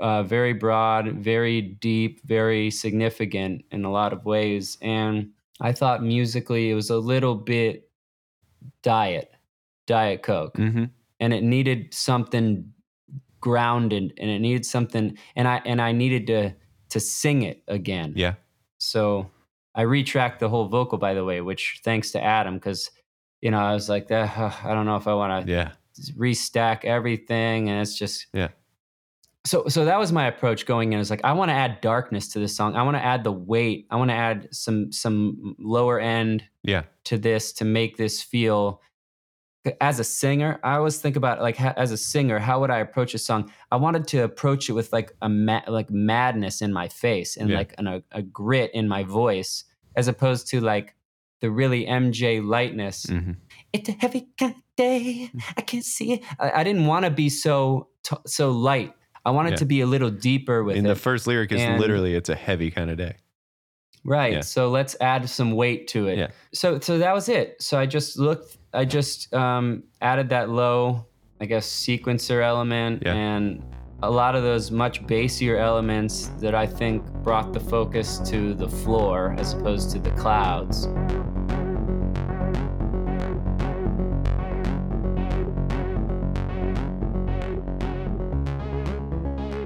uh, 0.00 0.22
very 0.22 0.52
broad, 0.52 1.12
very 1.12 1.60
deep, 1.60 2.20
very 2.24 2.70
significant 2.70 3.64
in 3.70 3.84
a 3.84 3.90
lot 3.90 4.12
of 4.12 4.24
ways, 4.24 4.78
and 4.80 5.30
I 5.60 5.72
thought 5.72 6.02
musically 6.02 6.70
it 6.70 6.74
was 6.74 6.90
a 6.90 6.98
little 6.98 7.34
bit 7.34 7.90
diet, 8.82 9.30
diet 9.86 10.22
coke 10.22 10.54
Mm-hmm. 10.54 10.84
and 11.20 11.32
it 11.34 11.42
needed 11.42 11.92
something 11.94 12.72
grounded 13.40 14.12
and 14.18 14.30
it 14.30 14.38
needed 14.38 14.66
something 14.66 15.16
and 15.34 15.48
i 15.48 15.62
and 15.64 15.80
i 15.80 15.92
needed 15.92 16.26
to 16.26 16.54
to 16.90 17.00
sing 17.00 17.40
it 17.42 17.62
again 17.68 18.12
Yeah. 18.14 18.34
so 18.76 19.30
i 19.74 19.82
retracked 19.82 20.38
the 20.40 20.48
whole 20.48 20.66
vocal 20.68 20.98
by 20.98 21.14
the 21.14 21.24
way 21.24 21.40
which 21.40 21.80
thanks 21.84 22.10
to 22.12 22.22
adam 22.22 22.54
because 22.54 22.90
you 23.40 23.50
know 23.50 23.58
i 23.58 23.72
was 23.72 23.88
like 23.88 24.06
"Ah, 24.10 24.60
i 24.64 24.74
don't 24.74 24.86
know 24.86 24.96
if 24.96 25.06
i 25.08 25.14
want 25.14 25.46
to 25.46 25.52
Yeah. 25.52 25.72
restack 26.16 26.84
everything 26.84 27.68
and 27.68 27.80
it's 27.80 27.96
just 27.96 28.26
Yeah. 28.32 28.48
so 29.46 29.66
so 29.68 29.84
that 29.84 29.98
was 29.98 30.12
my 30.12 30.26
approach 30.26 30.66
going 30.66 30.92
in. 30.92 31.00
It's 31.00 31.10
like 31.10 31.24
I 31.24 31.32
want 31.32 31.48
to 31.50 31.54
add 31.54 31.80
darkness 31.80 32.28
to 32.32 32.38
this 32.38 32.54
song. 32.56 32.76
I 32.76 32.82
want 32.82 32.96
to 32.96 33.04
add 33.04 33.24
the 33.24 33.32
weight. 33.32 33.86
I 33.90 33.96
want 33.96 34.10
to 34.10 34.14
add 34.14 34.48
some 34.54 34.92
some 34.92 35.56
lower 35.58 35.98
end 35.98 36.44
Yeah. 36.62 36.82
to 37.04 37.16
this 37.18 37.52
to 37.54 37.64
make 37.64 37.96
this 37.96 38.22
feel 38.22 38.80
as 39.80 40.00
a 40.00 40.04
singer 40.04 40.58
i 40.64 40.74
always 40.76 40.98
think 40.98 41.16
about 41.16 41.40
like 41.42 41.56
ha- 41.56 41.74
as 41.76 41.90
a 41.92 41.96
singer 41.96 42.38
how 42.38 42.58
would 42.60 42.70
i 42.70 42.78
approach 42.78 43.12
a 43.14 43.18
song 43.18 43.50
i 43.70 43.76
wanted 43.76 44.06
to 44.08 44.18
approach 44.24 44.68
it 44.70 44.72
with 44.72 44.90
like 44.92 45.12
a 45.20 45.28
ma- 45.28 45.60
like 45.68 45.90
madness 45.90 46.62
in 46.62 46.72
my 46.72 46.88
face 46.88 47.36
and 47.36 47.50
Yeah. 47.50 47.58
like 47.58 47.74
an, 47.78 47.86
a, 47.86 48.02
a 48.12 48.22
grit 48.22 48.70
in 48.72 48.88
my 48.88 49.04
voice 49.04 49.64
as 49.96 50.08
opposed 50.08 50.46
to 50.48 50.60
like 50.60 50.94
the 51.40 51.50
really 51.50 51.84
mj 51.86 52.42
lightness 52.46 53.04
hmm 53.04 53.32
it's 53.72 53.88
a 53.88 53.92
heavy 53.92 54.28
kind 54.38 54.54
of 54.54 54.62
day 54.76 55.30
i 55.56 55.60
can't 55.60 55.84
see 55.84 56.14
it 56.14 56.22
i, 56.38 56.50
I 56.60 56.64
didn't 56.64 56.86
want 56.86 57.04
to 57.04 57.10
be 57.10 57.28
so 57.28 57.88
t- 58.02 58.16
so 58.26 58.50
light 58.52 58.94
i 59.26 59.30
wanted 59.30 59.50
Yeah. 59.50 59.56
to 59.56 59.64
be 59.66 59.80
a 59.82 59.86
little 59.86 60.10
deeper 60.10 60.64
with 60.64 60.76
And 60.78 60.86
it 60.86 60.88
the 60.88 60.96
first 60.96 61.26
lyric 61.26 61.52
is 61.52 61.60
And- 61.60 61.78
literally, 61.78 62.14
it's 62.14 62.30
a 62.30 62.34
heavy 62.34 62.70
kind 62.70 62.90
of 62.90 62.96
day. 62.96 63.16
Right. 64.02 64.32
Yeah. 64.32 64.40
So 64.40 64.70
let's 64.70 64.96
add 65.02 65.28
some 65.28 65.52
weight 65.52 65.86
to 65.88 66.06
it. 66.08 66.16
Yeah. 66.16 66.28
So 66.54 66.80
so 66.80 66.96
that 66.96 67.12
was 67.12 67.28
it. 67.28 67.60
So 67.60 67.78
I 67.78 67.84
just 67.84 68.18
looked 68.18 68.56
I 68.72 68.84
just 68.84 69.32
um, 69.34 69.84
added 70.00 70.28
that 70.28 70.48
low, 70.48 71.06
I 71.40 71.46
guess, 71.46 71.68
sequencer 71.68 72.42
element 72.42 73.02
Yeah. 73.04 73.14
and 73.14 73.62
a 74.02 74.10
lot 74.10 74.34
of 74.34 74.42
those 74.42 74.70
much 74.70 75.04
bassier 75.06 75.58
elements 75.58 76.28
that 76.38 76.54
I 76.54 76.66
think 76.66 77.04
brought 77.24 77.52
the 77.52 77.60
focus 77.60 78.18
to 78.30 78.54
the 78.54 78.68
floor 78.68 79.34
as 79.38 79.52
opposed 79.52 79.90
to 79.90 79.98
the 79.98 80.10
clouds. 80.12 80.86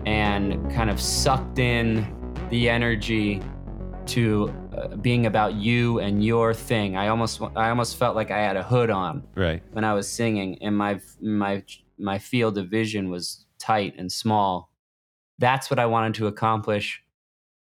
And 0.07 0.71
kind 0.73 0.91
of 0.91 1.01
sucked 1.01 1.59
in 1.59 2.07
the 2.51 2.69
energy 2.69 3.43
to 4.07 4.53
uh, 4.77 4.97
being 4.97 5.27
about 5.27 5.55
you 5.55 6.01
and 6.01 6.25
your 6.25 6.53
thing. 6.55 6.97
I 6.97 7.09
almost 7.09 7.41
I 7.57 7.69
almost 7.71 7.97
felt 7.97 8.17
like 8.17 8.31
I 8.31 8.39
had 8.41 8.57
a 8.57 8.63
hood 8.63 8.91
on 8.91 9.23
Right. 9.35 9.63
when 9.73 9.85
I 9.85 9.95
was 9.95 10.09
singing, 10.09 10.59
and 10.63 10.77
my 10.77 11.01
my 11.21 11.63
my 11.99 12.19
field 12.19 12.59
of 12.59 12.69
vision 12.69 13.11
was 13.11 13.47
tight 13.59 13.95
and 13.99 14.11
small. 14.11 14.71
That's 15.39 15.71
what 15.71 15.79
I 15.79 15.87
wanted 15.87 16.15
to 16.15 16.27
accomplish, 16.27 17.03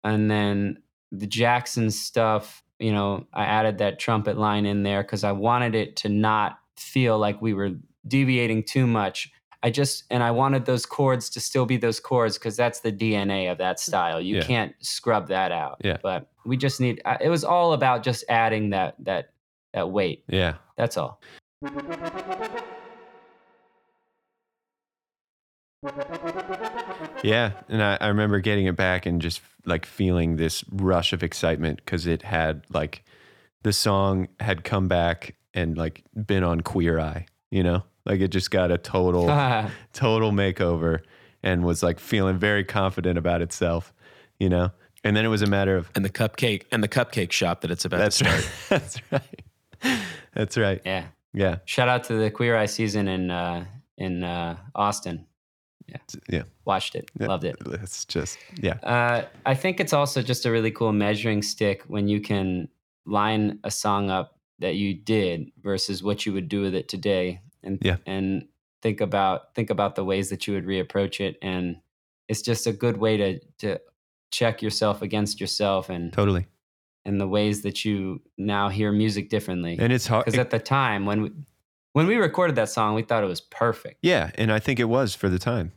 and 0.03 0.29
then 0.29 0.77
the 1.11 1.27
Jackson 1.27 1.91
stuff. 1.91 2.63
You 2.79 2.91
know, 2.91 3.27
I 3.33 3.45
added 3.45 3.77
that 3.77 3.99
trumpet 3.99 4.37
line 4.37 4.65
in 4.65 4.81
there 4.83 5.03
because 5.03 5.23
I 5.23 5.31
wanted 5.33 5.75
it 5.75 5.95
to 5.97 6.09
not 6.09 6.57
feel 6.75 7.19
like 7.19 7.39
we 7.41 7.53
were 7.53 7.71
deviating 8.07 8.63
too 8.63 8.87
much. 8.87 9.31
I 9.63 9.69
just 9.69 10.05
and 10.09 10.23
I 10.23 10.31
wanted 10.31 10.65
those 10.65 10.85
chords 10.85 11.29
to 11.31 11.39
still 11.39 11.65
be 11.65 11.77
those 11.77 11.99
chords 11.99 12.37
because 12.37 12.57
that's 12.57 12.79
the 12.79 12.91
DNA 12.91 13.51
of 13.51 13.57
that 13.59 13.79
style. 13.79 14.19
You 14.19 14.37
Yeah. 14.37 14.43
can't 14.43 14.75
scrub 14.79 15.27
that 15.27 15.51
out. 15.51 15.77
Yeah. 15.83 15.97
But 16.01 16.27
we 16.45 16.57
just 16.57 16.79
need. 16.81 17.01
uh, 17.05 17.17
It 17.21 17.29
was 17.29 17.43
all 17.43 17.73
about 17.73 18.01
just 18.03 18.23
adding 18.27 18.71
that 18.71 18.95
that 18.99 19.29
that 19.73 19.89
weight. 19.91 20.23
Yeah. 20.27 20.55
That's 20.77 20.97
all. 20.97 21.21
Yeah, 27.23 27.51
and 27.69 27.83
I, 27.83 27.97
I 28.01 28.07
remember 28.07 28.39
getting 28.39 28.65
it 28.65 28.75
back 28.75 29.05
and 29.05 29.21
just 29.21 29.41
like 29.65 29.85
feeling 29.85 30.35
this 30.37 30.63
rush 30.71 31.13
of 31.13 31.21
excitement 31.23 31.81
because 31.83 32.07
it 32.07 32.23
had 32.23 32.63
like 32.73 33.03
the 33.63 33.73
song 33.73 34.27
had 34.39 34.63
come 34.63 34.87
back 34.87 35.35
and 35.53 35.77
like 35.77 36.03
been 36.25 36.43
on 36.43 36.61
Queer 36.61 36.99
Eye, 36.99 37.25
you 37.51 37.61
know, 37.63 37.83
like 38.05 38.19
it 38.21 38.29
just 38.29 38.49
got 38.49 38.71
a 38.71 38.77
total 38.77 39.27
total 39.93 40.31
makeover 40.31 41.01
and 41.43 41.63
was 41.63 41.83
like 41.83 41.99
feeling 41.99 42.37
very 42.37 42.63
confident 42.63 43.17
about 43.17 43.41
itself, 43.41 43.93
you 44.39 44.49
know. 44.49 44.71
And 45.03 45.15
then 45.17 45.25
it 45.25 45.29
was 45.29 45.41
a 45.41 45.47
matter 45.47 45.75
of 45.77 45.89
and 45.95 46.03
the 46.05 46.09
cupcake 46.09 46.63
and 46.71 46.83
the 46.83 46.87
cupcake 46.87 47.31
shop 47.31 47.61
that 47.61 47.71
it's 47.71 47.85
about 47.85 47.97
that's 47.99 48.17
to 48.19 48.25
start. 48.25 48.41
right, 48.43 48.51
that's 48.69 49.01
right, 49.11 49.99
that's 50.33 50.57
right. 50.57 50.81
yeah. 50.85 51.05
Yeah, 51.33 51.59
Shout 51.63 51.87
out 51.87 52.03
to 52.05 52.15
the 52.15 52.29
Queer 52.29 52.57
Eye 52.57 52.65
season 52.65 53.07
in 53.07 53.31
uh, 53.31 53.63
in 53.97 54.21
uh, 54.23 54.57
Austin. 54.75 55.25
yeah, 55.87 55.95
Yeah. 56.27 56.43
Watched 56.65 56.93
it. 56.95 57.09
yeah. 57.17 57.27
Loved 57.27 57.45
it. 57.45 57.55
It's 57.67 58.03
just 58.03 58.37
yeah, 58.61 58.73
Uh, 58.83 59.23
I 59.45 59.53
think 59.55 59.79
it's 59.79 59.93
also 59.93 60.21
just 60.21 60.45
a 60.45 60.51
really 60.51 60.71
cool 60.71 60.91
measuring 60.91 61.41
stick 61.41 61.83
when 61.87 62.09
you 62.09 62.19
can 62.19 62.67
line 63.05 63.59
a 63.63 63.71
song 63.71 64.09
up 64.09 64.37
that 64.61 64.75
you 64.75 64.93
did 64.93 65.51
versus 65.61 66.01
what 66.01 66.25
you 66.25 66.33
would 66.33 66.47
do 66.49 66.61
with 66.61 66.73
it 66.75 66.87
today, 66.87 67.41
and 67.63 67.77
Yeah. 67.81 67.97
and 68.05 68.47
think 68.81 69.01
about 69.01 69.53
think 69.53 69.69
about 69.69 69.95
the 69.95 70.03
ways 70.03 70.29
that 70.29 70.47
you 70.47 70.53
would 70.53 70.65
reapproach 70.65 71.19
it, 71.19 71.37
and 71.41 71.77
it's 72.27 72.41
just 72.41 72.65
a 72.67 72.71
good 72.73 72.97
way 72.97 73.17
to 73.17 73.39
to 73.59 73.79
check 74.31 74.61
yourself 74.61 75.01
against 75.01 75.41
yourself 75.41 75.89
and 75.89 76.13
totally. 76.13 76.47
and 77.05 77.19
the 77.19 77.27
ways 77.27 77.63
that 77.63 77.83
you 77.83 78.21
now 78.37 78.69
hear 78.69 78.91
music 78.91 79.29
differently. 79.29 79.75
And 79.79 79.91
it's 79.91 80.07
hard. 80.07 80.23
Because 80.25 80.39
at 80.39 80.51
the 80.51 80.59
time 80.59 81.05
when 81.05 81.21
we, 81.23 81.31
when 81.93 82.07
we 82.07 82.15
recorded 82.15 82.55
that 82.55 82.69
song, 82.69 82.95
we 82.95 83.01
thought 83.01 83.23
it 83.23 83.27
was 83.27 83.41
perfect. 83.41 83.97
yeah, 84.01 84.31
and 84.35 84.49
I 84.51 84.59
think 84.59 84.79
it 84.79 84.85
was 84.85 85.13
for 85.15 85.27
the 85.27 85.37
time, 85.39 85.73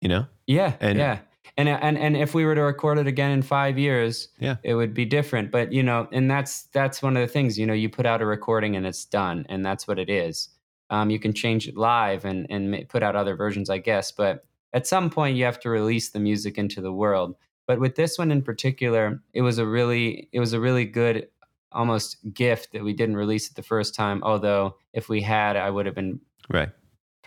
you 0.00 0.08
know. 0.08 0.26
Yeah, 0.46 0.74
And- 0.80 0.98
yeah. 0.98 1.18
And 1.56 1.68
and 1.68 1.96
and 1.98 2.16
if 2.16 2.34
we 2.34 2.44
were 2.44 2.54
to 2.54 2.62
record 2.62 2.98
it 2.98 3.06
again 3.06 3.30
in 3.30 3.42
five 3.42 3.78
years, 3.78 4.28
Yeah. 4.38 4.56
it 4.62 4.74
would 4.74 4.94
be 4.94 5.04
different. 5.04 5.50
But 5.50 5.72
you 5.72 5.82
know, 5.82 6.08
and 6.12 6.30
that's 6.30 6.64
that's 6.72 7.02
one 7.02 7.16
of 7.16 7.20
the 7.26 7.32
things. 7.32 7.58
You 7.58 7.66
know, 7.66 7.72
you 7.74 7.88
put 7.88 8.06
out 8.06 8.22
a 8.22 8.26
recording 8.26 8.76
and 8.76 8.86
it's 8.86 9.04
done, 9.04 9.46
and 9.48 9.64
that's 9.64 9.88
what 9.88 9.98
it 9.98 10.10
is. 10.10 10.48
Um, 10.90 11.10
you 11.10 11.18
can 11.18 11.32
change 11.32 11.68
it 11.68 11.76
live 11.76 12.24
and 12.24 12.46
and 12.50 12.88
put 12.88 13.02
out 13.02 13.16
other 13.16 13.34
versions, 13.36 13.70
I 13.70 13.78
guess. 13.78 14.12
But 14.12 14.44
at 14.72 14.86
some 14.86 15.10
point, 15.10 15.36
you 15.36 15.44
have 15.44 15.60
to 15.60 15.70
release 15.70 16.10
the 16.10 16.20
music 16.20 16.58
into 16.58 16.80
the 16.80 16.92
world. 16.92 17.34
But 17.66 17.80
with 17.80 17.96
this 17.96 18.18
one 18.18 18.30
in 18.30 18.42
particular, 18.42 19.22
it 19.34 19.42
was 19.42 19.58
a 19.58 19.66
really 19.66 20.28
it 20.32 20.40
was 20.40 20.52
a 20.52 20.60
really 20.60 20.84
good 20.84 21.28
almost 21.72 22.16
gift 22.32 22.72
that 22.72 22.82
we 22.82 22.94
didn't 22.94 23.16
release 23.16 23.48
it 23.50 23.54
the 23.56 23.62
first 23.62 23.94
time. 23.94 24.22
Although 24.22 24.76
if 24.94 25.08
we 25.10 25.20
had, 25.20 25.56
I 25.56 25.68
would 25.70 25.84
have 25.86 25.94
been 25.94 26.20
Right. 26.48 26.70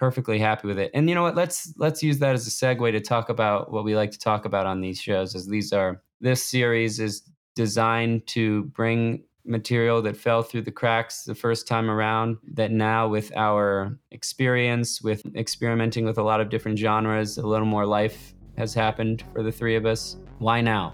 Perfectly 0.02 0.40
happy 0.40 0.68
with 0.68 0.80
it. 0.80 0.90
And 0.96 1.08
you 1.08 1.14
know 1.14 1.22
what? 1.22 1.36
Let's 1.36 1.74
let's 1.78 2.02
use 2.02 2.18
that 2.20 2.34
as 2.34 2.48
a 2.48 2.50
segue 2.50 2.92
to 2.92 3.00
talk 3.00 3.30
about 3.30 3.72
what 3.72 3.84
we 3.84 3.96
like 3.96 4.10
to 4.12 4.18
talk 4.20 4.46
about 4.46 4.66
on 4.66 4.82
these 4.82 5.00
shows. 5.00 5.36
As 5.36 5.46
these 5.46 5.72
are 5.72 6.02
this 6.20 6.44
series 6.44 7.00
is 7.00 7.22
designed 7.56 8.26
to 8.26 8.64
bring 8.64 9.24
material 9.46 10.02
that 10.02 10.18
fell 10.18 10.42
through 10.42 10.64
the 10.64 10.72
cracks 10.72 11.24
the 11.24 11.36
first 11.36 11.68
time 11.68 11.88
around 11.90 12.38
that 12.54 12.72
now 12.72 13.08
with 13.08 13.32
our 13.36 13.96
experience 14.12 15.02
with 15.02 15.24
experimenting 15.36 16.06
with 16.06 16.18
a 16.20 16.24
lot 16.24 16.40
of 16.40 16.50
different 16.50 16.78
genres 16.78 17.40
a 17.40 17.48
little 17.48 17.66
more 17.66 17.88
life 17.88 18.36
has 18.56 18.72
happened 18.72 19.24
for 19.34 19.42
the 19.42 19.52
three 19.52 19.76
of 19.76 19.84
us 19.84 20.18
why 20.38 20.62
now 20.62 20.94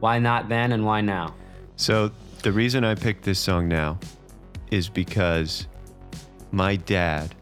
why 0.00 0.18
not 0.18 0.48
then 0.48 0.72
and 0.72 0.86
why 0.86 1.02
now 1.02 1.34
So 1.76 2.10
the 2.42 2.50
reason 2.50 2.82
I 2.82 2.94
picked 2.94 3.24
this 3.24 3.38
song 3.38 3.68
now 3.68 4.00
is 4.70 4.88
because 4.88 5.66
my 6.50 6.76
dad 6.76 7.34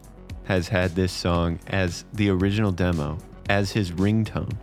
has 0.51 0.67
had 0.67 0.93
this 0.95 1.13
song 1.13 1.57
as 1.67 2.03
the 2.11 2.29
original 2.29 2.73
demo, 2.73 3.17
as 3.47 3.71
his 3.71 3.91
ringtone. 3.91 4.53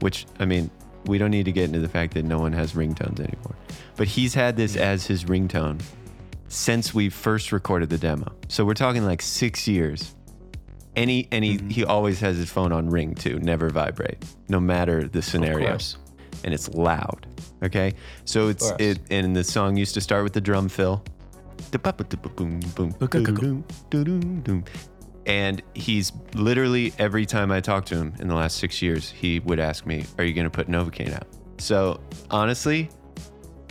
Which, 0.00 0.24
I 0.38 0.46
mean, 0.46 0.70
we 1.04 1.18
don't 1.18 1.30
need 1.30 1.44
to 1.44 1.52
get 1.52 1.64
into 1.64 1.80
the 1.80 1.88
fact 1.88 2.14
that 2.14 2.24
no 2.24 2.38
one 2.38 2.54
has 2.54 2.72
ringtones 2.72 3.20
anymore. 3.20 3.54
But 3.96 4.08
he's 4.08 4.32
had 4.32 4.56
this 4.56 4.74
as 4.74 5.06
his 5.06 5.24
ringtone 5.24 5.82
since 6.48 6.94
we 6.94 7.10
first 7.10 7.52
recorded 7.52 7.90
the 7.90 7.98
demo. 7.98 8.32
So 8.48 8.64
we're 8.64 8.72
talking 8.72 9.04
like 9.04 9.20
six 9.20 9.68
years. 9.68 10.14
And 10.96 11.10
he, 11.10 11.28
and 11.30 11.44
he, 11.44 11.58
he 11.68 11.84
always 11.84 12.18
has 12.20 12.38
his 12.38 12.50
phone 12.50 12.72
on 12.72 12.88
ring 12.88 13.14
too, 13.14 13.38
never 13.40 13.68
vibrate, 13.68 14.24
no 14.48 14.58
matter 14.58 15.06
the 15.08 15.20
scenario. 15.20 15.76
And 16.42 16.54
it's 16.54 16.70
loud. 16.70 17.26
Okay. 17.62 17.92
So 18.24 18.48
it's 18.48 18.72
it 18.78 18.98
and 19.10 19.36
the 19.36 19.44
song 19.44 19.76
used 19.76 19.92
to 19.92 20.00
start 20.00 20.24
with 20.24 20.32
the 20.32 20.40
drum 20.40 20.70
fill. 20.70 21.04
And 25.26 25.62
he's 25.74 26.12
literally 26.34 26.92
every 26.98 27.26
time 27.26 27.50
I 27.50 27.60
talk 27.60 27.84
to 27.86 27.96
him 27.96 28.14
in 28.20 28.28
the 28.28 28.34
last 28.34 28.58
six 28.58 28.80
years, 28.80 29.10
he 29.10 29.40
would 29.40 29.58
ask 29.58 29.84
me, 29.84 30.04
Are 30.18 30.24
you 30.24 30.32
gonna 30.32 30.50
put 30.50 30.68
Novocaine 30.68 31.14
out? 31.14 31.26
So 31.58 32.00
honestly, 32.30 32.88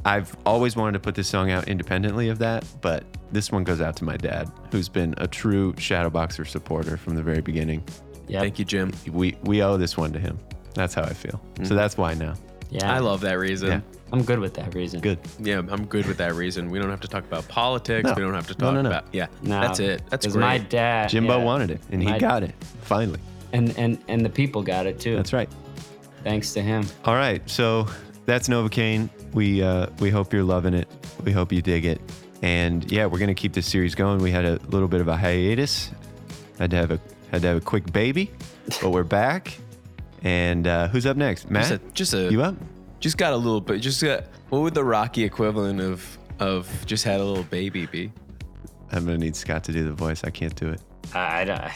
I've 0.03 0.35
always 0.45 0.75
wanted 0.75 0.93
to 0.93 0.99
put 0.99 1.15
this 1.15 1.27
song 1.27 1.49
out 1.49 1.67
independently 1.67 2.29
of 2.29 2.39
that, 2.39 2.65
but 2.81 3.05
this 3.31 3.51
one 3.51 3.63
goes 3.63 3.81
out 3.81 3.95
to 3.97 4.03
my 4.03 4.17
dad, 4.17 4.51
who's 4.71 4.89
been 4.89 5.15
a 5.17 5.27
true 5.27 5.73
Shadowboxer 5.73 6.47
supporter 6.47 6.97
from 6.97 7.15
the 7.15 7.23
very 7.23 7.41
beginning. 7.41 7.83
Yep. 8.27 8.41
Thank 8.41 8.59
you, 8.59 8.65
Jim. 8.65 8.91
We 9.11 9.35
we 9.43 9.63
owe 9.63 9.77
this 9.77 9.97
one 9.97 10.11
to 10.13 10.19
him. 10.19 10.37
That's 10.73 10.93
how 10.93 11.03
I 11.03 11.13
feel. 11.13 11.41
So 11.57 11.63
mm-hmm. 11.63 11.75
that's 11.75 11.97
why 11.97 12.13
now. 12.13 12.35
Yeah. 12.69 12.93
I 12.93 12.99
love 12.99 13.21
that 13.21 13.33
reason. 13.33 13.69
Yeah. 13.69 13.81
I'm 14.11 14.23
good 14.23 14.39
with 14.39 14.53
that 14.53 14.73
reason. 14.75 15.01
Good. 15.01 15.19
Yeah, 15.39 15.61
I'm 15.69 15.85
good 15.87 16.05
with 16.05 16.17
that 16.17 16.35
reason. 16.35 16.69
We 16.69 16.79
don't 16.79 16.89
have 16.89 17.01
to 17.01 17.07
talk 17.07 17.23
about 17.25 17.47
politics. 17.47 18.07
No. 18.07 18.13
We 18.15 18.21
don't 18.21 18.33
have 18.35 18.47
to 18.47 18.53
No, 18.53 18.65
talk 18.67 18.73
no, 18.75 18.81
no. 18.83 18.89
about 18.89 19.05
yeah. 19.11 19.27
No, 19.41 19.61
that's 19.61 19.79
it. 19.79 20.03
That's 20.09 20.27
great. 20.27 20.39
my 20.41 20.57
dad. 20.59 21.09
Jimbo 21.09 21.37
yeah. 21.39 21.43
wanted 21.43 21.71
it, 21.71 21.81
and 21.91 22.01
he 22.01 22.09
My- 22.09 22.19
got 22.19 22.43
it 22.43 22.53
finally. 22.81 23.19
and 23.53 23.75
and 23.77 23.97
and 24.07 24.23
the 24.23 24.29
people 24.29 24.61
got 24.61 24.85
it 24.85 24.99
too. 24.99 25.15
That's 25.15 25.33
right. 25.33 25.49
Thanks 26.23 26.53
to 26.53 26.61
him. 26.61 26.85
All 27.03 27.15
right, 27.15 27.47
so 27.49 27.87
that's 28.25 28.47
Novocaine. 28.47 29.09
We 29.33 29.61
uh, 29.63 29.87
we 29.99 30.09
hope 30.09 30.33
you're 30.33 30.43
loving 30.43 30.73
it. 30.73 30.87
We 31.23 31.31
hope 31.31 31.51
you 31.51 31.61
dig 31.61 31.85
it. 31.85 31.99
And 32.41 32.89
yeah, 32.91 33.05
we're 33.07 33.19
gonna 33.19 33.33
keep 33.35 33.53
this 33.53 33.65
series 33.67 33.95
going. 33.95 34.19
We 34.21 34.31
had 34.31 34.45
a 34.45 34.59
little 34.69 34.87
bit 34.87 35.01
of 35.01 35.07
a 35.07 35.15
hiatus. 35.17 35.91
Had 36.59 36.71
to 36.71 36.77
have 36.77 36.91
a 36.91 36.99
had 37.31 37.41
to 37.41 37.47
have 37.49 37.57
a 37.57 37.61
quick 37.61 37.91
baby, 37.91 38.31
but 38.81 38.91
we're 38.91 39.03
back. 39.03 39.57
And 40.23 40.65
uh, 40.67 40.87
who's 40.89 41.05
up 41.05 41.17
next? 41.17 41.49
Matt, 41.51 41.63
just 41.63 41.73
a, 41.73 41.91
just 41.93 42.13
a 42.13 42.31
you 42.31 42.41
up? 42.43 42.55
Just 42.99 43.17
got 43.17 43.33
a 43.33 43.37
little 43.37 43.61
bit. 43.61 43.79
Just 43.79 44.01
got 44.03 44.25
what 44.49 44.61
would 44.61 44.73
the 44.73 44.83
Rocky 44.83 45.23
equivalent 45.23 45.81
of 45.81 46.17
of 46.39 46.85
just 46.85 47.03
had 47.03 47.19
a 47.19 47.23
little 47.23 47.43
baby 47.43 47.85
be? 47.85 48.11
I'm 48.91 49.05
gonna 49.05 49.17
need 49.17 49.35
Scott 49.35 49.63
to 49.65 49.71
do 49.71 49.83
the 49.83 49.93
voice. 49.93 50.23
I 50.23 50.29
can't 50.29 50.55
do 50.55 50.69
it. 50.69 50.81
I, 51.13 51.45
don't. 51.45 51.71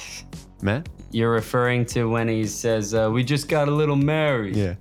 Matt? 0.62 0.90
you're 1.12 1.32
referring 1.32 1.86
to 1.86 2.06
when 2.06 2.28
he 2.28 2.46
says, 2.46 2.94
uh, 2.94 3.10
"We 3.12 3.24
just 3.24 3.48
got 3.48 3.68
a 3.68 3.72
little 3.72 3.96
married." 3.96 4.56
Yeah. 4.56 4.76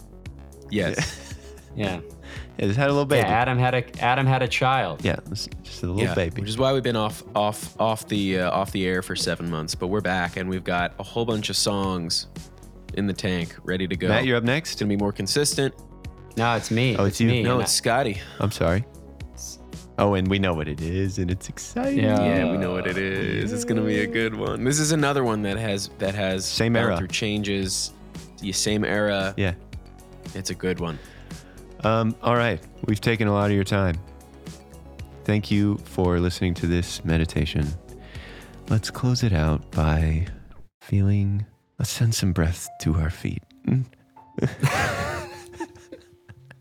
Yes. 0.71 1.35
Yeah. 1.77 2.01
Yeah, 2.59 2.67
just 2.67 2.79
had 2.79 2.89
a 2.89 2.93
little 2.93 3.07
baby. 3.07 3.27
Yeah. 3.27 3.35
Adam 3.35 3.59
had 3.59 3.75
a 3.75 4.03
Adam 4.03 4.27
had 4.27 4.43
a 4.43 4.49
child. 4.49 5.05
Yeah, 5.05 5.17
just 5.63 5.83
a 5.83 5.87
little 5.87 6.01
Yeah, 6.03 6.15
baby. 6.15 6.41
which 6.43 6.51
is 6.51 6.59
why 6.59 6.73
we've 6.73 6.83
been 6.83 6.97
off 6.97 7.23
off 7.35 7.79
off 7.81 8.07
the 8.09 8.41
uh, 8.41 8.51
off 8.51 8.73
the 8.73 8.87
air 8.87 9.03
for 9.03 9.17
seven 9.17 9.49
months, 9.49 9.75
but 9.75 9.87
we're 9.87 10.01
back 10.01 10.37
and 10.37 10.49
we've 10.49 10.65
got 10.65 10.95
a 10.99 11.03
whole 11.03 11.25
bunch 11.25 11.51
of 11.51 11.57
songs 11.57 12.27
in 12.95 13.07
the 13.07 13.13
tank 13.13 13.55
ready 13.65 13.87
to 13.87 13.97
go. 13.97 14.09
Matt, 14.09 14.25
you're 14.25 14.37
up 14.37 14.45
next. 14.45 14.73
It's 14.73 14.75
next. 14.77 14.81
gonna 14.81 14.89
be 14.91 14.97
more 14.97 15.13
consistent. 15.13 15.75
No, 16.39 16.55
it's 16.55 16.71
me. 16.71 16.97
Oh, 16.97 17.05
it's 17.05 17.21
you. 17.21 17.29
me. 17.29 17.43
No, 17.43 17.61
it's 17.61 17.73
Scotty. 17.73 18.21
I'm 18.41 18.51
sorry. 18.51 18.85
Oh, 19.99 20.15
and 20.15 20.29
we 20.29 20.39
know 20.39 20.55
what 20.55 20.69
it 20.69 20.81
is, 20.81 21.19
and 21.19 21.29
it's 21.29 21.49
exciting. 21.49 22.05
Yeah. 22.05 22.23
Yeah, 22.23 22.51
we 22.53 22.57
know 22.57 22.73
what 22.73 22.87
it 22.87 22.97
is. 22.97 23.53
It's 23.53 23.65
gonna 23.65 23.83
be 23.83 24.01
a 24.01 24.07
good 24.07 24.35
one. 24.35 24.63
This 24.63 24.79
is 24.79 24.93
another 24.93 25.25
one 25.25 25.43
that 25.43 25.59
has 25.59 25.89
that 25.99 26.15
has 26.15 26.47
Same 26.47 26.75
gone 26.75 26.83
era. 26.85 26.97
through 26.99 27.09
changes. 27.09 27.93
The 28.41 28.53
same 28.53 28.85
era. 28.85 29.35
Yeah. 29.37 29.55
It's 30.35 30.51
a 30.51 30.55
good 30.55 30.79
one. 30.79 30.99
Um, 31.83 32.15
all 32.23 32.37
right. 32.37 32.61
We've 32.87 33.01
taken 33.01 33.27
a 33.27 33.33
lot 33.33 33.47
of 33.51 33.57
your 33.57 33.65
time. 33.65 33.97
Thank 35.25 35.51
you 35.51 35.79
for 35.79 36.21
listening 36.21 36.55
to 36.55 36.67
this 36.67 37.05
meditation. 37.05 37.67
Let's 38.69 38.91
close 38.91 39.23
it 39.25 39.33
out 39.33 39.69
by 39.73 40.27
feeling, 40.81 41.45
let's 41.79 41.91
send 41.91 42.15
some 42.15 42.33
breath 42.33 42.69
to 42.83 42.95
our 42.95 43.11
feet. 43.11 43.43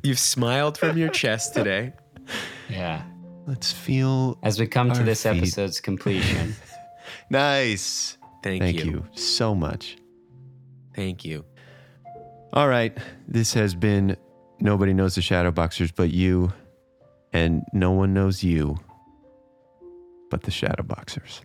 You've 0.08 0.20
smiled 0.20 0.78
from 0.78 0.98
your 0.98 1.10
chest 1.10 1.54
today. 1.54 1.92
Yeah. 2.70 3.04
Let's 3.46 3.74
feel 3.74 4.40
As 4.42 4.58
we 4.58 4.66
come 4.66 4.94
to 4.94 5.04
this 5.04 5.24
feet. 5.24 5.36
episode's 5.36 5.82
completion, 5.82 6.56
nice. 7.30 8.18
Thank, 8.42 8.62
you. 8.62 8.68
Thank 8.72 8.86
you. 8.86 8.92
you 8.92 9.06
so 9.16 9.54
much. 9.54 9.98
Thank 10.96 11.26
you. 11.26 11.44
All 12.54 12.70
right. 12.70 12.98
This 13.28 13.54
has 13.56 13.76
been 13.76 14.16
Nobody 14.62 14.94
Knows 14.94 15.16
the 15.16 15.22
Shadowboxers 15.22 15.92
but 15.94 16.10
you, 16.10 16.54
and 17.34 17.64
no 17.74 17.92
one 17.92 18.14
knows 18.14 18.42
you 18.42 18.78
but 20.30 20.44
the 20.44 20.52
Shadowboxers. 20.52 21.42